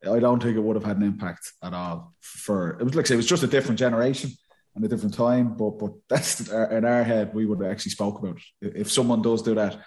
[0.08, 2.14] I don't think it would have had an impact at all.
[2.20, 4.30] For It was like I say, it was just a different generation
[4.74, 5.54] and a different time.
[5.56, 8.72] But but that's in our head we would have actually spoke about it.
[8.76, 9.78] If someone does do that,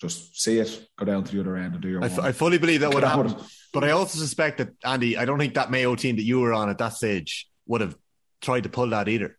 [0.00, 2.18] Just see it, go down to the other end and do your I, one.
[2.18, 3.36] f- I fully believe that would happen.
[3.72, 6.52] But I also suspect that Andy, I don't think that Mayo team that you were
[6.52, 7.96] on at that stage would have
[8.40, 9.38] tried to pull that either.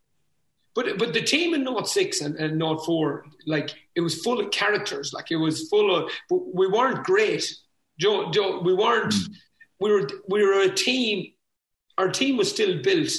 [0.75, 4.39] But but the team in North Six and, and North Four, like it was full
[4.39, 5.11] of characters.
[5.13, 6.09] Like it was full of.
[6.29, 7.43] But we weren't great.
[7.99, 9.13] Joe, Joe, we weren't.
[9.13, 9.33] Hmm.
[9.79, 11.33] We were we were a team.
[11.97, 13.11] Our team was still built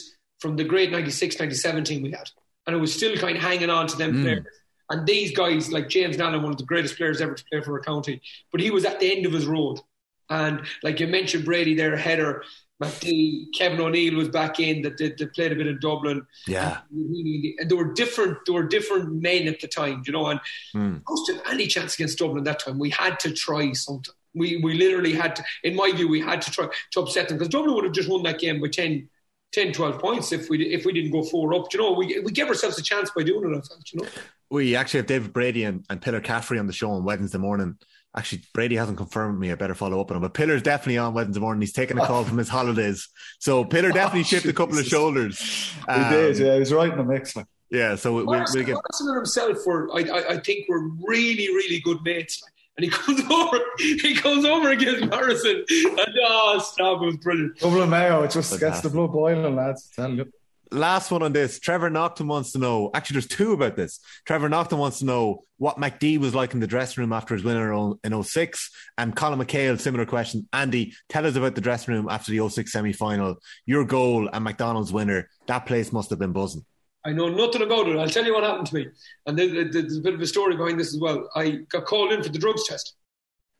[0.45, 2.29] from the great 96, 97 team we had,
[2.67, 4.23] and it was still kind of hanging on to them hmm.
[4.25, 4.47] players.
[4.91, 7.79] And these guys, like James Nallen, one of the greatest players ever to play for
[7.79, 8.21] a county,
[8.53, 9.81] but he was at the end of his road.
[10.29, 12.45] And like you mentioned, Brady there, header.
[12.83, 16.79] McD, Kevin O'Neill was back in that, that, that played a bit in Dublin Yeah.
[16.91, 20.41] and there were different there were different men at the time, you know, and
[20.73, 20.97] hmm.
[21.09, 24.13] most of any chance against Dublin that time, we had to try something.
[24.35, 27.39] We we literally had to, in my view, we had to try to upset them
[27.39, 29.09] because Dublin would have just won that game by 10,
[29.53, 31.73] 10 12 points if we if we didn't go four up.
[31.73, 33.57] You know, we we gave ourselves a chance by doing it.
[33.57, 34.09] I felt, you know.
[34.51, 37.77] We actually have David Brady and, and Pillar Caffrey on the show on Wednesday morning.
[38.17, 39.51] Actually, Brady hasn't confirmed me.
[39.51, 40.23] I better follow up on him.
[40.23, 41.61] But Pillar's definitely on Wednesday morning.
[41.61, 43.09] He's taking a call from his holidays.
[43.41, 44.91] So Pillar definitely shipped a couple of Jesus.
[44.91, 45.39] shoulders.
[45.41, 47.35] he Um, did, yeah, he was right in the mix.
[47.35, 47.47] Like.
[47.71, 48.75] Yeah, so we, we, Morrison, we'll get.
[48.75, 52.41] Morrison and himself were, I, I, I think, were really, really good mates.
[52.77, 57.03] And he comes over, he comes over against Morrison, and oh, stop!
[57.03, 57.59] It was brilliant.
[57.59, 59.91] Dublin Mayo, it just gets the blood boiling, lads.
[59.95, 60.31] Tell you.
[60.71, 61.61] Last one on this.
[61.61, 62.91] Trevor Nocton wants to know.
[62.95, 64.01] Actually, there's two about this.
[64.25, 67.45] Trevor Nocton wants to know what McD was like in the dressing room after his
[67.45, 68.71] winner in 06.
[68.99, 70.49] And Colin McHale, similar question.
[70.53, 73.37] Andy, tell us about the dressing room after the 06 semi final.
[73.67, 75.29] Your goal and McDonald's winner.
[75.47, 76.65] That place must have been buzzing.
[77.05, 77.97] I know nothing about it.
[77.99, 78.89] I'll tell you what happened to me.
[79.27, 81.29] And there- there- there's a bit of a story behind this as well.
[81.35, 82.95] I got called in for the drugs test.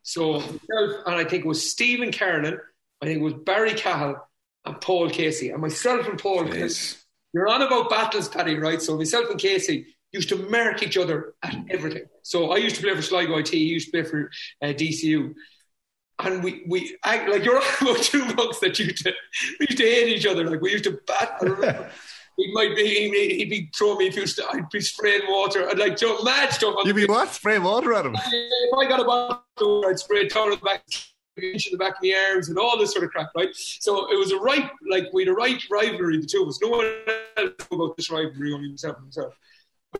[0.01, 2.59] So, myself, and I think it was Stephen Kernan,
[3.01, 4.17] I think it was Barry Cahill,
[4.65, 5.49] and Paul Casey.
[5.49, 7.03] And myself and Paul, yes.
[7.33, 8.81] you're on about battles, Paddy, right?
[8.81, 12.05] So, myself and Casey used to mark each other at everything.
[12.23, 14.31] So, I used to play for Sligo IT, he used to play for
[14.61, 15.33] uh, DCU.
[16.19, 19.13] And we, we act like you're on about two bucks that used to,
[19.59, 20.49] we used to hate each other.
[20.49, 21.91] Like we used to bat.
[22.37, 24.81] I remember he might be he'd, he'd be throwing me if he was I'd be
[24.81, 27.29] spraying water I'd like Joe mad stuff on You the mean what?
[27.29, 28.15] Spraying water at him?
[28.15, 30.83] if I got a bottle I'd spray tar in the back
[31.41, 34.11] inch in the back of my arms and all this sort of crap right so
[34.11, 36.69] it was a right like we had a right rivalry the two of us no
[36.69, 36.85] one
[37.37, 39.33] else knew about this rivalry only himself and himself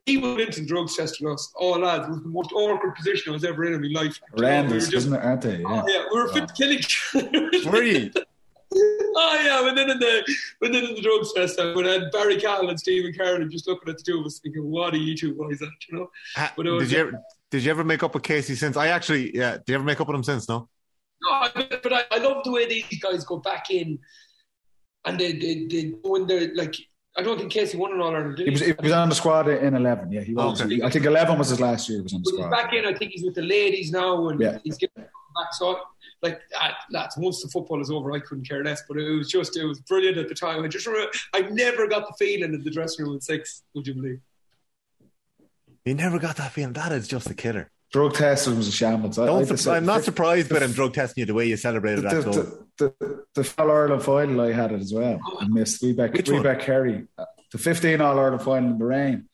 [0.05, 2.95] he went into the drugs test with us oh lads it was the most awkward
[2.95, 5.23] position I was ever in in my life You we just, isn't it?
[5.23, 5.57] Aren't they?
[5.57, 5.65] Yeah.
[5.67, 7.49] Oh, yeah, we were fit to kill each other.
[7.71, 8.11] Were you?
[9.17, 12.11] Oh yeah, but then in the but then in the drugs test, I would had
[12.11, 14.97] Barry Cahill and Stephen Carroll just looking at the two of us, thinking, "What are
[14.97, 16.09] you two boys at?" You know.
[16.35, 17.21] Ha- But it was- did you ever?
[17.51, 18.75] Did you ever make up with Casey since?
[18.75, 19.53] I actually, yeah.
[19.57, 20.49] Did you ever make up with him since?
[20.49, 20.67] No.
[21.21, 21.47] No,
[21.81, 23.97] but I, I love the way these guys go back in,
[25.05, 26.75] and they they, they when they're like.
[27.17, 28.37] I don't think Casey won an All Ireland.
[28.39, 30.11] He was, he was on the squad in 11.
[30.11, 30.61] Yeah, he was.
[30.61, 30.81] Okay.
[30.83, 31.99] I think 11 was his last year.
[31.99, 32.51] He was on the But he's squad.
[32.63, 32.85] back in.
[32.85, 34.57] I think he's with the ladies now, and Yeah.
[34.65, 35.53] he's getting back.
[35.53, 35.79] So,
[36.25, 38.83] like, uh, lads, once the football is over, I couldn't care less.
[38.87, 40.63] But it was just, it was brilliant at the time.
[40.63, 43.63] I just remember, I never got the feeling in the dressing room in six.
[43.73, 44.19] Would you believe?
[45.85, 46.73] You never got that feeling.
[46.73, 47.69] That is just a killer.
[47.91, 49.17] Drug testing was a shambles.
[49.19, 51.25] I, I Don't have to sup- say- I'm not surprised by them drug testing you
[51.25, 52.33] the way you celebrated the, that goal.
[52.33, 55.19] the, the, the All Ireland final, I had it as well.
[55.39, 55.81] I missed.
[55.83, 56.43] We back, Which we one?
[56.43, 57.05] back Kerry.
[57.17, 59.29] Uh, The 15 All Ireland final in the rain.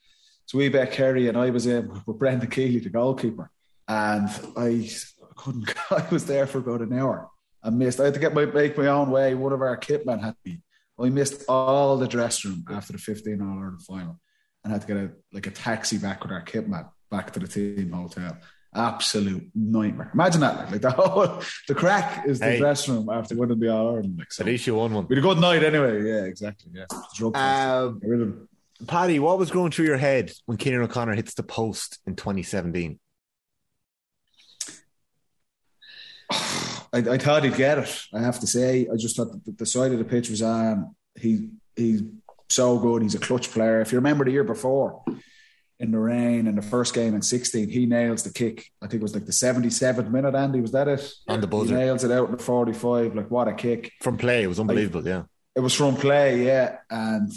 [0.45, 3.49] So we back Kerry, and I was in with Brendan Kealy, the goalkeeper.
[3.87, 4.27] And
[4.57, 4.89] I
[5.41, 7.29] couldn't, I was there for about an hour.
[7.63, 9.33] I missed, I had to get my, make my own way.
[9.35, 10.61] One of our kit men had me.
[10.99, 14.19] I missed all the dressing room after the 15 All Ireland final
[14.63, 17.39] and had to get a, like a taxi back with our kit man back to
[17.39, 18.37] the team hotel.
[18.73, 20.11] Absolute nightmare.
[20.13, 20.57] Imagine that.
[20.57, 22.59] Like, like the whole, the crack is the Hey.
[22.59, 24.15] dressing room after winning the All Ireland.
[24.17, 24.43] Like, so.
[24.43, 25.07] At least you won one.
[25.09, 26.03] We had a good night anyway.
[26.07, 26.71] Yeah, exactly.
[26.73, 26.85] Yeah.
[27.15, 27.35] Drug.
[27.35, 28.47] Um, Get rid of them.
[28.87, 32.99] Paddy, what was going through your head when Cillian O'Connor hits the post in 2017?
[36.93, 38.01] I, I thought he'd get it.
[38.13, 40.95] I have to say, I just thought the, the side of the pitch was on.
[41.19, 42.03] He he's
[42.49, 43.01] so good.
[43.01, 43.81] He's a clutch player.
[43.81, 45.03] If you remember the year before,
[45.79, 48.65] in the rain in the first game in 16, he nails the kick.
[48.81, 50.35] I think it was like the 77th minute.
[50.35, 51.11] Andy, was that it?
[51.27, 51.75] On the He buzzer.
[51.75, 53.15] nails it out in the 45.
[53.15, 53.91] Like what a kick!
[54.01, 55.23] From play, it was unbelievable, yeah.
[55.55, 56.77] It was from play, yeah.
[56.89, 57.31] And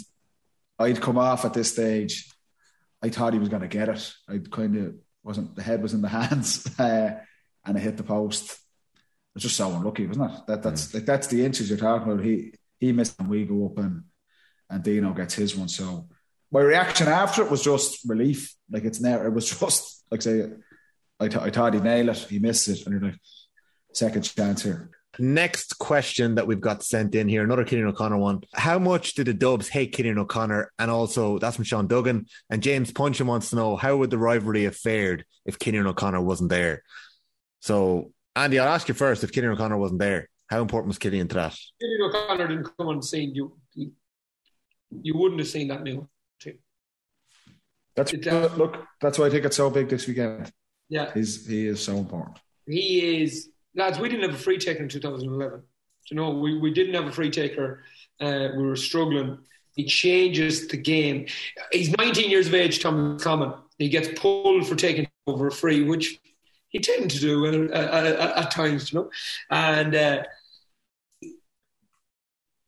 [0.79, 2.29] I'd come off at this stage.
[3.01, 4.13] I thought he was going to get it.
[4.27, 5.55] I kind of wasn't.
[5.55, 7.19] The head was in the hands, uh,
[7.65, 8.57] and it hit the post.
[9.35, 10.47] It was just so unlucky, wasn't it?
[10.47, 12.23] That that's like that's the inches you're talking about.
[12.23, 14.03] He he missed, and we go up, and
[14.69, 15.67] and Dino gets his one.
[15.67, 16.07] So
[16.51, 18.55] my reaction after it was just relief.
[18.71, 19.27] Like it's never.
[19.27, 20.49] It was just like say,
[21.19, 22.17] I, th- I thought he nailed it.
[22.29, 23.19] He missed it, and you're like,
[23.93, 24.91] second chance here.
[25.17, 28.41] Next question that we've got sent in here, another Cillian O'Connor one.
[28.53, 30.71] How much did the Dubs hate Cillian O'Connor?
[30.77, 32.25] And also, that's from Sean Duggan.
[32.49, 36.21] And James Punchin wants to know how would the rivalry have fared if Cillian O'Connor
[36.21, 36.83] wasn't there?
[37.61, 41.29] So, Andy, I'll ask you first if Cillian O'Connor wasn't there, how important was Cillian
[41.29, 41.53] to that?
[41.81, 43.33] Cillian O'Connor didn't come on the scene.
[43.33, 43.91] You, you,
[45.01, 46.07] you wouldn't have seen that new
[46.39, 46.59] team.
[47.95, 48.83] That's It, uh, look.
[49.01, 50.51] That's why I think it's so big this weekend.
[50.89, 52.37] Yeah, He's he is so important.
[52.67, 53.49] he is.
[53.73, 55.63] Lads, we didn't have a free taker in 2011.
[56.11, 57.83] You know, we, we didn't have a free taker.
[58.21, 59.39] Uh, we were struggling.
[59.75, 61.25] He changes the game.
[61.71, 63.53] He's 19 years of age, Tom Common.
[63.77, 66.19] He gets pulled for taking over a free, which
[66.75, 69.09] he tended to do uh, uh, uh, at times, you know.
[69.49, 70.23] And uh,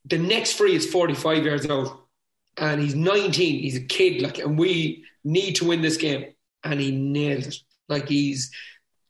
[0.05, 2.07] the next free is 45 yards out,
[2.55, 3.59] and he's 19.
[3.59, 6.27] He's a kid, like, and we need to win this game,
[6.63, 7.55] and he nails it.
[7.89, 8.49] Like he's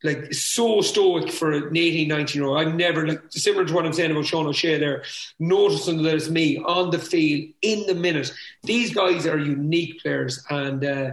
[0.04, 2.60] like so stoic for an 18, 19 year old.
[2.60, 5.04] I've never like similar to what I'm saying about Sean O'Shea there,
[5.38, 8.34] noticing that it's me on the field in the minute.
[8.64, 11.12] These guys are unique players, and uh,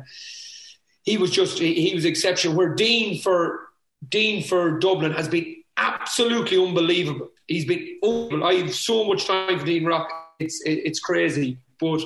[1.02, 2.56] he was just he was exceptional.
[2.56, 3.63] Where Dean for
[4.08, 7.30] Dean for Dublin has been absolutely unbelievable.
[7.46, 8.44] He's been unbelievable.
[8.44, 10.08] I have so much time for Dean Rock.
[10.38, 12.02] It's it, it's crazy, but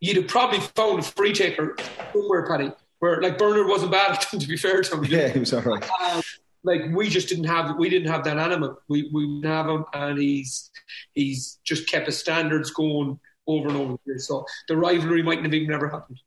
[0.00, 1.76] you'd have probably found a free taker
[2.12, 2.72] somewhere, Paddy.
[2.98, 5.04] Where like Bernard wasn't bad to be fair to him.
[5.04, 5.88] Yeah, he was all right.
[6.00, 6.22] Uh,
[6.64, 8.78] like we just didn't have we didn't have that animal.
[8.88, 10.70] We we didn't have him, and he's
[11.12, 14.18] he's just kept his standards going over and over.
[14.18, 16.20] So the rivalry mightn't have even never happened.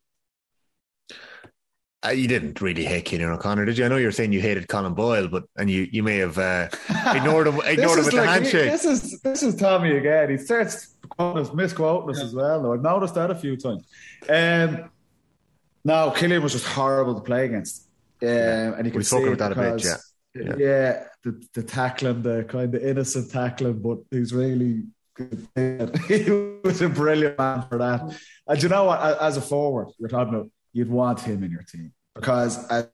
[2.06, 3.84] Uh, you didn't really hate Cillian O'Connor, did you?
[3.84, 6.70] I know you're saying you hated Colin Boyle, but and you, you may have uh,
[7.08, 8.72] ignored him ignored him with the like- handshake.
[8.72, 10.30] This is this is Tommy again.
[10.30, 12.62] He starts quoting us, misquoting us as well.
[12.64, 13.86] Though I've noticed that a few times.
[14.30, 14.90] Um,
[15.84, 17.88] no, Cillian was just horrible to play against,
[18.22, 20.56] um, and you can We see about that a bit, because- yeah.
[20.58, 24.84] yeah, the, the tackling, the kind of innocent tackling, but he's really
[25.18, 26.30] he
[26.64, 28.02] was a brilliant man for that.
[28.48, 29.02] And you know what?
[29.22, 32.90] As a forward, you're talking about, you'd want him in your team because as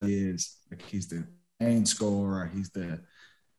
[0.00, 1.26] he is like he's the
[1.60, 3.00] main scorer, he's the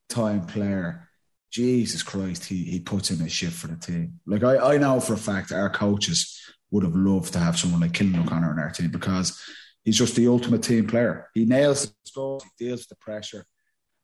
[0.08, 1.08] time player.
[1.52, 4.20] Jesus Christ, he he puts in a shift for the team.
[4.26, 6.40] Like I, I know for a fact our coaches
[6.72, 9.42] would have loved to have someone like Cillian O'Connor in our team because
[9.84, 11.30] he's just the ultimate team player.
[11.34, 13.46] He nails the scores, he deals with the pressure.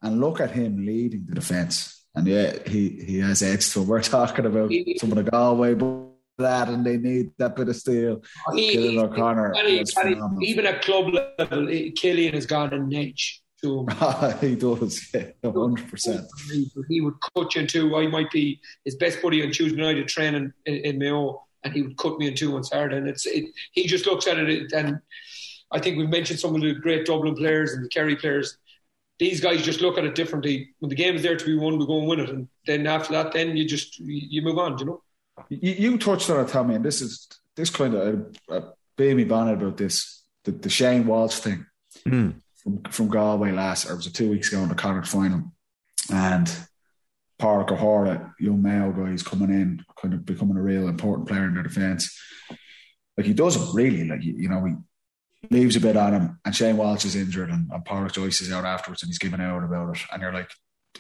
[0.02, 2.06] And look at him leading the defence.
[2.14, 3.88] And yeah, he, he has edge him.
[3.88, 7.76] We're talking about some of the Galway but that and they need that bit of
[7.76, 8.22] steel.
[8.54, 10.44] He- Cillian O'Connor Paddy, phenomenal.
[10.44, 13.88] even at club level, Cillian has got an edge to him.
[14.42, 16.26] he does, yeah, 100%.
[16.90, 17.96] He would cut you in two.
[17.96, 21.74] I might be his best buddy on Tuesday night at training in, in Mayo, and
[21.74, 22.98] he would cut me in two on Saturday.
[22.98, 25.00] And it's it, he just looks at it, and
[25.72, 28.58] I think we've mentioned some of the great Dublin players and the Kerry players.
[29.18, 30.76] These guys just look at it differently.
[30.80, 32.86] When the game is there to be won, we go and win it, and then
[32.86, 34.78] after that, then you just you move on.
[34.78, 35.02] You know.
[35.50, 38.62] You, you touched on it, Tommy, and this is this kind of uh,
[38.98, 41.66] baby bonnet about this the, the Shane Walsh thing
[42.06, 42.32] Hmm.
[42.56, 45.52] from from Galway last, or it was it two weeks ago in the Connacht final,
[46.12, 46.52] and
[47.38, 51.46] Park O'Hora, young male guy, is coming in, kind of becoming a real important player
[51.46, 52.18] in their defence.
[53.18, 54.76] Like he doesn't really, like you, you know, he
[55.50, 58.52] leaves a bit on him, and Shane Walsh is injured, and, and Park Joyce is
[58.52, 60.52] out afterwards, and he's giving out about it, and you're like,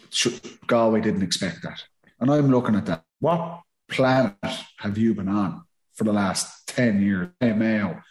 [0.09, 1.83] should, Galway didn't expect that,
[2.19, 3.03] and I'm looking at that.
[3.19, 4.35] What planet
[4.77, 5.63] have you been on
[5.93, 8.01] for the last 10 years, Mayo,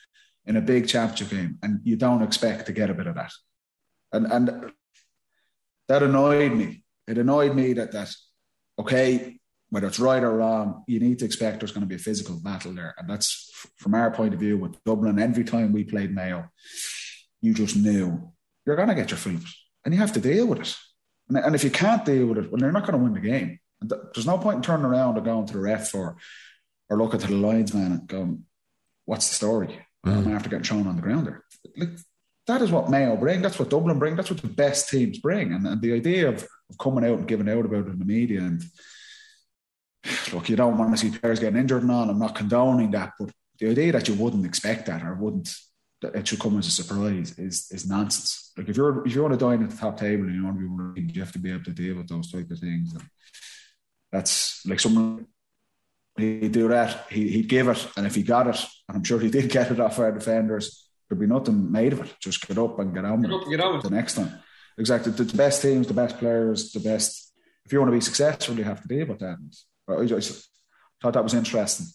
[0.47, 3.33] in a big championship game, and you don't expect to get a bit of that?
[4.13, 4.73] And and
[5.89, 6.83] that annoyed me.
[7.07, 8.15] It annoyed me that that
[8.79, 9.39] okay,
[9.71, 12.41] whether it's right or wrong, you need to expect there's going to be a physical
[12.41, 15.19] battle there, and that's from our point of view with Dublin.
[15.19, 16.49] Every time we played Mayo,
[17.41, 18.33] you just knew
[18.67, 19.43] you're going to get your feet,
[19.85, 20.77] and you have to deal with it.
[21.29, 23.21] And, and if you can't deal with it, well, you're not going to win the
[23.21, 23.59] game.
[23.89, 26.17] There's no point in turning around and going to the ref or
[26.91, 28.45] or looking to the linesman and going,
[29.05, 30.35] "What's the story?" I'm mm.
[30.35, 31.45] after getting thrown on the ground there.
[31.77, 31.99] Like,
[32.47, 33.41] that is what Mayo bring.
[33.41, 34.17] That's what Dublin bring.
[34.17, 35.53] That's what the best teams bring.
[35.53, 38.05] And, and the idea of, of coming out and giving out about it in the
[38.05, 38.63] media and
[40.33, 42.11] look, you don't want to see players getting injured and on.
[42.11, 45.55] I'm not condoning that, but the idea that you wouldn't expect that or wouldn't
[46.03, 48.53] that it should come as a surprise is is nonsense.
[48.57, 50.57] Like if you're if you want to dine at the top table and you want
[50.57, 52.93] to be winning, you have to be able to deal with those type of things.
[52.93, 53.03] And
[54.15, 55.27] that's like someone
[56.17, 59.19] he'd do that, he, he'd give it, and if he got it, and I'm sure
[59.19, 62.15] he did get it off our defenders, there'd be nothing made of it.
[62.21, 63.95] Just get up and get on with Get up and get on with it the
[63.95, 64.33] next time.
[64.79, 65.13] Exactly.
[65.13, 67.33] The, the best teams, the best players, the best.
[67.65, 69.39] If you want to be successful, you have to deal with that.
[69.39, 69.55] And
[69.89, 70.49] I just
[71.01, 71.87] thought that was interesting,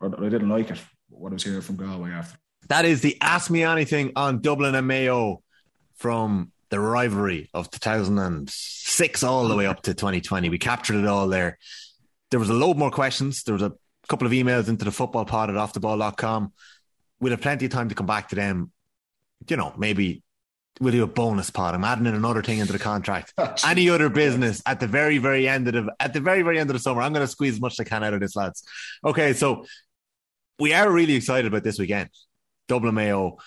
[0.00, 0.80] but I didn't like it.
[1.10, 2.38] What I was hearing from Galway after.
[2.68, 5.42] That is the Ask Me Anything on Dublin and Mayo
[5.96, 10.48] from the rivalry of 2006 all the way up to 2020.
[10.48, 11.58] We captured it all there.
[12.30, 13.42] There was a load more questions.
[13.42, 13.72] There was a
[14.08, 16.52] couple of emails into the football pod at offtheball.com.
[17.20, 18.70] We'll have plenty of time to come back to them.
[19.48, 20.22] You know, maybe
[20.80, 21.74] we'll do a bonus pot.
[21.74, 23.32] I'm adding in another thing into the contract.
[23.64, 26.70] Any other business at the very, very end of the at the very, very end
[26.70, 27.02] of the summer.
[27.02, 28.62] I'm going to squeeze as much as I can out of this, lads.
[29.04, 29.64] Okay, so
[30.58, 32.10] we are really excited about this weekend.
[32.68, 33.38] Dublin Mayo.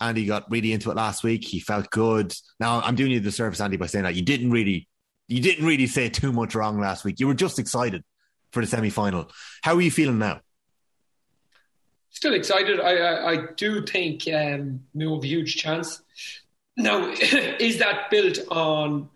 [0.00, 1.44] Andy got really into it last week.
[1.44, 2.34] He felt good.
[2.60, 4.88] Now I'm doing you the service, Andy, by saying that you didn't really,
[5.28, 7.20] you didn't really say too much wrong last week.
[7.20, 8.04] You were just excited
[8.52, 9.30] for the semi final.
[9.62, 10.40] How are you feeling now?
[12.10, 12.80] Still excited.
[12.80, 16.02] I I, I do think um, we have a huge chance.
[16.76, 19.08] Now, is that built on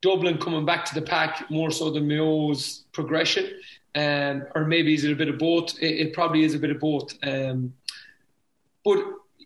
[0.00, 3.50] Dublin coming back to the pack more so than Mayo's progression?
[3.94, 5.78] Um, or maybe is it a bit of both?
[5.80, 7.14] It, it probably is a bit of both.
[7.22, 7.74] Um,
[8.84, 8.98] but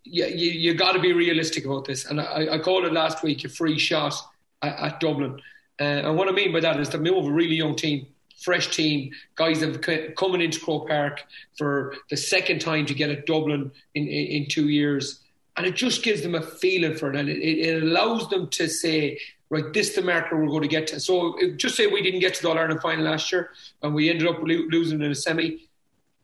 [0.05, 2.07] yeah, you, you got to be realistic about this.
[2.07, 4.15] And I, I, called it last week a free shot
[4.63, 5.41] at, at Dublin.
[5.81, 8.07] Uh, and what I mean by that is that Mayo have a really young team,
[8.37, 9.81] fresh team, guys have
[10.17, 11.25] coming into Croke Park
[11.57, 15.21] for the second time to get at Dublin in, in, in two years
[15.59, 18.69] and it just gives them a feeling for it, and it, it allows them to
[18.69, 19.19] say,
[19.51, 21.01] right, this is the marker we're going to get to.
[21.01, 23.51] So just say we didn't get to the All Ireland final last year,
[23.83, 25.68] and we ended up lo- losing in a semi.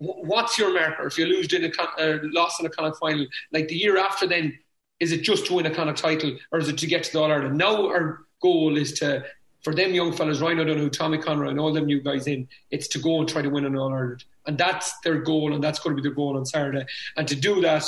[0.05, 3.26] What's your marker if you lose in a uh, lost in a Connacht final?
[3.52, 4.59] Like the year after, then
[5.00, 7.20] is it just to win a Connacht title, or is it to get to the
[7.20, 7.59] All Ireland?
[7.59, 9.24] Now our goal is to
[9.62, 12.86] for them young fellas, Ryan O'Donoghue, Tommy Conroy, and all them new guys in, it's
[12.88, 15.78] to go and try to win an All Ireland, and that's their goal, and that's
[15.78, 16.84] going to be their goal on Saturday.
[17.16, 17.84] And to do that,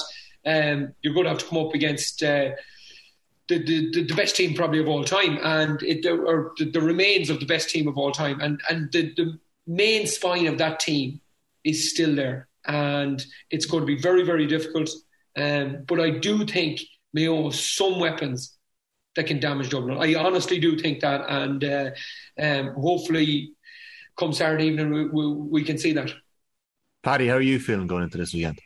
[0.47, 2.53] um, you're going to have to come up against uh,
[3.49, 7.29] the, the, the best team probably of all time, and it, or the, the remains
[7.29, 10.81] of the best team of all time, and and the, the main spine of that
[10.81, 11.21] team
[11.67, 14.91] is still there, and it's going to be very very difficult.
[15.37, 16.81] Um, but I do think
[17.13, 18.57] Mayo has some weapons
[19.17, 19.99] that can damage Dublin.
[19.99, 21.91] I honestly do think that, and uh,
[22.41, 23.53] um, hopefully,
[24.19, 26.13] come Saturday evening, we, we, we, can see that.
[27.03, 28.61] Paddy, how are you feeling going into this weekend?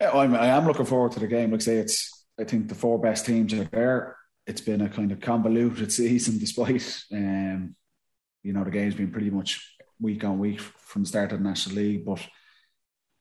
[0.00, 1.50] I'm, I am looking forward to the game.
[1.50, 4.16] Like I say, it's I think the four best teams are there.
[4.46, 7.76] It's been a kind of convoluted season, despite um,
[8.42, 9.71] you know the game's been pretty much
[10.02, 12.04] week on week from the start of the National League.
[12.04, 12.20] But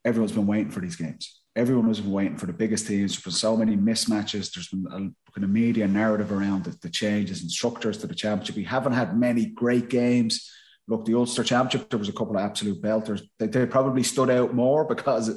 [0.03, 1.39] everyone's been waiting for these games.
[1.55, 3.11] Everyone has been waiting for the biggest teams.
[3.11, 4.53] There's been so many mismatches.
[4.53, 8.15] There's been a kind of media narrative around the, the changes and structures to the
[8.15, 8.55] championship.
[8.55, 10.49] We haven't had many great games.
[10.87, 13.21] Look, the Ulster Championship, there was a couple of absolute belters.
[13.37, 15.29] They, they probably stood out more because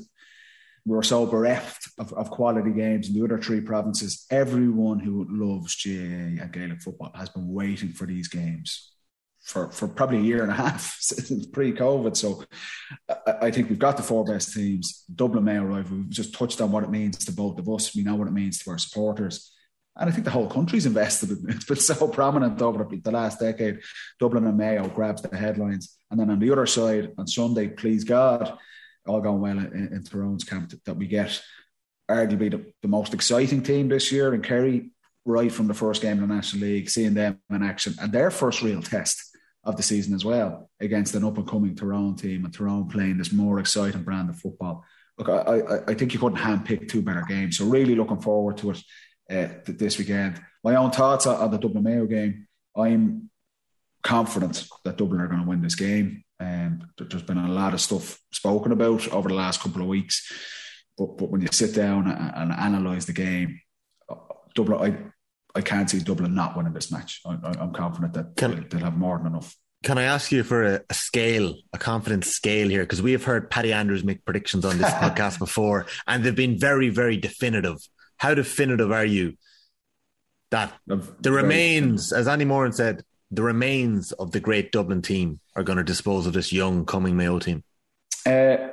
[0.87, 4.25] we were so bereft of, of quality games in the other three provinces.
[4.31, 8.94] Everyone who loves GAA and Gaelic football has been waiting for these games
[9.45, 12.17] for, for probably a year and a half since pre-COVID.
[12.17, 12.45] So
[13.09, 15.05] I, I, think we've got the four best teams.
[15.15, 15.99] Dublin Mayo rival.
[15.99, 17.95] We've just touched on what it means to both of us.
[17.95, 19.53] We know what it means to our supporters.
[19.97, 21.57] And I think the whole country's invested in it.
[21.57, 23.81] It's been so prominent over the last decade.
[24.19, 25.97] Dublin and Mayo grabs the headlines.
[26.11, 28.57] And then on the other side, on Sunday, please God,
[29.07, 31.41] all going well in, in Tyrone's camp that, we get
[32.11, 34.91] arguably the, the, most exciting team this year in Kerry
[35.27, 38.31] right from the first game in the National League, seeing them in action and their
[38.31, 39.34] first real test
[39.65, 43.19] of the season as well against an up and coming Tyrone team and Tyrone playing
[43.19, 44.85] this more exciting brand of football.
[45.19, 47.59] Look, I, I, I think you couldn't handpick two better games.
[47.59, 48.83] So really looking forward to it
[49.31, 50.41] uh, this weekend.
[50.63, 52.47] My own thoughts on the Dublin Mayo game.
[52.77, 53.31] I'm
[54.03, 56.25] confident that Dublin are going to win this game.
[56.41, 60.31] Um, there's been a lot of stuff spoken about over the last couple of weeks,
[60.99, 63.61] but but when you sit down and, and analyse the game,
[64.55, 65.13] Dublin,
[65.55, 67.21] I can't see Dublin not winning this match.
[67.25, 69.57] I, am confident that Can, they'll have more than enough.
[69.85, 72.83] Can I ask you for a, a scale, a confidence scale here?
[72.83, 76.59] Because we have heard Paddy Andrews make predictions on this podcast before, and they've been
[76.59, 77.77] very, very definitive.
[78.17, 79.35] How definitive are you
[80.51, 85.63] that the remains, as Andy Moran said, the remains of the great Dublin team are
[85.63, 87.65] going to dispose of this young coming Mayo team?
[88.25, 88.69] Uh,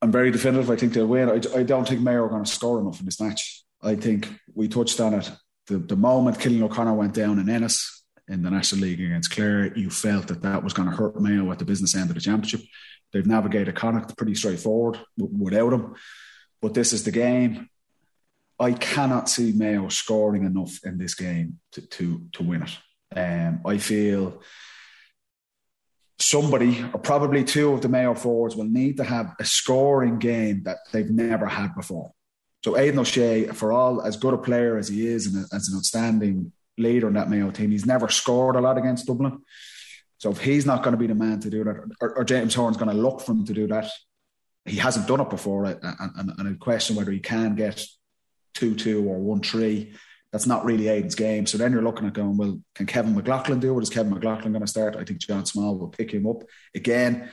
[0.00, 0.70] I'm very definitive.
[0.70, 1.30] I think they'll win.
[1.30, 3.64] I, I, don't think Mayo are going to score enough in this match.
[3.82, 5.30] I think we touched on it.
[5.66, 9.76] The, the moment Cillian O'Connor went down in Ennis in the National League against Clare,
[9.76, 12.20] you felt that that was going to hurt Mayo at the business end of the
[12.20, 12.62] championship.
[13.12, 15.94] They've navigated Connacht pretty straightforward without him.
[16.60, 17.68] But this is the game.
[18.58, 22.78] I cannot see Mayo scoring enough in this game to, to, to win it.
[23.14, 24.40] Um, I feel
[26.18, 30.62] somebody, or probably two of the Mayo forwards, will need to have a scoring game
[30.64, 32.12] that they've never had before.
[32.64, 35.76] So Aidan O'Shea, for all as good a player as he is and as an
[35.76, 39.42] outstanding leader in that Mayo team, he's never scored a lot against Dublin.
[40.18, 42.54] So if he's not going to be the man to do that, or, or James
[42.54, 43.90] Horan's going to look for him to do that,
[44.64, 47.84] he hasn't done it before, and, and, and I question whether he can get
[48.54, 49.94] two two or one three
[50.32, 51.46] that's not really Aidan's game.
[51.46, 53.82] So then you're looking at going, well, can Kevin McLoughlin do it?
[53.82, 54.96] Is Kevin McLoughlin going to start?
[54.96, 56.44] I think John Small will pick him up
[56.74, 57.28] again.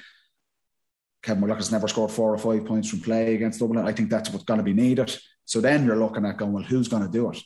[1.21, 3.85] Kevin McLoughlin's never scored four or five points from play against Dublin.
[3.85, 5.15] I think that's what's going to be needed.
[5.45, 7.39] So then you're looking at going, well, who's going to do it?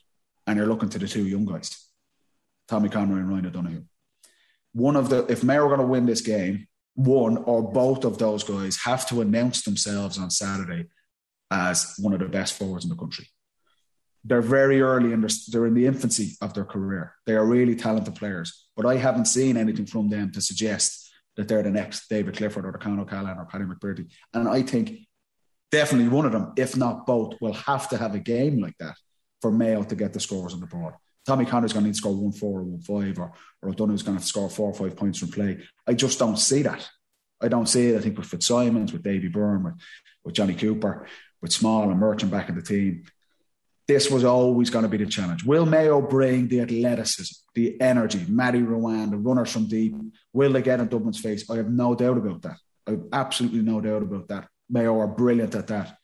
[0.46, 1.88] And you're looking to the two young guys,
[2.68, 3.84] Tommy Conroy and Ryan O'Donoghue.
[4.74, 8.18] One of the, if Mayo are going to win this game, one or both of
[8.18, 10.86] those guys have to announce themselves on Saturday
[11.50, 13.28] as one of the best forwards in the country.
[14.26, 17.16] They're very early in their, they're in the infancy of their career.
[17.26, 21.03] They are really talented players, but I haven't seen anything from them to suggest
[21.36, 24.10] that they're the next David Clifford or the Con O'Callaghan or Paddy McBrearty.
[24.34, 25.00] And I think
[25.72, 28.96] definitely one of them, if not both, will have to have a game like that
[29.42, 30.94] for Mayo to get the scores on the board.
[31.26, 33.32] Tommy Conroy's going to need to score one four or one five, or
[33.62, 35.60] or O'Donoghue's going to, to score four or five points from play.
[35.88, 36.88] I just don't see that.
[37.42, 37.98] I don't see it.
[37.98, 39.76] I think with Fitzsimons, with Davy Byrne, with,
[40.24, 41.08] with Johnny Cooper,
[41.42, 43.06] with Small and Murchan back in the team,
[43.88, 45.44] this was always going to be the challenge.
[45.44, 49.96] Will Mayo bring the athleticism, the energy, Matty Ruane, the runners from deep?
[50.32, 51.50] Will they get in Dublin's face?
[51.50, 52.58] I have no doubt about that.
[52.88, 54.48] I have absolutely no doubt about that.
[54.70, 55.98] Mayo are brilliant at that.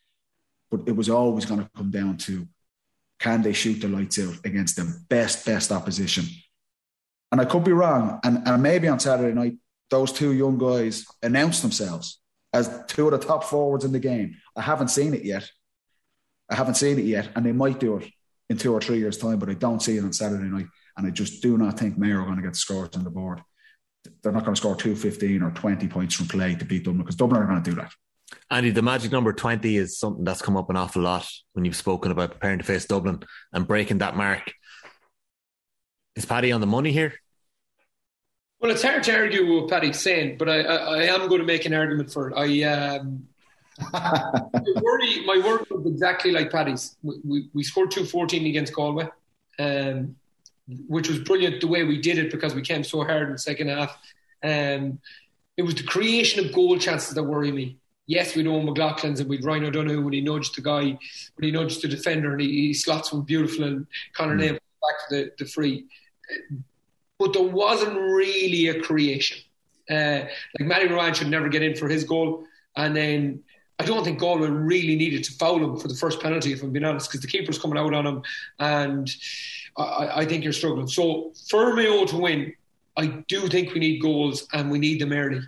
[0.70, 2.46] But it was always going to come down to
[3.18, 6.24] can they shoot the lights out against the best, best opposition?
[7.32, 8.20] And I could be wrong.
[8.24, 9.56] And, and maybe on Saturday night,
[9.90, 12.20] those two young guys announced themselves
[12.52, 14.36] as two of the top forwards in the game.
[14.56, 15.48] I haven't seen it yet.
[16.50, 17.30] I haven't seen it yet.
[17.36, 18.10] And they might do it
[18.48, 20.66] in two or three years' time, but I don't see it on Saturday night.
[20.96, 23.40] And I just do not think Mayo are going to get scores on the board.
[24.22, 27.16] They're not going to score 215 or 20 points from play to beat Dublin because
[27.16, 27.92] Dublin are going to do that.
[28.50, 31.76] Andy, the magic number 20 is something that's come up an awful lot when you've
[31.76, 33.22] spoken about preparing to face Dublin
[33.52, 34.52] and breaking that mark.
[36.16, 37.14] Is Paddy on the money here?
[38.60, 41.46] Well, it's hard to argue with Paddy saying, but I, I, I, am going to
[41.46, 42.34] make an argument for it.
[42.36, 43.24] I, um,
[43.92, 44.50] my,
[44.82, 46.96] worry, my worry was exactly like Paddy's.
[47.02, 49.08] We, we, we scored 214 against Galway,
[49.58, 50.16] um,
[50.88, 53.38] which was brilliant the way we did it because we came so hard in the
[53.38, 53.96] second half.
[54.42, 54.98] Um,
[55.56, 59.28] it was the creation of goal chances that worry me yes, we'd own McLaughlin's and
[59.28, 62.48] we'd Ryan O'Donoghue when he nudged the guy, when he nudged the defender and he,
[62.48, 64.52] he slots one beautiful and Conor mm.
[64.52, 65.86] back to the, the free.
[67.20, 69.38] But there wasn't really a creation.
[69.88, 70.26] Uh,
[70.58, 72.44] like Matty Ruane should never get in for his goal.
[72.76, 73.44] And then
[73.80, 76.70] I don't think Galway really needed to foul him for the first penalty, if I'm
[76.70, 78.22] being honest, because the keeper's coming out on him.
[78.58, 79.10] And
[79.78, 80.86] I, I think you're struggling.
[80.86, 82.52] So for Mayo to win,
[82.98, 85.40] I do think we need goals and we need them early.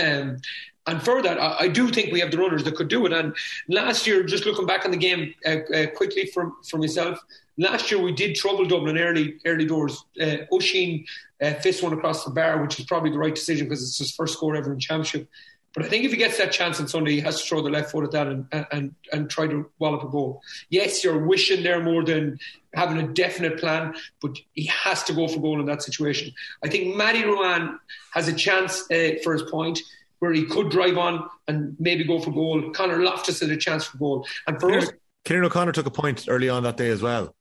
[0.00, 0.38] Um,
[0.86, 3.12] and for that, I, I, do think we have the runners that could do it.
[3.12, 3.34] And
[3.68, 7.18] last year, just looking back on the game uh, uh, quickly for, for myself,
[7.58, 10.04] last year we did trouble Dublin early early doors.
[10.20, 11.04] Uh, Oisín
[11.40, 14.12] uh, fist one across the bar, which is probably the right decision because it's his
[14.12, 15.28] first score ever in championship.
[15.74, 17.70] But I think if he gets that chance on Sunday, he has to throw the
[17.70, 20.42] left foot at that and, and, and try to wallop a goal.
[20.68, 22.38] Yes, you're wishing there more than
[22.74, 26.32] having a definite plan, but he has to go for goal in that situation.
[26.62, 27.78] I think Matty Ruane
[28.12, 29.80] has a chance uh, for his point
[30.18, 32.70] where he could drive on and maybe go for goal.
[32.70, 34.26] Conor Loftus had a chance for goal.
[34.46, 34.92] And for Cillian, us,
[35.24, 37.34] Cillian O'Connor took a point early on that day as well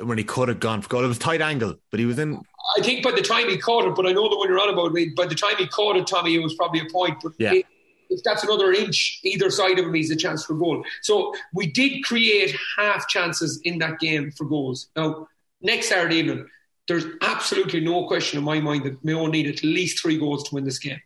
[0.00, 1.04] when he could have gone for goal.
[1.04, 2.40] It was tight angle, but he was in.
[2.78, 4.68] I think by the time he caught it, but I know the one you're on
[4.68, 7.16] about, by the time he caught it, Tommy, it was probably a point.
[7.22, 7.54] But yeah.
[7.54, 7.66] It,
[8.10, 10.84] if that's another inch either side of him, he's a chance for goal.
[11.02, 14.88] So we did create half chances in that game for goals.
[14.96, 15.28] Now,
[15.60, 16.46] next Saturday evening,
[16.86, 20.54] there's absolutely no question in my mind that Mayo need at least three goals to
[20.54, 21.00] win this game.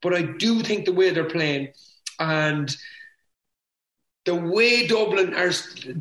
[0.00, 1.68] But I do think the way they're playing
[2.18, 2.74] and
[4.24, 5.50] the way Dublin are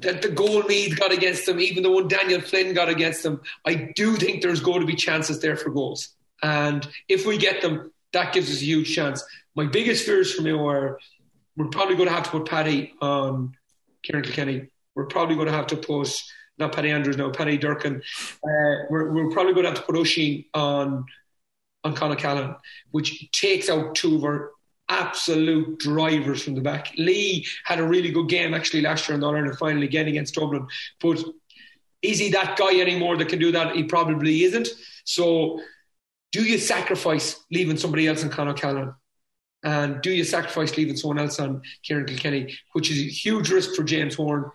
[0.01, 3.41] that the goal Meath got against them, even the one Daniel Flynn got against them,
[3.65, 6.09] I do think there's going to be chances there for goals.
[6.43, 9.23] And if we get them, that gives us a huge chance.
[9.55, 10.99] My biggest fears for me are
[11.55, 13.55] we're probably going to have to put Paddy on
[14.03, 14.67] Ciarán Kilkenny.
[14.95, 16.09] We're probably going to have to put
[16.57, 17.97] not Paddy Andrews, no Paddy Durcan.
[17.97, 21.05] Uh, we're, we're, probably going to have to put Oisín on
[21.83, 22.55] on Con O'Callaghan,
[22.91, 24.51] which takes out two of our
[24.89, 26.91] absolute drivers from the back.
[26.97, 30.35] Lee had a really good game actually last year in the Ireland final again against
[30.35, 30.67] Dublin,
[30.99, 31.23] but
[32.01, 33.75] is he that guy anymore that can do that?
[33.75, 34.67] He probably isn't.
[35.03, 35.61] So,
[36.31, 38.93] do you sacrifice leaving somebody else on Con O'Callaghan?
[39.63, 43.75] And do you sacrifice leaving someone else on Ciarán Kilkenny, which is a huge risk
[43.75, 44.51] for James Horan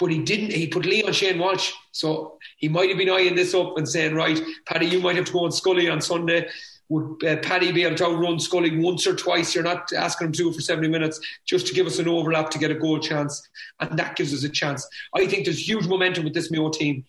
[0.00, 0.50] but he didn't.
[0.52, 3.88] He put Lee on Shane Walsh, so he might have been eyeing this up and
[3.88, 6.48] saying, "Right, Paddy, you might have to go on Scully on Sunday."
[6.88, 9.54] Would uh, Paddy be able to outrun Scully once or twice?
[9.54, 12.58] You're not asking him to for 70 minutes just to give us an overlap to
[12.58, 14.88] get a goal chance, and that gives us a chance.
[15.14, 17.04] I think there's huge momentum with this Mayo team.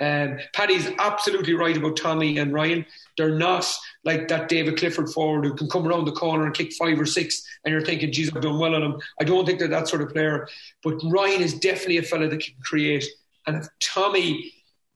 [0.00, 2.84] Um, Paddy's absolutely right about Tommy and Ryan.
[3.16, 3.64] They're not
[4.04, 7.06] like that David Clifford forward who can come around the corner and kick five or
[7.06, 9.00] six, and you're thinking, geez, I've done well on him.
[9.20, 10.48] I don't think they're that sort of player.
[10.82, 13.04] But Ryan is definitely a fella that can create.
[13.46, 14.52] And if Tommy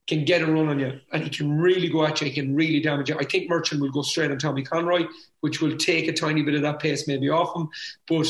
[0.07, 2.55] can get a run on you and he can really go at you, he can
[2.55, 3.17] really damage you.
[3.17, 5.05] I think Murchan will go straight on Tommy Conroy,
[5.41, 7.69] which will take a tiny bit of that pace maybe off him.
[8.07, 8.27] But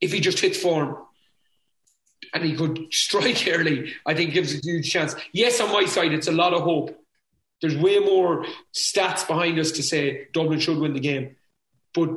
[0.00, 0.96] if he just hits form,
[2.34, 5.14] and he could strike early, I think gives a huge chance.
[5.32, 6.98] Yes, on my side, it's a lot of hope.
[7.62, 8.44] There's way more
[8.74, 11.36] stats behind us to say Dublin should win the game.
[11.94, 12.10] But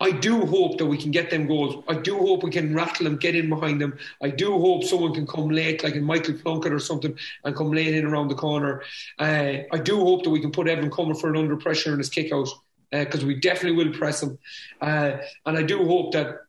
[0.00, 1.82] I do hope that we can get them goals.
[1.88, 3.98] I do hope we can rattle them, get in behind them.
[4.22, 7.72] I do hope someone can come late, like in Michael Plunkett or something, and come
[7.72, 8.82] late in around the corner.
[9.18, 12.10] Uh, I do hope that we can put Evan Comerford an under pressure in his
[12.10, 12.48] kick out
[12.90, 14.38] because uh, we definitely will press him.
[14.80, 16.42] Uh, and I do hope that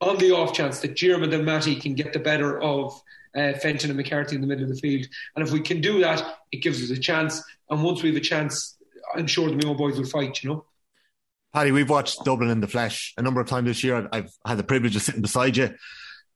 [0.00, 3.00] on the off chance that Diarmuid and Matty can get the better of
[3.36, 5.06] uh, Fenton and McCarthy in the middle of the field.
[5.34, 7.42] And if we can do that, it gives us a chance.
[7.70, 8.76] And once we have a chance,
[9.14, 10.66] I'm sure the Mayo boys will fight, you know.
[11.52, 13.96] Paddy, we've watched Dublin in the flesh a number of times this year.
[13.96, 15.74] I've, I've had the privilege of sitting beside you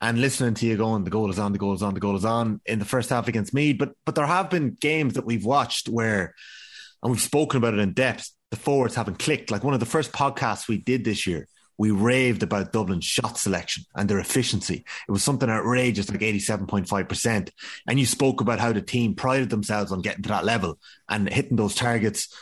[0.01, 2.17] and listening to you going, the goal is on, the goal is on, the goal
[2.17, 3.79] is on in the first half against Meath.
[3.79, 6.35] But but there have been games that we've watched where,
[7.03, 9.51] and we've spoken about it in depth, the forwards haven't clicked.
[9.51, 11.49] Like one of the first podcasts we did this year,
[11.79, 14.85] we raved about Dublin's shot selection and their efficiency.
[15.09, 17.51] It was something outrageous, like 87.5%.
[17.87, 20.79] And you spoke about how the team prided themselves on getting to that level
[21.09, 22.35] and hitting those targets.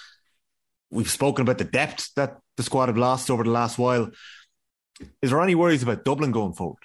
[0.91, 4.11] We've spoken about the depth that the squad have lost over the last while.
[5.21, 6.83] Is there any worries about Dublin going forward?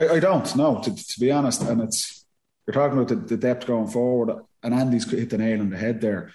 [0.00, 1.60] I, I don't, no, to, to, be honest.
[1.60, 2.24] And it's,
[2.66, 5.76] you're talking about the, the depth going forward, and Andy's hit the nail on the
[5.76, 6.32] head there.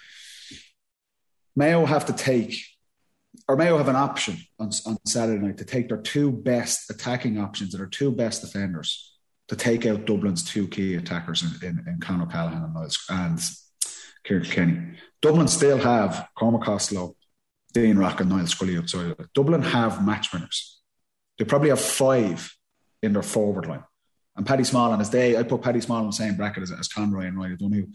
[1.55, 2.61] Mayo have to take
[3.47, 7.39] or Mayo have an option on, on Saturday night to take their two best attacking
[7.39, 9.13] options and their two best defenders
[9.47, 13.39] to take out Dublin's two key attackers in, in, in Con O'Callaghan and, Niles, and
[14.25, 14.97] Ciarán Kenny.
[15.21, 17.15] Dublin still have Cormac Costello,
[17.73, 20.81] Dean Rock, and Niall Scully outside Dublin have match winners.
[21.37, 22.55] They probably have five
[23.01, 23.83] in their forward line.
[24.35, 26.71] And Paddy Small on his day, I put Paddy Small in the same bracket as,
[26.71, 27.85] as Conroy and Riley I don't know.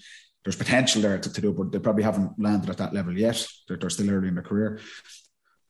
[0.44, 3.46] There's potential there to, to do, but they probably haven't landed at that level yet.
[3.68, 4.80] They're, they're still early in their career.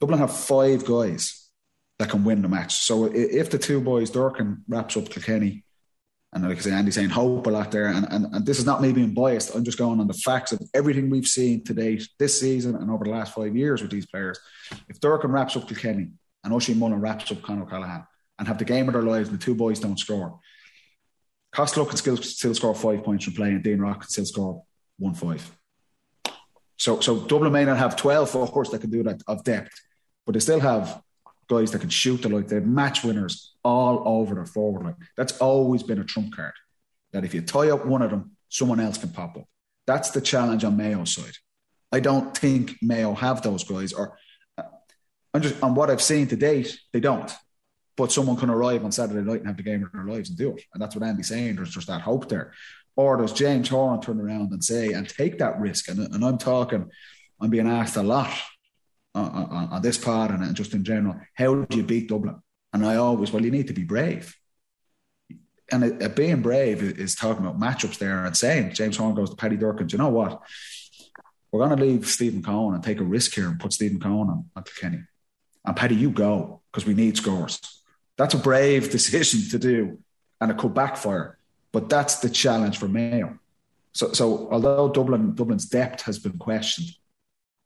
[0.01, 1.49] Dublin have five guys
[1.99, 2.77] that can win the match.
[2.77, 5.65] So if the two boys, Durcan wraps up Kilkenny,
[6.33, 8.65] and like I say, Andy's saying hope a lot there, and, and, and this is
[8.65, 9.55] not me being biased.
[9.55, 12.91] I'm just going on the facts of everything we've seen to date this season and
[12.91, 14.39] over the last five years with these players.
[14.89, 16.13] If Durcan wraps up Kilkenny
[16.45, 18.07] and Oisin Mullin wraps up Con O'Callaghan
[18.39, 20.39] and have the game of their lives and the two boys don't score,
[21.53, 24.65] Costello can still, still score five points from play and Dean Rock can still score
[24.99, 25.51] one five.
[26.79, 29.73] So, so Dublin may not have 12 forwards that can do that of depth,
[30.31, 31.03] but they still have
[31.49, 32.47] guys that can shoot the light.
[32.47, 34.95] They have match winners all over their forward line.
[35.17, 36.53] That's always been a trump card.
[37.11, 39.49] That if you tie up one of them, someone else can pop up.
[39.89, 41.33] That's the challenge on Mayo's side.
[41.91, 44.17] I don't think Mayo have those guys, or
[44.57, 44.63] uh,
[45.35, 47.33] I'm just on what I've seen to date, they don't.
[47.97, 50.39] But someone can arrive on Saturday night and have the game of their lives and
[50.39, 50.63] do it.
[50.73, 51.57] And that's what Andy's saying.
[51.57, 52.53] There's just that hope there.
[52.95, 55.89] Or does James Horan turn around and say and take that risk?
[55.89, 56.89] And, and I'm talking,
[57.41, 58.31] I'm being asked a lot
[59.15, 61.17] on, on, this part and just in general.
[61.35, 62.41] How do you beat Dublin?
[62.73, 64.37] And I always, well, you need to be brave.
[65.73, 69.31] And it, it being brave is talking about matchups there and saying, James Horan goes
[69.31, 70.43] to Paddy Durcan, you know what?
[71.51, 74.29] We're going to leave Stephen Coen and take a risk here and put Stephen Coen
[74.29, 75.03] on, on Kenny.
[75.65, 77.61] And Paddy, you go because we need scores.
[78.17, 79.99] That's a brave decision to do
[80.41, 81.39] and it could backfire.
[81.73, 83.39] But that's the challenge for Mayo.
[83.93, 86.89] So, so although Dublin Dublin's depth has been questioned,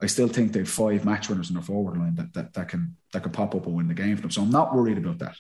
[0.04, 2.94] I still think they've five match winners in their forward line that, that, that can
[3.14, 4.30] that can pop up and win the game for them.
[4.30, 5.34] So I'm not worried about that.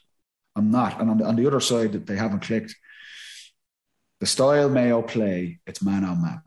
[0.56, 0.98] I'm not.
[1.00, 2.74] And on the, on the other side, that they haven't clicked.
[4.20, 6.40] The style Mayo play, it's man on man.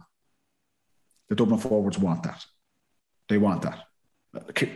[1.30, 2.44] The Dublin forwards want that.
[3.30, 3.84] They want that.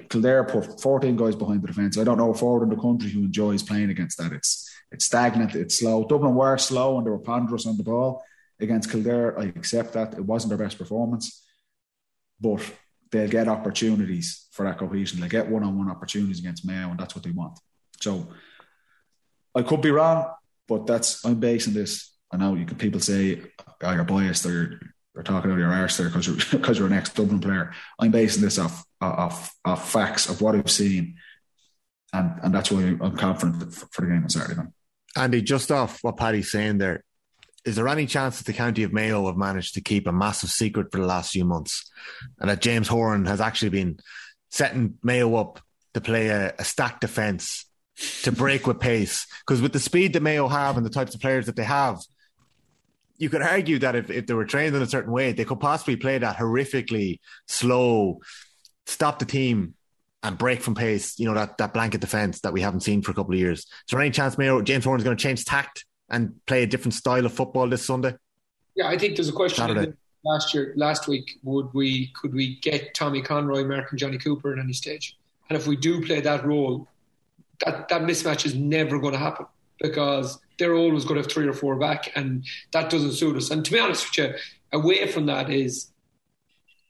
[0.10, 1.98] Kildare put 14 guys behind the defence.
[1.98, 4.34] I don't know a forward in the country who enjoys playing against that.
[4.34, 6.06] It's it's stagnant, it's slow.
[6.06, 8.24] Dublin were slow and they were ponderous on the ball
[8.60, 9.40] against Kildare.
[9.40, 10.14] I accept that.
[10.14, 11.44] It wasn't their best performance.
[12.40, 12.62] But
[13.12, 15.20] they'll get opportunities for that cohesion.
[15.20, 17.60] They'll get one on one opportunities against Mayo, and that's what they want.
[18.00, 18.28] So
[19.54, 20.32] I could be wrong,
[20.68, 22.12] but that's I'm basing this.
[22.32, 23.42] I know you can people say
[23.84, 24.80] oh, you're biased or you're,
[25.16, 27.74] you're talking out your arse there because you're because you're an ex Dublin player.
[28.00, 31.16] I'm basing this off off off facts of what I've seen,
[32.14, 34.62] and and that's why I'm confident for, for the game on Saturday.
[35.18, 37.04] Andy, just off what Paddy's saying there,
[37.64, 40.50] is there any chance that the county of Mayo have managed to keep a massive
[40.50, 41.90] secret for the last few months,
[42.40, 44.00] and that James Horan has actually been
[44.50, 45.60] setting Mayo up
[45.94, 47.66] to play a, a stacked defence
[48.24, 49.28] to break with pace?
[49.46, 52.00] Because with the speed that Mayo have and the types of players that they have,
[53.18, 55.60] you could argue that if, if they were trained in a certain way, they could
[55.60, 58.20] possibly play that horrifically slow,
[58.88, 59.76] stop the team
[60.24, 63.12] and break from pace, you know, that, that blanket defence that we haven't seen for
[63.12, 63.60] a couple of years.
[63.60, 66.68] Is there any chance Mayo James Horan is going to change tact and play a
[66.68, 68.16] different style of football this Sunday?
[68.76, 71.40] Yeah, I think there's a question last year, last week.
[71.44, 75.18] Would we could we get Tommy Conroy, American Johnny Cooper at any stage?
[75.50, 76.88] And if we do play that role,
[77.66, 79.46] that, that mismatch is never going to happen
[79.82, 83.50] because they're always going to have three or four back, and that doesn't suit us.
[83.50, 84.36] And to be honest with you,
[84.72, 85.92] away from that is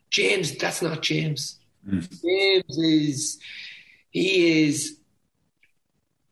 [0.10, 0.57] James.
[0.57, 1.60] That's not James.
[1.88, 2.22] Mm.
[2.22, 3.39] James is
[4.11, 4.98] he is.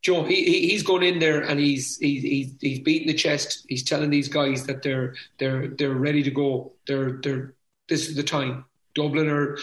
[0.02, 3.66] Joe, he, he, he's going in there and he's, he's he's beating the chest.
[3.68, 6.72] He's telling these guys that they're they're they're ready to go.
[6.88, 7.54] They're they're
[7.90, 8.66] this is the time.
[8.96, 9.58] Dublin are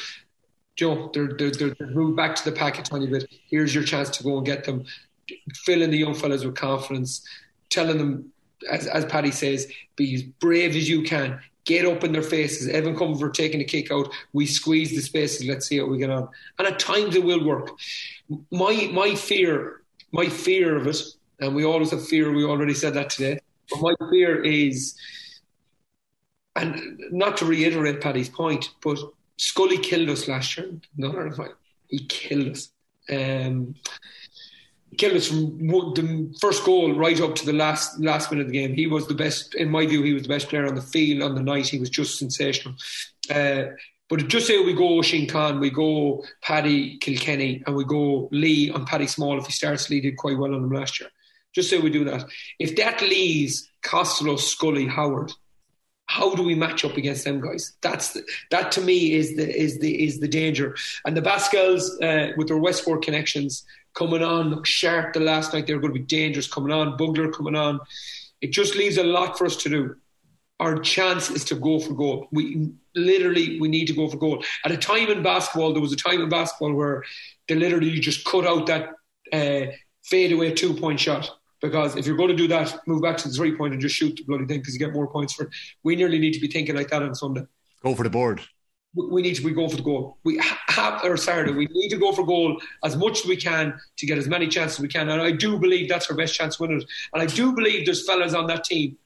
[0.76, 3.26] Joe, they're, they're, they're moved back to the pack a tiny bit.
[3.48, 4.84] Here's your chance to go and get them.
[5.54, 7.26] Filling the young fellas with confidence,
[7.70, 8.30] telling them,
[8.70, 11.40] as, as Paddy says, be as brave as you can.
[11.64, 12.68] Get up in their faces.
[12.68, 14.12] Evan Comerford taking the kick out.
[14.32, 15.46] We squeeze the spaces.
[15.48, 16.28] Let's see how we get on.
[16.58, 17.70] And at times it will work.
[18.52, 19.80] My my fear,
[20.12, 21.00] my fear of it,
[21.40, 22.32] and we always have fear.
[22.32, 23.40] We already said that today.
[23.70, 24.96] But my fear is,
[26.54, 28.98] and not to reiterate Paddy's point, but
[29.38, 30.70] Scully killed us last year.
[30.96, 31.32] No,
[31.88, 32.70] he killed us.
[33.10, 33.74] Um,
[34.96, 38.58] killed us from the first goal right up to the last last minute of the
[38.58, 38.74] game.
[38.74, 40.02] He was the best, in my view.
[40.02, 41.68] He was the best player on the field on the night.
[41.68, 42.74] He was just sensational.
[43.30, 43.64] Uh,
[44.08, 48.86] but just say we go Con, we go Paddy Kilkenny, and we go Lee on
[48.86, 49.90] Paddy Small if he starts.
[49.90, 51.10] Lee did quite well on him last year.
[51.54, 52.28] Just say we do that.
[52.58, 55.32] If that leaves Costello, Scully, Howard,
[56.06, 57.72] how do we match up against them guys?
[57.82, 60.76] That's the, that to me is the is the is the danger.
[61.04, 63.64] And the Bascals uh, with their Westport connections
[63.94, 65.14] coming on look sharp.
[65.14, 66.96] The last night They're going to be dangerous coming on.
[66.96, 67.80] Bugler coming on.
[68.40, 69.96] It just leaves a lot for us to do.
[70.58, 72.28] Our chance is to go for goal.
[72.32, 74.42] We literally we need to go for goal.
[74.64, 77.04] At a time in basketball, there was a time in basketball where
[77.46, 78.90] they literally just cut out that
[79.32, 79.72] uh,
[80.04, 81.30] fadeaway two point shot
[81.60, 83.96] because if you're going to do that, move back to the three point and just
[83.96, 85.50] shoot the bloody thing because you get more points for it.
[85.82, 87.46] We nearly need to be thinking like that on Sunday.
[87.82, 88.40] Go for the board.
[88.94, 90.16] We need to be going for the goal.
[90.24, 93.78] We have, or Saturday, we need to go for goal as much as we can
[93.98, 95.10] to get as many chances as we can.
[95.10, 96.86] And I do believe that's our best chance winners.
[97.12, 98.96] And I do believe there's fellas on that team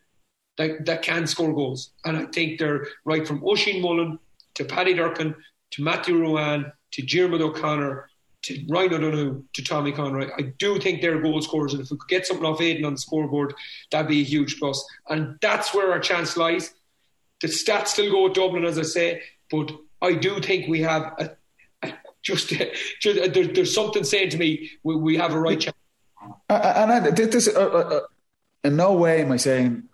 [0.61, 1.91] that, that can score goals.
[2.05, 4.19] And I think they're right from Oisín Mullin
[4.55, 5.35] to Paddy Durcan
[5.71, 8.11] to Matthew Ruane to Diarmuid O'Connor
[8.43, 10.29] to Ryan O'Donoghue to Tommy Conroy.
[10.37, 12.95] I do think they're goal scorers, and if we could get something off Aidan on
[12.95, 13.55] the scoreboard,
[13.91, 14.85] that'd be a huge plus.
[15.09, 16.75] And that's where our chance lies.
[17.41, 19.73] The stats still go with Dublin, as I say, but
[20.03, 21.31] I do think we have a,
[21.83, 21.93] a
[22.23, 22.49] just,
[23.01, 25.77] just uh, there, there's something saying to me we, we have a right chance.
[26.51, 28.01] And I, this, uh, uh,
[28.63, 29.89] in no way am I saying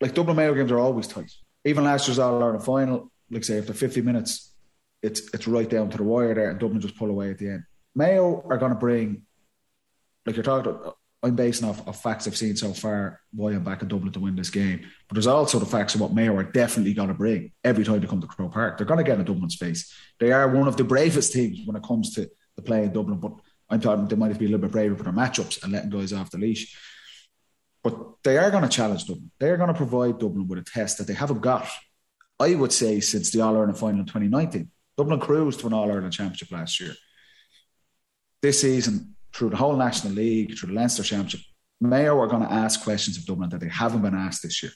[0.00, 1.32] like Dublin Mayo games are always tight.
[1.64, 4.54] Even last year's All Ireland final, like say after 50 minutes,
[5.02, 7.48] it's it's right down to the wire there, and Dublin just pull away at the
[7.48, 7.64] end.
[7.94, 9.22] Mayo are going to bring,
[10.26, 13.64] like you're talking about, I'm basing off of facts I've seen so far why I'm
[13.64, 14.86] back in Dublin to win this game.
[15.08, 18.00] But there's also the facts of what Mayo are definitely going to bring every time
[18.00, 18.78] they come to Croke Park.
[18.78, 19.92] They're going to get in Dublin space.
[20.20, 23.18] They are one of the bravest teams when it comes to the play in Dublin.
[23.18, 23.32] But
[23.68, 26.12] I'm talking they might be a little bit braver for their matchups and letting guys
[26.12, 26.76] off the leash.
[27.82, 29.30] But they are going to challenge Dublin.
[29.38, 31.68] They are going to provide Dublin with a test that they haven't got,
[32.40, 34.70] I would say, since the All Ireland final in 2019.
[34.96, 36.94] Dublin cruised to an All Ireland Championship last year.
[38.42, 41.40] This season, through the whole National League, through the Leinster Championship,
[41.80, 44.72] Mayo are going to ask questions of Dublin that they haven't been asked this year.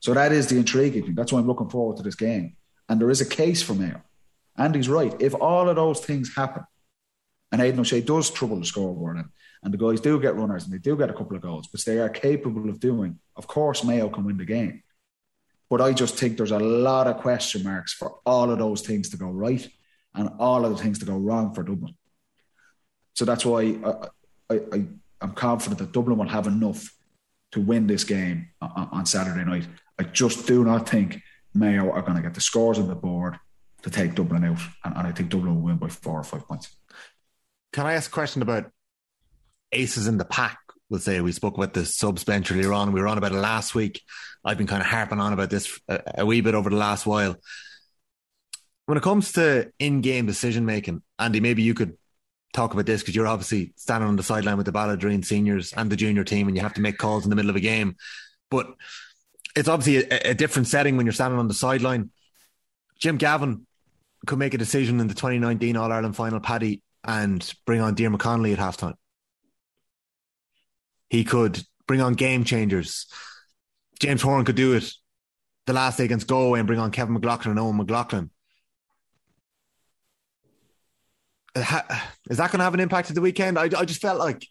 [0.00, 1.14] So that is the intriguing thing.
[1.14, 2.56] That's why I'm looking forward to this game.
[2.88, 4.02] And there is a case for Mayo.
[4.56, 5.14] Andy's right.
[5.20, 6.62] If all of those things happen,
[7.50, 9.28] and Aidan O'Shea does trouble the scoreboard, and,
[9.64, 11.86] and the guys do get runners and they do get a couple of goals, which
[11.86, 14.82] they are capable of doing, of course, Mayo can win the game.
[15.70, 19.08] But I just think there's a lot of question marks for all of those things
[19.08, 19.66] to go right
[20.14, 21.96] and all of the things to go wrong for Dublin.
[23.14, 23.76] So that's why
[24.50, 24.86] I, I,
[25.22, 26.94] am confident that Dublin will have enough
[27.52, 29.66] to win this game on, on Saturday night.
[29.98, 31.22] I just do not think
[31.54, 33.38] Mayo are going to get the scores on the board
[33.82, 36.46] to take Dublin out, and, and I think Dublin will win by four or five
[36.46, 36.76] points.
[37.72, 38.70] Can I ask a question about
[39.74, 40.58] aces in the pack?
[40.90, 42.92] We'll say we spoke about the subs bench earlier on.
[42.92, 44.02] We were on about it last week.
[44.44, 47.06] I've been kind of harping on about this a, a wee bit over the last
[47.06, 47.36] while.
[48.86, 51.96] When it comes to in-game decision making, Andy, maybe you could
[52.52, 55.90] talk about this because you're obviously standing on the sideline with the Ballaghaderreen seniors and
[55.90, 57.96] the junior team, and you have to make calls in the middle of a game.
[58.50, 58.68] But
[59.56, 62.10] it's obviously a, a different setting when you're standing on the sideline.
[62.98, 63.66] Jim Gavin
[64.26, 68.20] could make a decision in the 2019 All Ireland final, Paddy, and bring on Diarmuid
[68.20, 68.94] Connolly at halftime.
[71.14, 73.06] He could bring on game changers.
[74.00, 74.90] James Horan could do it
[75.64, 78.30] the last day against Galway and bring on Kevin McLoughlin and Eoghan McLaughlin.
[81.54, 81.82] Uh,
[82.28, 83.60] is that going to have an impact at the weekend?
[83.60, 84.44] I, I just felt like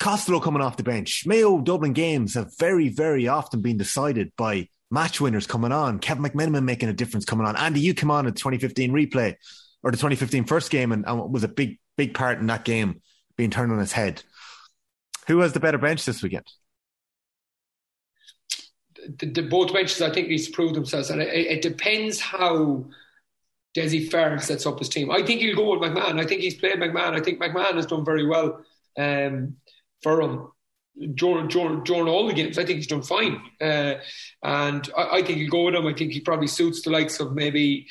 [0.00, 1.26] Costello coming off the bench.
[1.26, 5.98] Mayo Dublin games have very, very often been decided by match winners coming on.
[5.98, 7.56] Kevin McMenamin making a difference coming on.
[7.56, 9.34] Andy, you come on at the 2015 replay
[9.82, 13.02] or the 2015 first game and, and was a big, big part in that game
[13.36, 14.22] being turned on its head.
[15.28, 16.46] Who has the better bench this weekend?
[19.18, 22.86] The, the both benches, I think, needs to prove themselves, and it, it depends how
[23.74, 25.10] Dessie Farrell sets up his team.
[25.10, 26.20] I think he'll go with McMahon.
[26.20, 27.14] I think he's played McMahon.
[27.14, 28.64] I think McMahon has done very well
[28.98, 29.56] um,
[30.02, 30.48] for him
[31.14, 32.58] during, during, during all the games.
[32.58, 33.40] I think he's done fine.
[33.60, 33.94] Uh,
[34.42, 35.86] and I, I, think he'll go with him.
[35.86, 37.88] I think he probably suits the likes of maybe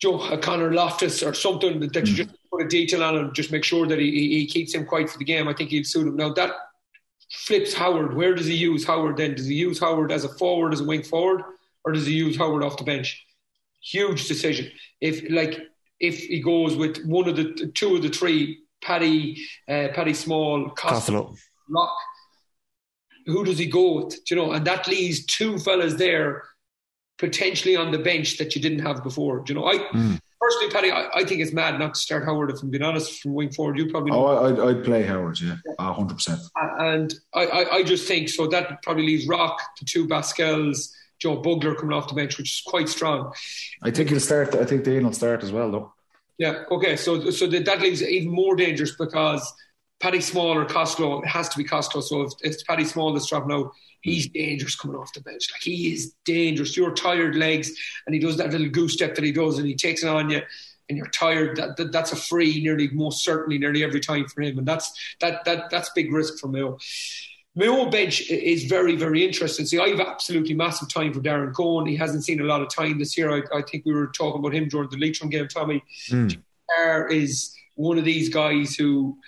[0.00, 2.08] Joe uh, Conor Loftus or something that, that mm.
[2.08, 4.84] you just put a detail on and just make sure that he, he, keeps him
[4.84, 5.48] quiet for the game.
[5.48, 6.16] I think he'd suit him.
[6.16, 6.52] Now, that
[7.32, 8.14] flips Howard.
[8.14, 9.34] Where does he use Howard then?
[9.34, 11.42] Does he use Howard as a forward, as a wing forward,
[11.84, 13.24] or does he use Howard off the bench?
[13.82, 14.70] Huge decision.
[15.00, 15.60] If like
[16.00, 20.70] if he goes with one of the two of the three, Paddy, uh, Paddy Small,
[20.70, 21.34] Costello,
[21.68, 21.96] Rock,
[23.26, 24.24] who does he go with?
[24.24, 26.42] Do you know, and that leaves two fellas there
[27.20, 29.40] potentially on the bench that you didn't have before.
[29.40, 30.18] Do you know, I mm.
[30.40, 32.50] Personally, Paddy, I, I, think it's mad not to start Howard.
[32.50, 34.12] If I'm being honest, from wing forward, you probably.
[34.12, 34.26] Oh, know.
[34.26, 36.40] Oh, I'd, I'd play Howard, yeah, hundred percent.
[36.56, 38.46] And I, I, I, just think so.
[38.46, 42.62] That probably leaves Rock, the two Basquels, Joe Bugler coming off the bench, which is
[42.66, 43.32] quite strong.
[43.82, 44.54] I think he'll start.
[44.54, 45.92] I think Dean will start as well, though.
[46.38, 46.64] Yeah.
[46.70, 46.96] Okay.
[46.96, 49.52] So so that leaves even more dangerous because
[50.00, 52.02] Paddy Small or Costello, it has to be Costello.
[52.02, 55.48] So if it's Paddy Small that's dropping out, he's dangerous coming off the bench.
[55.52, 56.76] Like he is dangerous.
[56.76, 57.70] You're tired legs,
[58.06, 60.30] and he does that little goose step that he does, and he takes it on
[60.30, 60.40] you,
[60.88, 61.56] and you're tired.
[61.56, 64.90] That, that that's a free nearly, most certainly, nearly every time for him, and that's
[65.20, 66.78] that that that's big risk for Mayo.
[67.56, 69.66] Mayo bench is very, very interesting.
[69.66, 71.88] See, I have absolutely massive time for Darren Coen.
[71.88, 73.32] He hasn't seen a lot of time this year.
[73.32, 75.82] I, I think we were talking about him during the Leitrim game, Tommy.
[76.10, 76.40] Mm.
[77.10, 79.18] is one of these guys who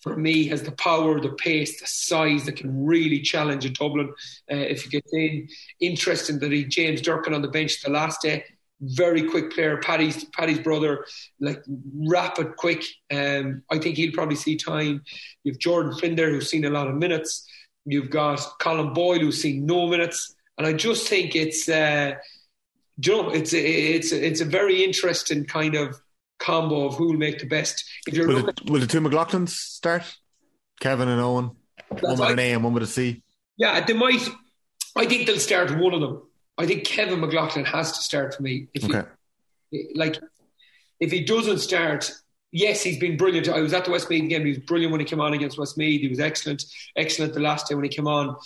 [0.00, 4.08] for me has the power, the pace, the size that can really challenge a Dublin.
[4.50, 5.48] Uh, if you get in,
[5.80, 8.44] interesting that he James Durcan on the bench the last day.
[8.82, 11.04] Very quick player, Paddy's Paddy's brother,
[11.38, 11.62] like
[11.94, 12.82] rapid, quick.
[13.10, 15.02] Um, I think he'll probably see time.
[15.44, 17.46] You've Jordan Flynn there, who's seen a lot of minutes.
[17.84, 22.12] You've got Colin Boyle, who's seen no minutes, and I just think it's, uh,
[23.04, 26.00] you know, it's it's it's a very interesting kind of
[26.40, 27.84] combo of who will make the best.
[28.06, 30.02] If you're will, looking, will the two McLaughlins start?
[30.80, 31.54] Kevin and Eoghan,
[32.00, 33.22] one with an A and one with a C.
[33.56, 34.26] Yeah, they might.
[34.96, 36.22] I think they'll start one of them.
[36.58, 38.68] I think Kevin McLoughlin has to start for me.
[38.74, 39.02] If okay.
[39.70, 40.18] He, like,
[40.98, 42.10] if he doesn't start,
[42.50, 43.48] yes, he's been brilliant.
[43.48, 44.44] I was at the Westmeath game.
[44.44, 46.00] He was brilliant when he came on against Westmeath.
[46.00, 46.64] He was excellent,
[46.96, 48.36] excellent the last day when he came on.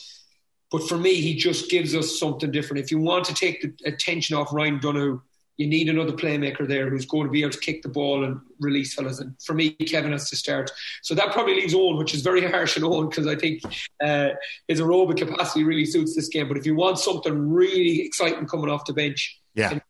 [0.71, 2.83] But for me, he just gives us something different.
[2.83, 5.21] If you want to take the attention off Ryan Donoghue,
[5.57, 8.41] you need another playmaker there who's going to be able to kick the ball and
[8.61, 9.21] release fellas.
[9.21, 10.71] And for me, Kevin has to start.
[11.03, 13.63] So that probably leaves Eoghan, which is very harsh on Eoghan because I think
[14.03, 14.31] uh,
[14.69, 16.49] his aerobic capacity really suits this game.
[16.49, 19.71] But if you want something really exciting coming off the bench, yeah.
[19.71, 19.83] And,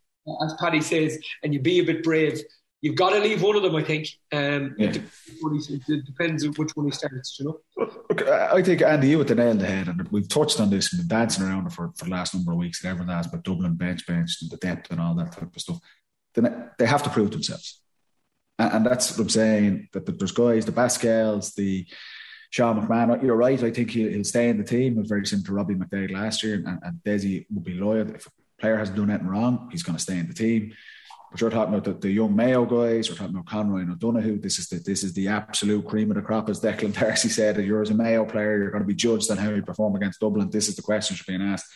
[0.43, 2.41] as Paddy says, and you be a bit brave,
[2.85, 3.75] you've got to leave one of them.
[3.75, 4.09] I think.
[4.31, 4.93] Um, yeah.
[4.93, 7.41] it, depends on which one he starts.
[7.41, 7.61] You know.
[7.77, 10.69] Look, I think Andy, you hit the nail on the head, and we've touched on
[10.69, 10.93] this.
[10.93, 12.85] We've been dancing around it for, for the last number of weeks.
[12.85, 15.61] And everyone has but Dublin bench, bench, and the depth and all that type of
[15.61, 15.79] stuff.
[16.35, 17.81] Then they have to prove themselves,
[18.59, 19.89] and, and that's what I'm saying.
[19.95, 21.87] That, there's guys, the Basquels, the
[22.51, 23.63] Sean McMahon, you're right.
[23.63, 25.03] I think he'll, he'll stay in the team.
[25.07, 28.15] Very similar to Robbie McDaid last year, and, and Dessie will be loyal.
[28.15, 28.31] If a
[28.61, 30.75] player hasn't done anything wrong, he's going to stay in the team.
[31.35, 34.39] But you're talking about the, the young Mayo guys, we're talking about Conroy and O'Donoghue.
[34.39, 37.57] This is the this is the absolute cream of the crop, as Declan Darcy said.
[37.57, 39.97] That you're as a Mayo player, you're going to be judged on how you perform
[39.97, 40.49] against Dublin.
[40.49, 41.67] This is the questions you're being asked.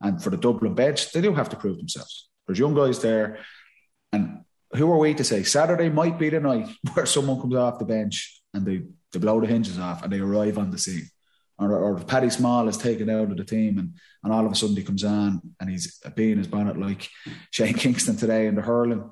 [0.00, 2.28] And for the Dublin bench, they do have to prove themselves.
[2.46, 3.40] There's young guys there,
[4.12, 4.44] and
[4.76, 5.42] who are we to say?
[5.42, 9.40] Saturday might be the night where someone comes off the bench and they, they blow
[9.40, 11.10] the hinges off and they arrive on the scene
[11.58, 14.54] or, or Paddy Small is taken out of the team and, and all of a
[14.54, 17.08] sudden he comes on and he's being his bonnet like
[17.50, 19.10] Shane Kingston today in the hurling.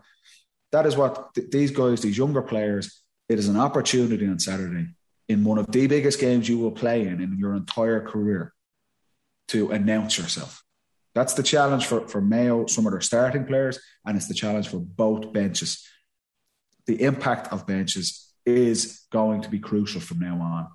[0.72, 4.88] That is what th- these guys, these younger players, it is an opportunity on Saturday
[5.28, 8.52] in one of the biggest games you will play in in your entire career
[9.48, 10.62] to announce yourself.
[11.14, 14.68] That's the challenge for, for Mayo, some of their starting players, and it's the challenge
[14.68, 15.84] for both benches.
[16.86, 20.68] The impact of benches is going to be crucial from now on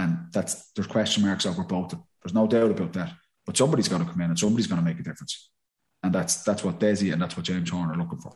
[0.00, 1.94] and that's there's question marks over both.
[2.22, 3.12] There's no doubt about that.
[3.46, 5.50] But somebody's got to come in and somebody's going to make a difference.
[6.02, 8.32] And that's that's what Dessie and that's what James Horan are looking for.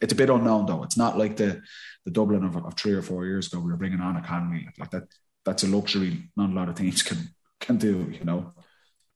[0.00, 0.82] It's a bit unknown though.
[0.82, 1.62] It's not like the
[2.04, 3.60] the Dublin of, of three or four years ago.
[3.60, 5.04] We were bringing on a Connolly like that.
[5.44, 7.18] That's a luxury not a lot of teams can
[7.60, 8.10] can do.
[8.10, 8.52] You know.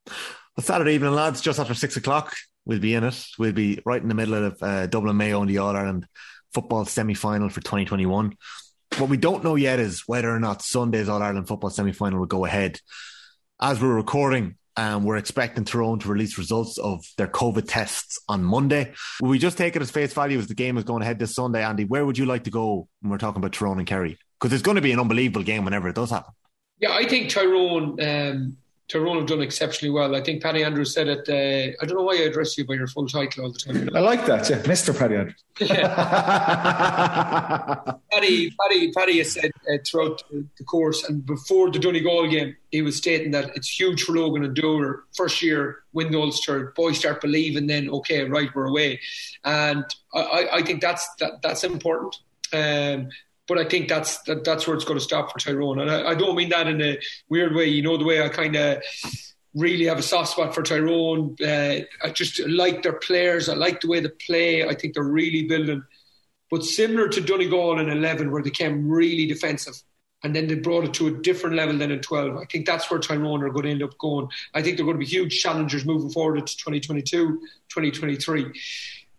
[0.06, 3.24] Well, Saturday evening, lads, just after six o'clock, we'll be in it.
[3.38, 6.06] We'll be right in the middle of uh, Dublin Mayo and the All Ireland
[6.52, 8.36] football semi final for 2021.
[8.98, 12.20] What we don't know yet is whether or not Sunday's All Ireland football semi final
[12.20, 12.78] will go ahead.
[13.60, 18.42] As we're recording, and we're expecting Tyrone to release results of their COVID tests on
[18.42, 18.94] Monday.
[19.20, 21.34] Will we just take it as face value as the game is going ahead this
[21.34, 21.84] Sunday, Andy?
[21.84, 24.18] Where would you like to go when we're talking about Tyrone and Kerry?
[24.40, 26.32] Because it's going to be an unbelievable game whenever it does happen.
[26.78, 28.56] Yeah, I think Tyrone um,
[28.92, 30.14] Tyrone have done exceptionally well.
[30.14, 31.26] I think Paddy Andrews said it.
[31.26, 33.88] Uh, I don't know why I address you by your full title all the time.
[33.94, 34.96] I like that, yeah, Mr.
[34.96, 35.42] Paddy Andrews.
[35.60, 35.94] Yeah.
[38.12, 42.82] Paddy, Paddy, Paddy has said uh, throughout the course and before the Donegal game, he
[42.82, 45.04] was stating that it's huge for Logan and Dooher.
[45.16, 47.66] First year win Ulster, boys start believing.
[47.66, 49.00] Then okay, right, we're away,
[49.44, 52.16] and I, I think that's that, that's important.
[52.52, 53.08] Um,
[53.48, 55.80] but I think that's that, that's where it's going to stop for Tyrone.
[55.80, 56.98] And I, I don't mean that in a
[57.28, 57.66] weird way.
[57.66, 58.82] You know the way I kind of
[59.54, 61.36] really have a soft spot for Tyrone.
[61.40, 63.48] Uh, I just like their players.
[63.48, 64.66] I like the way they play.
[64.66, 65.82] I think they're really building.
[66.50, 69.74] But similar to Donegal in 11, where they came really defensive
[70.22, 72.36] and then they brought it to a different level than in 12.
[72.36, 74.28] I think that's where Tyrone are going to end up going.
[74.54, 78.46] I think they're going to be huge challengers moving forward into 2022, 2023.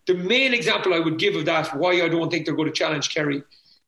[0.05, 2.73] The main example I would give of that, why I don't think they're going to
[2.73, 3.43] challenge Kerry,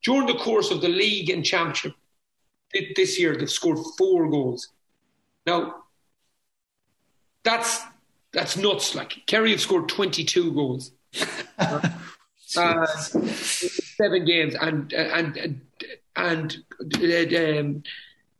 [0.06, 1.94] during the course of the league and championship
[2.95, 4.69] this year, they've scored four goals.
[5.48, 5.84] Now,
[7.44, 7.82] that's
[8.32, 8.94] that's nuts.
[8.94, 10.91] Like Kerry have scored 22 goals,
[11.57, 15.61] uh, seven games, and and and,
[16.15, 16.57] and
[17.60, 17.84] um,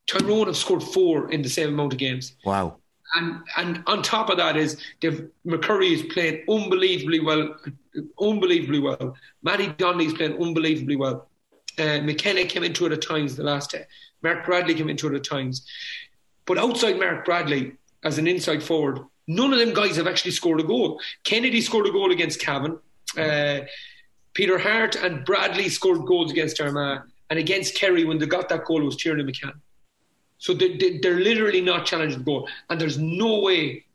[0.06, 2.36] Tyrone have scored four in the same amount of games.
[2.46, 2.78] Wow.
[3.16, 7.56] And and on top of that is they've McCurry is playing unbelievably well,
[8.22, 9.16] unbelievably well.
[9.42, 11.28] Matty Donnelly is playing unbelievably well.
[11.78, 13.86] Uh, McKenna came into it at times the last day.
[14.22, 15.66] Mark Bradley came into it at times.
[16.46, 17.74] But outside Mark Bradley,
[18.04, 21.00] as an inside forward, none of them guys have actually scored a goal.
[21.24, 22.80] Kennedy scored a goal against Cavan.
[23.18, 23.62] Uh,
[24.34, 27.04] Peter Harte and Bradley scored goals against Armagh.
[27.30, 29.54] And against Kerry, when they got that goal, it was Tiarnan McCann.
[30.38, 32.48] So they, they, they're literally not challenging the goal.
[32.70, 33.86] And there's no way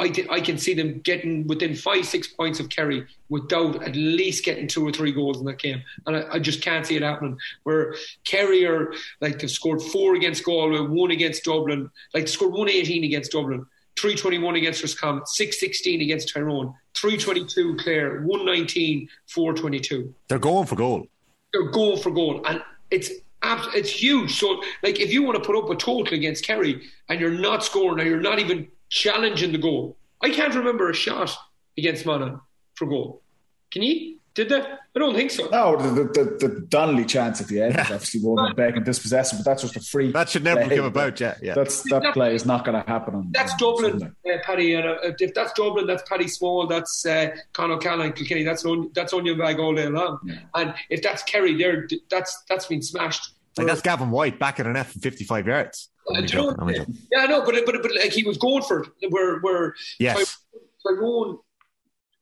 [0.00, 3.94] I, th- I can see them getting within five, six points of Kerry without at
[3.94, 5.82] least getting two or three goals in that game.
[6.06, 7.38] And I, I just can't see it happening.
[7.64, 7.94] Where
[8.24, 13.04] Kerry are like they've scored four against Galway, one against Dublin, like they scored 118
[13.04, 13.66] against Dublin,
[13.98, 20.14] 321 against Roscommon, 616 against Tyrone, 322 Clare, 119, 422.
[20.28, 21.06] They're going for goal.
[21.52, 22.42] They're going for goal.
[22.46, 23.10] And it's
[23.42, 24.38] it's huge.
[24.38, 27.64] So, like, if you want to put up a total against Kerry and you're not
[27.64, 29.96] scoring, or you're not even challenging the goal.
[30.22, 31.34] I can't remember a shot
[31.78, 32.40] against Monaghan
[32.74, 33.22] for goal.
[33.70, 34.16] Can you?
[34.34, 34.80] Did that?
[34.94, 35.48] I don't think so.
[35.48, 38.84] No, the, the, the Donnelly chance at the end is obviously one with Beck and
[38.84, 40.12] dispossession, but that's just a free.
[40.12, 40.76] That should never play.
[40.76, 41.34] come about, yeah.
[41.42, 41.54] yeah.
[41.54, 43.14] That's, that play is not going to happen.
[43.14, 44.76] On, that's on Dublin, uh, Paddy.
[44.76, 49.12] Uh, if that's Dublin, that's Paddy Small, that's uh, Con O'Callaghan, Kilkenny, that's, on, that's
[49.12, 50.20] onion bag all day long.
[50.24, 50.38] Yeah.
[50.54, 53.32] And if that's Kerry, there, that's that's been smashed.
[53.56, 55.90] Like that's Gavin White back at an F 55 yards.
[56.10, 59.10] Uh, yeah, no, but but but like he was going for it.
[59.10, 60.38] Where where yes,
[60.86, 61.38] Tyrone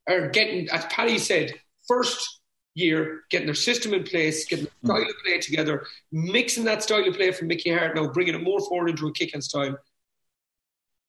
[0.09, 1.55] are getting, as Paddy said,
[1.87, 2.41] first
[2.75, 5.09] year getting their system in place, getting the style mm.
[5.09, 8.61] of play together, mixing that style of play from Mickey Harte now, bringing it more
[8.61, 9.77] forward into a kicking style.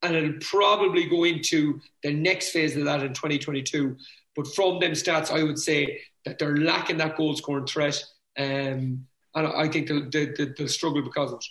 [0.01, 3.97] And it'll probably go into the next phase of that in 2022.
[4.35, 8.01] But from them stats, I would say that they're lacking that goal scoring threat.
[8.37, 11.45] Um, and I think they'll, they'll, they'll struggle because of it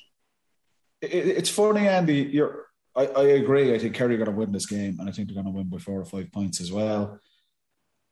[1.01, 2.17] it's funny, Andy.
[2.17, 2.67] You're,
[2.97, 3.75] I, I agree.
[3.75, 5.53] I think Kerry are going to win this game, and I think they're going to
[5.53, 7.21] win by four or five points as well.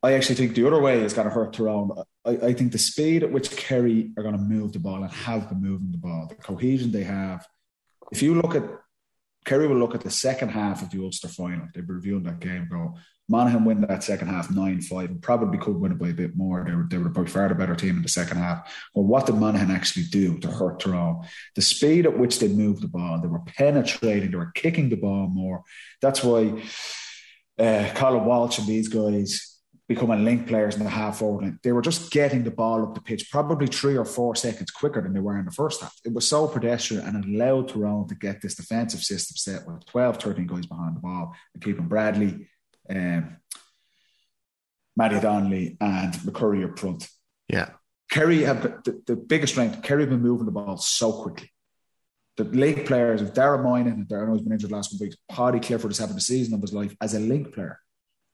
[0.02, 1.90] I actually think the other way is going to hurt Tyrone.
[2.24, 5.10] I, I think the speed at which Kerry are going to move the ball and
[5.10, 7.46] have been moving the ball, the cohesion they have.
[8.12, 8.62] If you look at
[9.46, 11.68] Kerry will look at the second half of the Ulster final.
[11.72, 12.68] They'll be reviewing that game.
[12.70, 12.96] Go,
[13.28, 16.36] Monaghan win that second half 9 5 and probably could win it by a bit
[16.36, 16.64] more.
[16.64, 18.72] They were, they were by far the better team in the second half.
[18.94, 21.24] But what did Monaghan actually do to hurt Tyrone?
[21.54, 24.96] The speed at which they moved the ball, they were penetrating, they were kicking the
[24.96, 25.62] ball more.
[26.02, 26.62] That's why
[27.58, 29.55] uh, Colin Walsh and these guys
[29.88, 31.44] becoming link players in the half forward.
[31.44, 31.62] Link.
[31.62, 35.00] They were just getting the ball up the pitch probably three or four seconds quicker
[35.00, 35.94] than they were in the first half.
[36.04, 40.16] It was so pedestrian and allowed Tyrone to get this defensive system set with 12,
[40.20, 42.48] 13 guys behind the ball and keeping Bradley
[42.90, 43.36] um,
[44.96, 47.08] Matty Donnelly and McCurry up front.
[47.48, 47.70] Yeah.
[48.10, 49.82] Kerry have the, the biggest strength.
[49.82, 51.50] Kerry have been moving the ball so quickly.
[52.36, 55.16] The link players of Dara Moynihan, I know he's been injured last couple weeks.
[55.30, 57.78] Paudie Clifford is having the season of his life as a link player.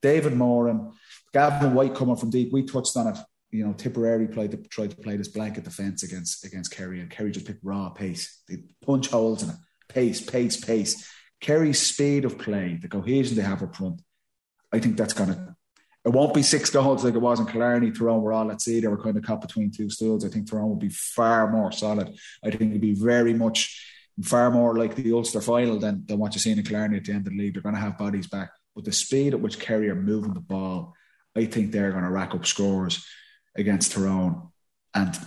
[0.03, 0.93] David Moran,
[1.33, 2.53] Gavin White coming from deep.
[2.53, 3.19] We touched on it.
[3.51, 7.11] You know, Tipperary played to, tried to play this blanket defence against against Kerry, and
[7.11, 8.43] Kerry just picked raw pace.
[8.49, 9.57] They punch holes in it.
[9.89, 11.07] Pace, pace, pace.
[11.41, 14.01] Kerry's speed of play, the cohesion they have up front,
[14.73, 15.57] I think that's going to.
[16.05, 17.93] It won't be six goals like it was in Killarney.
[17.93, 18.81] Tyrone were all at sea.
[18.81, 20.25] They were kind of caught between two stools.
[20.25, 22.17] I think Tyrone will be far more solid.
[22.43, 23.89] I think it'll be very much
[24.23, 27.13] far more like the Ulster final than, than what you see in Killarney at the
[27.13, 27.55] end of the league.
[27.55, 28.51] They're going to have bodies back.
[28.75, 30.95] But the speed at which Kerry are moving the ball,
[31.37, 33.07] I think they're going to rack up scores
[33.57, 34.49] against Tyrone.
[34.95, 35.19] And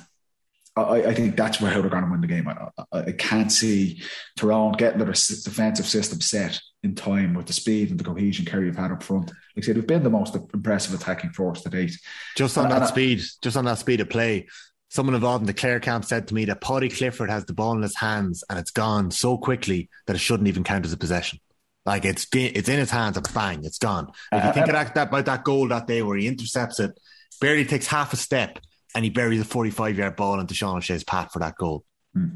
[0.76, 2.48] I, I, think that's where they're going to win the game.
[2.48, 4.02] I, I, can't see
[4.36, 8.68] Tyrone getting their defensive system set in time with the speed and the cohesion Kerry
[8.68, 9.28] have had up front.
[9.28, 11.98] Like I said, we've been the most impressive attacking force to date.
[12.36, 14.48] Just on and, that and speed, just on that speed of play,
[14.90, 17.76] someone involved in the Clare camp said to me that Paudie Clifford has the ball
[17.76, 20.98] in his hands and it's gone so quickly that it shouldn't even count as a
[20.98, 21.40] possession.
[21.86, 24.12] Like it's it's in his hands and bang, it's gone.
[24.32, 27.00] If you think uh, that, about that goal that day where he intercepts it,
[27.40, 28.60] barely takes half a step
[28.96, 31.84] and he buries a 45 yard ball into Sean O'Shea's path for that goal.
[32.14, 32.28] Hmm.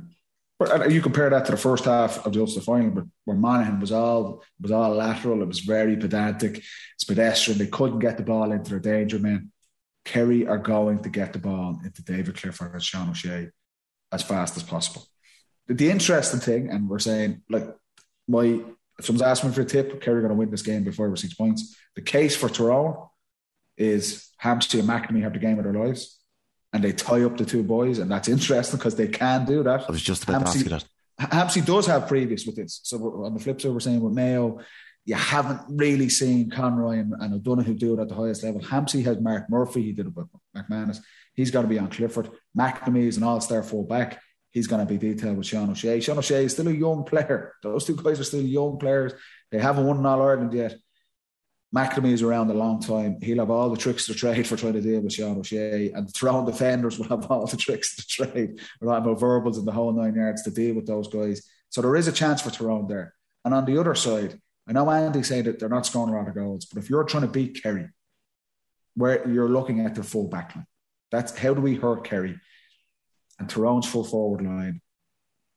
[0.60, 3.80] But you compare that to the first half of the Ulster final, but where Monaghan
[3.80, 6.58] was all was all lateral, it was very pedantic,
[6.96, 7.58] it's pedestrian.
[7.58, 9.52] They couldn't get the ball into their danger men.
[10.04, 13.50] Kerry are going to get the ball into David Clifford and Sean O'Shea
[14.12, 15.06] as fast as possible.
[15.68, 17.68] The interesting thing, and we're saying, like,
[18.28, 18.60] my
[19.00, 20.92] if someone's asking me for a tip, Kerry are going to win this game by
[20.92, 21.76] five or six points.
[21.96, 22.98] The case for Tyrone
[23.78, 26.20] is Hampsey and McNamee have the game of their lives
[26.74, 29.86] and they tie up the two boys, and that's interesting because they can do that.
[29.88, 30.86] I was just about Hampsey, to ask
[31.20, 31.32] you that.
[31.32, 32.82] Hampsey does have previous with this.
[32.84, 34.60] So on the flip side, we're saying with Mayo,
[35.06, 38.62] you haven't really seen Conroy and, and O'Donoghue do it at the highest level.
[38.62, 41.00] Hampsey has Mark Murphy, he did it with McManus.
[41.34, 42.30] He's got to be on Clifford.
[42.58, 44.22] McNamee is an all-star full-back.
[44.52, 46.00] He's going to be detailed with Sean O'Shea.
[46.00, 47.54] Sean O'Shea is still a young player.
[47.62, 49.14] Those two guys are still young players.
[49.52, 50.76] They haven't won an All Ireland yet.
[51.76, 53.20] McNamee is around a long time.
[53.22, 56.12] He'll have all the tricks to trade for trying to deal with Sean O'Shea, and
[56.12, 58.60] Tyrone defenders will have all the tricks to trade.
[58.82, 61.48] We're talking about verbals and the whole nine yards to deal with those guys.
[61.70, 63.14] So there is a chance for Tyrone there.
[63.46, 66.28] And on the other side, I know Andy said that they're not scoring a lot
[66.28, 67.88] of goals, but if you're trying to beat Kerry,
[68.96, 70.66] where you're looking at their full back line,
[71.12, 72.40] that's how do we hurt Kerry?
[73.40, 74.82] And Tyrone's full forward line,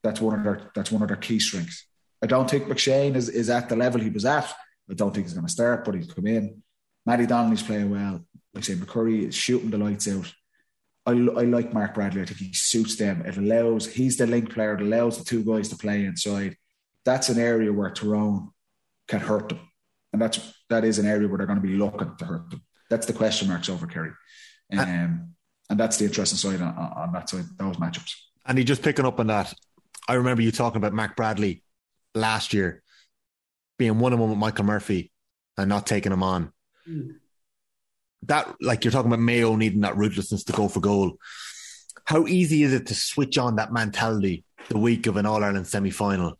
[0.02, 1.86] that's one of their that's one of their key strengths.
[2.22, 4.52] I don't think McShane is, is at the level he was at
[4.90, 6.62] I don't think he's going to start, but he's come in.
[7.06, 8.24] Matty Donnelly's playing well.
[8.54, 10.32] Like I say, McCurry is shooting the lights out.
[11.06, 12.22] I, I like Mark Bradley.
[12.22, 13.22] I think he suits them.
[13.22, 14.74] It allows, he's the link player.
[14.74, 16.56] It allows the two guys to play inside.
[17.04, 18.50] That's an area where Tyrone
[19.08, 19.60] can hurt them.
[20.12, 20.38] And that's,
[20.68, 22.62] that is an area where they're going to be looking to hurt them.
[22.90, 24.12] That's the question marks over Kerry.
[24.76, 25.34] Um,
[25.70, 28.14] and that's the interesting side on, on that side, those matchups.
[28.44, 29.52] And he just picking up on that.
[30.08, 31.62] I remember you talking about Mark Bradley
[32.14, 32.82] last year
[33.78, 35.10] being one on one with Michael Murphy
[35.56, 36.52] and not taking him on.
[36.88, 37.16] Mm.
[38.24, 41.16] That, like you're talking about Mayo needing that ruthlessness to go for goal.
[42.04, 45.66] How easy is it to switch on that mentality the week of an All Ireland
[45.66, 46.38] semi final?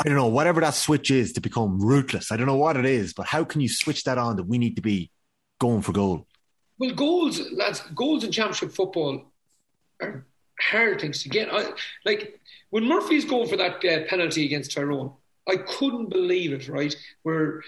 [0.00, 2.30] I don't know, whatever that switch is to become ruthless.
[2.30, 4.58] I don't know what it is, but how can you switch that on that we
[4.58, 5.10] need to be
[5.60, 6.27] going for goal?
[6.78, 9.24] Well, goals, lads, goals in championship football
[10.00, 10.24] are
[10.60, 11.52] hard things to get.
[11.52, 11.72] I,
[12.04, 12.40] like
[12.70, 15.12] when Murphy's going for that uh, penalty against Tyrone,
[15.48, 16.94] I couldn't believe it, right?
[17.22, 17.62] Where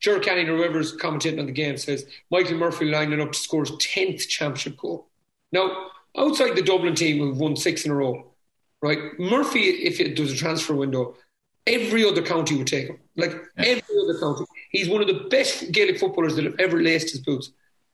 [0.00, 3.62] Ger Canning or whoever's commentating on the game says Michael Murphy lining up to score
[3.62, 5.08] his 10th championship goal.
[5.52, 8.32] Now, outside the Dublin team who've won six in a row,
[8.82, 8.98] right?
[9.18, 11.14] Murphy, if it, does a transfer window,
[11.66, 12.98] every other county would take him.
[13.16, 13.64] Like yeah.
[13.64, 14.44] every other county.
[14.70, 17.52] He's one of the best Gaelic footballers that have ever laced his boots.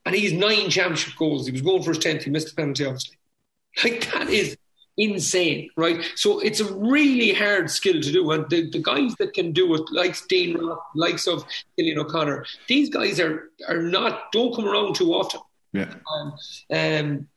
[0.09, 1.45] And he's nine championship goals.
[1.45, 2.23] He was going for his 10th.
[2.23, 3.19] He missed the penalty, obviously.
[3.85, 4.57] Like that is
[4.97, 6.03] insane, right?
[6.17, 8.31] So it's a really hard skill to do.
[8.31, 11.45] And the, the guys that can do it, like Dean Rock, likes of
[11.79, 15.41] Cillian O'Connor, these guys are are not don't come around too often.
[15.75, 15.93] Yeah.
[16.11, 16.33] Um,
[16.73, 17.29] um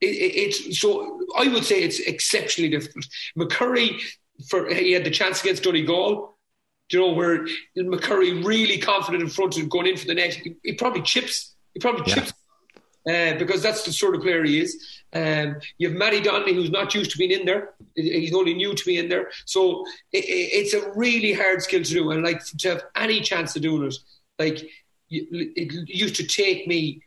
[0.00, 3.04] it, it's so I would say it's exceptionally difficult.
[3.38, 4.00] McCurry
[4.48, 6.30] for he had the chance against Donegal.
[6.90, 7.46] You know where
[7.78, 10.34] McCurry really confident in front of going in for the net.
[10.34, 11.51] He, he probably chips.
[11.74, 12.14] He probably yeah.
[12.14, 12.32] chips
[13.08, 15.02] uh, because that's the sort of player he is.
[15.12, 17.74] Um, you have Matty Donnelly, who's not used to being in there.
[17.94, 19.30] He's only new to being in there.
[19.44, 22.10] So it, it's a really hard skill to do.
[22.10, 23.94] And like to have any chance of doing it,
[24.38, 24.62] like
[25.10, 27.02] it used to take me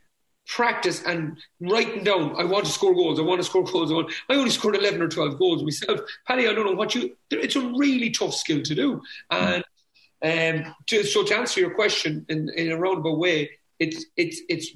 [0.48, 3.92] practice and writing down, I want to score goals, I want to score goals.
[3.92, 6.02] I, want, I only scored 11 or 12 goals myself.
[6.28, 9.02] Paddy, I don't know what you, it's a really tough skill to do.
[9.32, 9.64] And
[10.24, 14.72] um, to, so to answer your question in, in a roundabout way, it's, it's, it's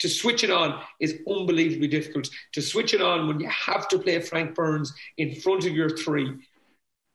[0.00, 2.28] to switch it on is unbelievably difficult.
[2.52, 5.90] To switch it on when you have to play Frank Burns in front of your
[5.90, 6.34] three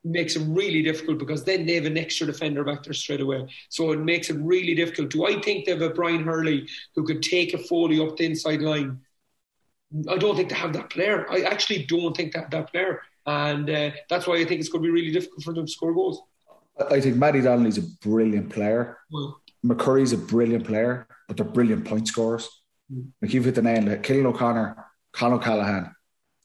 [0.03, 3.47] makes it really difficult because then they have an extra defender back there straight away.
[3.69, 5.11] So it makes it really difficult.
[5.11, 8.26] Do I think they have a Brian Hurley who could take a Foley up the
[8.26, 8.99] inside line?
[10.10, 11.26] I don't think they have that player.
[11.31, 13.01] I actually don't think they have that player.
[13.26, 15.72] And uh, that's why I think it's going to be really difficult for them to
[15.72, 16.22] score goals.
[16.91, 18.97] I think Matty Donnelly's a brilliant player.
[19.11, 22.49] Well, McCurry's a brilliant player, but they're brilliant point scorers.
[23.22, 23.84] Like you've hit the nail.
[23.84, 25.95] Cillian O'Connor, Con O'Callaghan,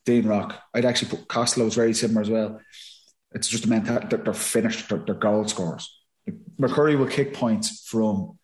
[0.06, 0.60] Dean Rock.
[0.72, 2.60] I'd actually put Costello's very similar as well.
[3.32, 4.06] It's just a mentality.
[4.08, 4.88] They're, they're finished.
[4.88, 5.94] They're, they're goal scorers.
[6.60, 8.38] McCurry will kick points from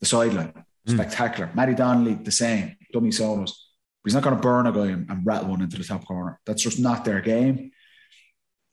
[0.00, 0.52] the sideline.
[0.86, 0.94] Hmm.
[0.94, 1.50] Spectacular.
[1.54, 2.76] Matty Donnelly, the same.
[2.92, 3.52] Dummy solos.
[4.02, 6.06] But he's not going to burn a guy and, and rattle one into the top
[6.06, 6.38] corner.
[6.44, 7.72] That's just not their game.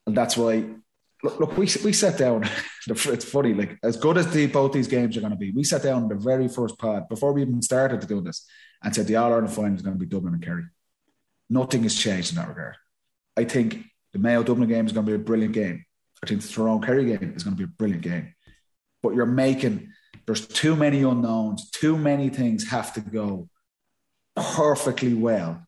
[0.06, 0.66] And that's why,
[1.24, 2.48] look, look we, we sat down.
[2.88, 5.64] it's funny, like, as good as the, both these games are going to be, we
[5.64, 8.46] sat down the very first pod before we even started to do this
[8.84, 10.66] and said the All Ireland final is going to be Dublin and Kerry.
[11.50, 12.76] Nothing has changed in that regard.
[13.38, 13.84] I think
[14.14, 15.86] the Mayo Dublin game is going to be a brilliant game.
[16.24, 18.34] I think the Tyrone Kerry game is going to be a brilliant game.
[19.02, 19.92] But you're making,
[20.26, 23.50] there's too many unknowns, too many things have to go
[24.36, 25.66] perfectly well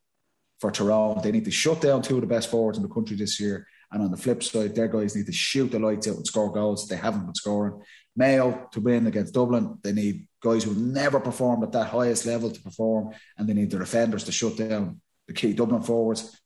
[0.60, 1.22] for Tyrone.
[1.22, 3.68] They need to shut down two of the best forwards in the country this year.
[3.94, 6.52] And on the flip side, their guys need to shoot the lights out and score
[6.52, 6.88] goals.
[6.88, 7.80] They haven't been scoring.
[8.16, 12.52] Mayo to win against Dublin, they need guys who've never performed at that highest level
[12.52, 16.40] to perform, and they need their defenders to shut down the key Dublin forwards.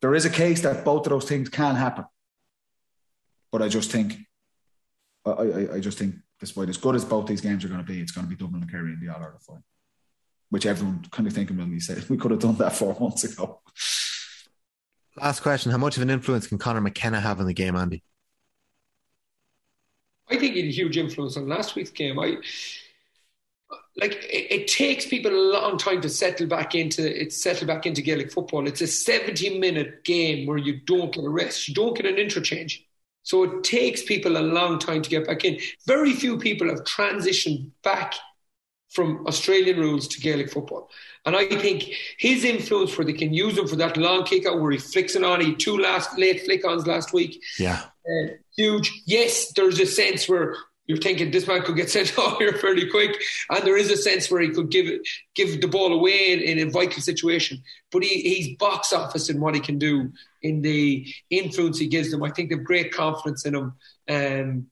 [0.00, 2.04] There is a case that both of those things can happen,
[3.50, 4.16] but I just think,
[5.26, 7.92] I, I, I just think, despite as good as both these games are going to
[7.92, 9.64] be, it's going to be Dublin and Kerry in the All Ireland final,
[10.50, 13.24] which everyone kind of thinking when we said we could have done that four months
[13.24, 13.60] ago.
[15.20, 18.02] Last question: How much of an influence can Conor McKenna have in the game, Andy?
[20.30, 22.18] I think he had a huge influence on last week's game.
[22.18, 22.36] I
[23.96, 27.86] like it, it, takes people a long time to settle back into it settle back
[27.86, 28.66] into Gaelic football.
[28.66, 32.16] It's a 70 minute game where you don't get a rest, you don't get an
[32.16, 32.84] interchange.
[33.22, 35.58] So it takes people a long time to get back in.
[35.86, 38.14] Very few people have transitioned back
[38.90, 40.90] from Australian rules to Gaelic football.
[41.26, 44.60] And I think his influence where they can use him for that long kick out
[44.60, 47.42] where he flicks it on, he two last late flick ons last week.
[47.58, 47.82] Yeah.
[48.08, 49.02] Uh, huge.
[49.04, 50.54] Yes, there's a sense where
[50.86, 53.20] you're thinking this man could get sent off here fairly quick,
[53.50, 55.02] and there is a sense where he could give it,
[55.34, 57.62] give the ball away in, in a vital situation.
[57.92, 60.10] But he, he's box office in what he can do
[60.42, 62.22] in the influence he gives them.
[62.22, 63.74] I think they've great confidence in him.
[64.08, 64.66] Um,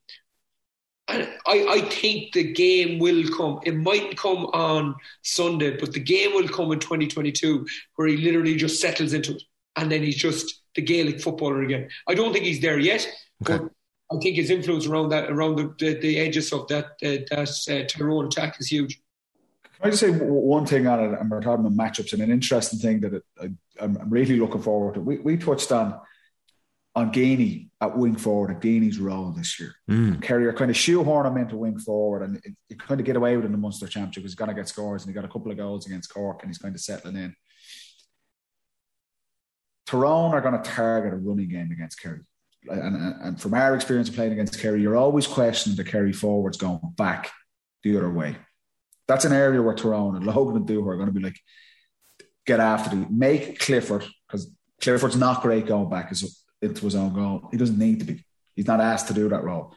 [1.08, 3.60] and I, I think the game will come.
[3.64, 8.56] It mightn't come on Sunday, but the game will come in 2022 where he literally
[8.56, 9.42] just settles into it.
[9.76, 11.88] And then he's just the Gaelic footballer again.
[12.08, 13.08] I don't think he's there yet,
[13.42, 13.58] okay.
[13.58, 13.70] but
[14.10, 17.50] I think his influence around that, around the, the, the edges of that uh, that
[17.70, 19.00] uh, Tyrone attack is huge.
[19.62, 21.20] Can I just say one thing on it?
[21.20, 24.62] And we're talking about matchups, and an interesting thing that it, I, am really looking
[24.62, 25.00] forward to.
[25.00, 26.00] We, we touched on
[26.97, 29.74] on Geaney at wing forward, at Geaney's role this year.
[29.89, 30.20] Mm.
[30.20, 33.36] Kerry are kind of shoehorn him into wing forward, and you kind of get away
[33.36, 35.24] with it in the Munster Championship because he's going to get scores, and he got
[35.24, 37.36] a couple of goals against Cork, and he's kind of settling in.
[39.86, 42.23] Tyrone are going to target a running game against Kerry
[42.68, 46.56] and, and from our experience of playing against Kerry, you're always questioning the Kerry forwards
[46.56, 47.31] going back
[47.82, 48.36] the other way.
[49.09, 51.39] That's an area where Tyrone and Logan and Dooher are going to be like,
[52.47, 54.51] get after the make Clifford because
[54.81, 56.10] Clifford's not great going back
[56.66, 57.48] into his own goal.
[57.51, 58.24] He doesn't need to be.
[58.55, 59.74] He's not asked to do that role.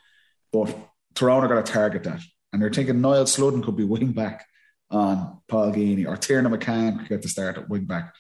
[0.52, 0.76] But
[1.22, 2.22] are going to target that.
[2.52, 4.46] And they're thinking Niall Sludden could be wing back
[4.90, 8.14] on Paul Geaney or Tiarnan McCann could get the start at wing back.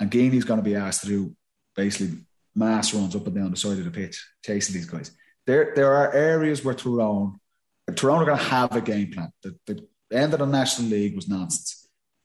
[0.00, 1.36] And Geaney's going to be asked to do
[1.74, 2.18] basically
[2.54, 5.10] mass runs up and down the side of the pitch, chasing these guys.
[5.46, 7.38] There, there are areas where Tyrone,
[7.94, 9.32] Tyrone are going to have a game plan.
[9.42, 11.77] The, the end of the National League was nonsense.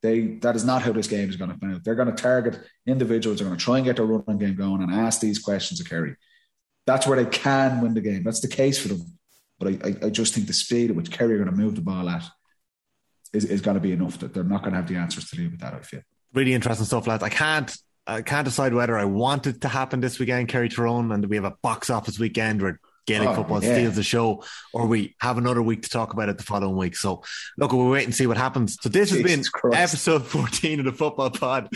[0.03, 1.83] They, that is not how this game is going to play out.
[1.83, 3.39] They're going to target individuals.
[3.39, 5.89] They're going to try and get their running game going and ask these questions of
[5.89, 6.15] Kerry.
[6.85, 8.23] That's where they can win the game.
[8.23, 9.17] That's the case for them.
[9.57, 11.75] But I, I, I just think the speed at which Kerry are going to move
[11.75, 12.23] the ball at
[13.31, 15.37] is, is going to be enough that they're not going to have the answers to
[15.37, 16.01] deal with that, I feel.
[16.33, 17.23] Really interesting stuff, lads.
[17.23, 17.73] I can't
[18.05, 21.37] I can't decide whether I want it to happen this weekend, Kerry Tyrone, and we
[21.37, 23.73] have a box office weekend where Gaelic oh, football yeah.
[23.73, 26.95] steals the show, or we have another week to talk about it the following week.
[26.95, 27.23] So,
[27.57, 28.77] look, we'll wait and see what happens.
[28.81, 29.77] So, this Jesus has been Christ.
[29.77, 31.69] episode 14 of the football pod.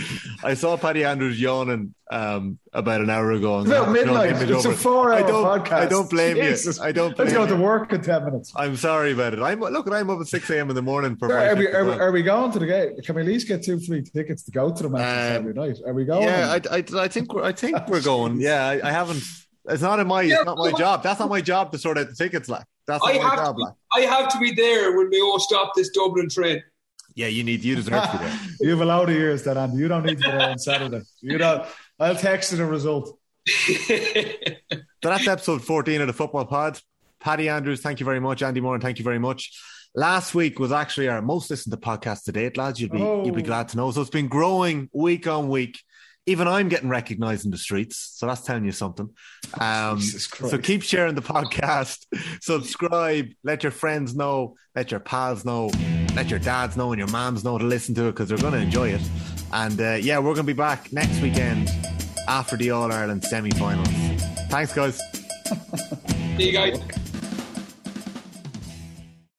[0.44, 3.60] I saw Paddy Andrews yawning um, about an hour ago.
[3.60, 4.42] It's about midnight.
[4.42, 5.74] It's a four hour I don't, podcast.
[5.74, 6.78] I don't blame Jesus.
[6.78, 6.84] you.
[6.84, 8.54] I don't Let's go to work in 10 minutes.
[8.56, 9.40] I'm sorry about it.
[9.40, 10.70] I'm Look, I'm up at 6 a.m.
[10.70, 11.18] in the morning.
[11.18, 13.02] For are, we, are, we, are we going to the game?
[13.02, 15.60] Can we at least get two free tickets to go to the match um, Saturday
[15.60, 15.78] night?
[15.86, 16.24] Are we going?
[16.24, 18.40] Yeah, I, I, I, think we're, I think we're going.
[18.48, 19.24] Yeah, I, I haven't
[19.68, 20.22] it's not in my.
[20.22, 21.04] Yeah, it's not my job.
[21.04, 22.50] That's not my job to sort out the tickets.
[22.50, 23.56] Like that's not I my job.
[23.58, 26.64] To, like I have to be there when we all stop this Dublin train.
[27.16, 27.64] Yeah, you need.
[27.64, 28.40] You deserve to be there.
[28.62, 29.78] you have a lot of years, then, Andy.
[29.78, 31.02] You don't need to be there on Saturday.
[31.22, 31.66] You don't.
[32.00, 33.18] I'll text you the result.
[33.48, 33.86] so
[35.02, 36.80] that's episode 14 of the Football Pod.
[37.20, 38.44] Paddy Andrews, thank you very much.
[38.44, 39.60] Andy Moran, thank you very much.
[39.96, 42.80] Last week was actually our most listened to podcast to date, lads.
[42.80, 43.26] You'd be oh.
[43.26, 43.46] you'd be oh.
[43.46, 43.90] glad to know.
[43.90, 45.80] So it's been growing week on week
[46.28, 48.12] even I'm getting recognized in the streets.
[48.16, 49.10] So that's telling you something.
[49.62, 52.06] Um, so keep sharing the podcast,
[52.42, 55.72] subscribe, let your friends know, let your pals know,
[56.16, 58.52] let your dads know and your moms know to listen to it because they're going
[58.52, 59.02] to enjoy it.
[59.54, 61.70] And uh, yeah, we're going to be back next weekend
[62.28, 63.88] after the All Ireland semi finals.
[64.50, 65.02] Thanks, guys.
[66.38, 67.07] See you guys.